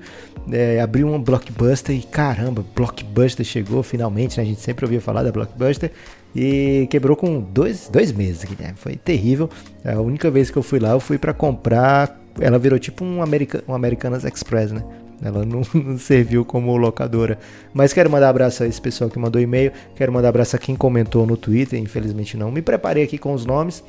É, 0.52 0.80
abriu 0.80 1.08
uma 1.08 1.20
blockbuster 1.20 1.96
e 1.96 2.02
caramba, 2.02 2.66
blockbuster 2.76 3.46
chegou 3.46 3.84
finalmente, 3.84 4.38
né? 4.38 4.44
A 4.44 4.46
gente 4.46 4.62
sempre 4.62 4.86
ouvia 4.86 5.02
falar 5.02 5.24
da 5.24 5.32
blockbuster 5.32 5.92
e 6.36 6.88
quebrou 6.90 7.16
com 7.16 7.40
dois, 7.40 7.90
dois 7.92 8.12
meses, 8.12 8.44
Guilherme. 8.44 8.78
Foi 8.78 8.96
terrível. 8.96 9.50
A 9.84 10.00
única 10.00 10.30
vez 10.30 10.50
que 10.50 10.58
eu 10.58 10.64
fui 10.64 10.80
lá, 10.80 10.92
eu 10.92 11.00
fui 11.00 11.18
para 11.18 11.34
comprar. 11.34 12.20
Ela 12.40 12.60
virou 12.60 12.78
tipo 12.78 13.04
um, 13.04 13.22
America, 13.22 13.64
um 13.68 13.74
Americanas 13.74 14.24
Express, 14.24 14.72
né? 14.72 14.84
Ela 15.22 15.46
não, 15.46 15.62
não, 15.74 15.98
serviu 15.98 16.46
como 16.46 16.76
locadora. 16.78 17.38
Mas 17.74 17.94
quero 17.94 18.10
mandar 18.10 18.30
abraço 18.30 18.64
a 18.64 18.68
esse 18.68 18.80
pessoal 18.80 19.10
que 19.10 19.20
mandou 19.20 19.42
e-mail. 19.42 19.72
Quero 19.96 20.14
mandar 20.14 20.30
abraço 20.30 20.56
a 20.56 20.60
quem 20.60 20.76
comentou 20.76 21.26
no 21.26 21.36
Twitter. 21.36 21.80
Infelizmente 21.80 22.38
não. 22.38 22.52
Me 22.52 22.62
preparei 22.62 23.04
aqui 23.04 23.18
com 23.18 23.34
os 23.34 23.46
nomes. 23.46 23.84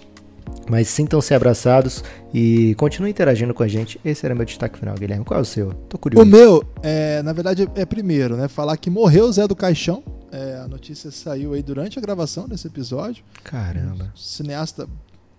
Mas 0.68 0.88
sintam-se 0.88 1.34
abraçados 1.34 2.04
e 2.32 2.74
continuem 2.76 3.10
interagindo 3.10 3.52
com 3.52 3.62
a 3.62 3.68
gente. 3.68 4.00
Esse 4.04 4.24
era 4.24 4.34
meu 4.34 4.44
destaque 4.44 4.78
final, 4.78 4.94
Guilherme. 4.94 5.24
Qual 5.24 5.38
é 5.38 5.42
o 5.42 5.44
seu? 5.44 5.72
Tô 5.88 5.98
curioso. 5.98 6.24
O 6.24 6.30
meu, 6.30 6.64
é, 6.82 7.22
na 7.22 7.32
verdade, 7.32 7.68
é 7.74 7.84
primeiro, 7.84 8.36
né? 8.36 8.46
Falar 8.46 8.76
que 8.76 8.88
morreu 8.88 9.24
o 9.24 9.32
Zé 9.32 9.48
do 9.48 9.56
Caixão. 9.56 10.02
É, 10.30 10.60
a 10.64 10.68
notícia 10.68 11.10
saiu 11.10 11.54
aí 11.54 11.62
durante 11.62 11.98
a 11.98 12.02
gravação 12.02 12.48
desse 12.48 12.68
episódio. 12.68 13.24
Caramba. 13.42 14.12
Um 14.14 14.16
cineasta 14.16 14.88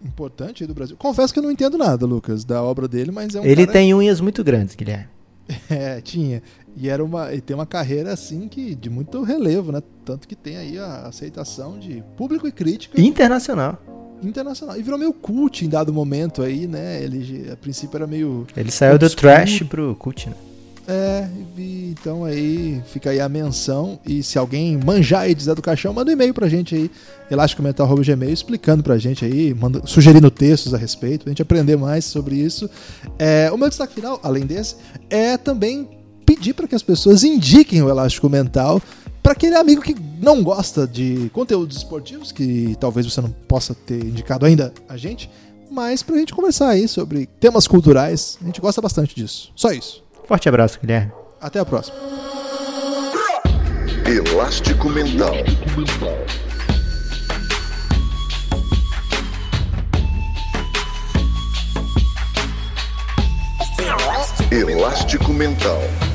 importante 0.04 0.64
aí 0.64 0.68
do 0.68 0.74
Brasil. 0.74 0.98
Confesso 0.98 1.32
que 1.32 1.40
eu 1.40 1.44
não 1.44 1.52
entendo 1.52 1.78
nada, 1.78 2.06
Lucas, 2.06 2.44
da 2.44 2.62
obra 2.62 2.88
dele, 2.88 3.12
mas 3.12 3.34
é 3.34 3.40
um 3.40 3.46
Ele 3.46 3.66
cara... 3.66 3.72
tem 3.72 3.94
unhas 3.94 4.20
muito 4.20 4.44
grandes, 4.44 4.76
Guilherme. 4.76 5.08
É, 5.70 6.00
tinha. 6.00 6.42
E 6.78 6.88
era 6.88 7.04
uma, 7.04 7.34
e 7.34 7.42
tem 7.42 7.54
uma 7.54 7.66
carreira 7.66 8.14
assim 8.14 8.48
que 8.48 8.74
de 8.74 8.90
muito 8.90 9.22
relevo, 9.22 9.72
né? 9.72 9.82
Tanto 10.06 10.28
que 10.28 10.36
tem 10.36 10.56
aí 10.56 10.78
a 10.78 11.08
aceitação 11.08 11.78
de 11.78 12.04
público 12.16 12.48
e 12.48 12.52
crítica. 12.52 13.00
Internacional. 13.00 13.78
Internacional. 14.22 14.78
E 14.78 14.84
virou 14.84 15.00
meio 15.00 15.14
cult 15.14 15.66
em 15.66 15.70
dado 15.70 15.92
momento 15.94 16.42
aí, 16.42 16.68
né? 16.68 17.02
Ele 17.04 17.50
a 17.52 17.56
princípio 17.56 17.98
era 17.98 18.08
meio. 18.08 18.46
Ele 18.56 18.72
saiu 18.72 18.98
do 18.98 19.10
trash 19.10 19.64
pro 19.64 19.96
cult, 19.96 20.30
né? 20.30 20.36
É, 20.88 21.28
então 21.58 22.26
aí 22.26 22.82
fica 22.88 23.12
aí 23.12 23.20
a 23.20 23.30
menção. 23.30 24.00
E 24.06 24.22
se 24.24 24.38
alguém 24.38 24.78
manjar 24.84 25.30
e 25.30 25.36
dizer 25.36 25.56
do 25.56 25.62
caixão, 25.62 25.94
manda 25.94 26.10
um 26.10 26.14
e-mail 26.14 26.34
pra 26.34 26.50
gente 26.50 26.76
aí, 26.76 26.92
elásticomental.gmail, 27.30 28.34
explicando 28.34 28.84
pra 28.84 28.98
gente 28.98 29.24
aí, 29.24 29.54
manda, 29.54 29.82
sugerindo 29.86 30.30
textos 30.30 30.74
a 30.74 30.78
respeito, 30.78 31.24
pra 31.24 31.32
gente 31.32 31.42
aprender 31.42 31.78
mais 31.78 32.06
sobre 32.06 32.36
isso. 32.36 32.70
É, 33.18 33.50
o 33.52 33.58
meu 33.58 33.70
destaque 33.70 33.94
final, 33.94 34.20
além 34.24 34.46
desse, 34.46 34.76
é 35.10 35.38
também 35.38 35.88
pedir 36.26 36.54
para 36.54 36.68
que 36.68 36.76
as 36.76 36.84
pessoas 36.84 37.24
indiquem 37.24 37.82
o 37.82 37.90
Elástico 37.90 38.30
Mental 38.30 38.82
para 39.22 39.34
aquele 39.34 39.56
amigo 39.56 39.82
que 39.82 39.96
não 40.22 40.44
gosta 40.44 40.88
de 40.88 41.30
conteúdos 41.34 41.78
esportivos, 41.78 42.32
que 42.32 42.76
talvez 42.80 43.06
você 43.06 43.22
não 43.22 43.32
possa 43.32 43.74
ter 43.74 44.04
indicado 44.04 44.46
ainda 44.46 44.74
a 44.90 44.98
gente, 44.98 45.30
mas 45.70 46.04
pra 46.04 46.18
gente 46.18 46.34
conversar 46.34 46.70
aí 46.70 46.88
sobre 46.88 47.28
temas 47.40 47.68
culturais. 47.68 48.38
A 48.42 48.46
gente 48.46 48.60
gosta 48.60 48.82
bastante 48.82 49.16
disso. 49.16 49.52
Só 49.56 49.72
isso. 49.72 50.04
Forte 50.28 50.50
abraço, 50.50 50.80
Guilherme. 50.80 51.12
Até 51.40 51.60
a 51.60 51.66
próxima. 51.66 51.96
Elástico 54.06 54.90
Mental. 54.90 55.34
Elástico 64.52 65.32
Mental. 65.32 66.11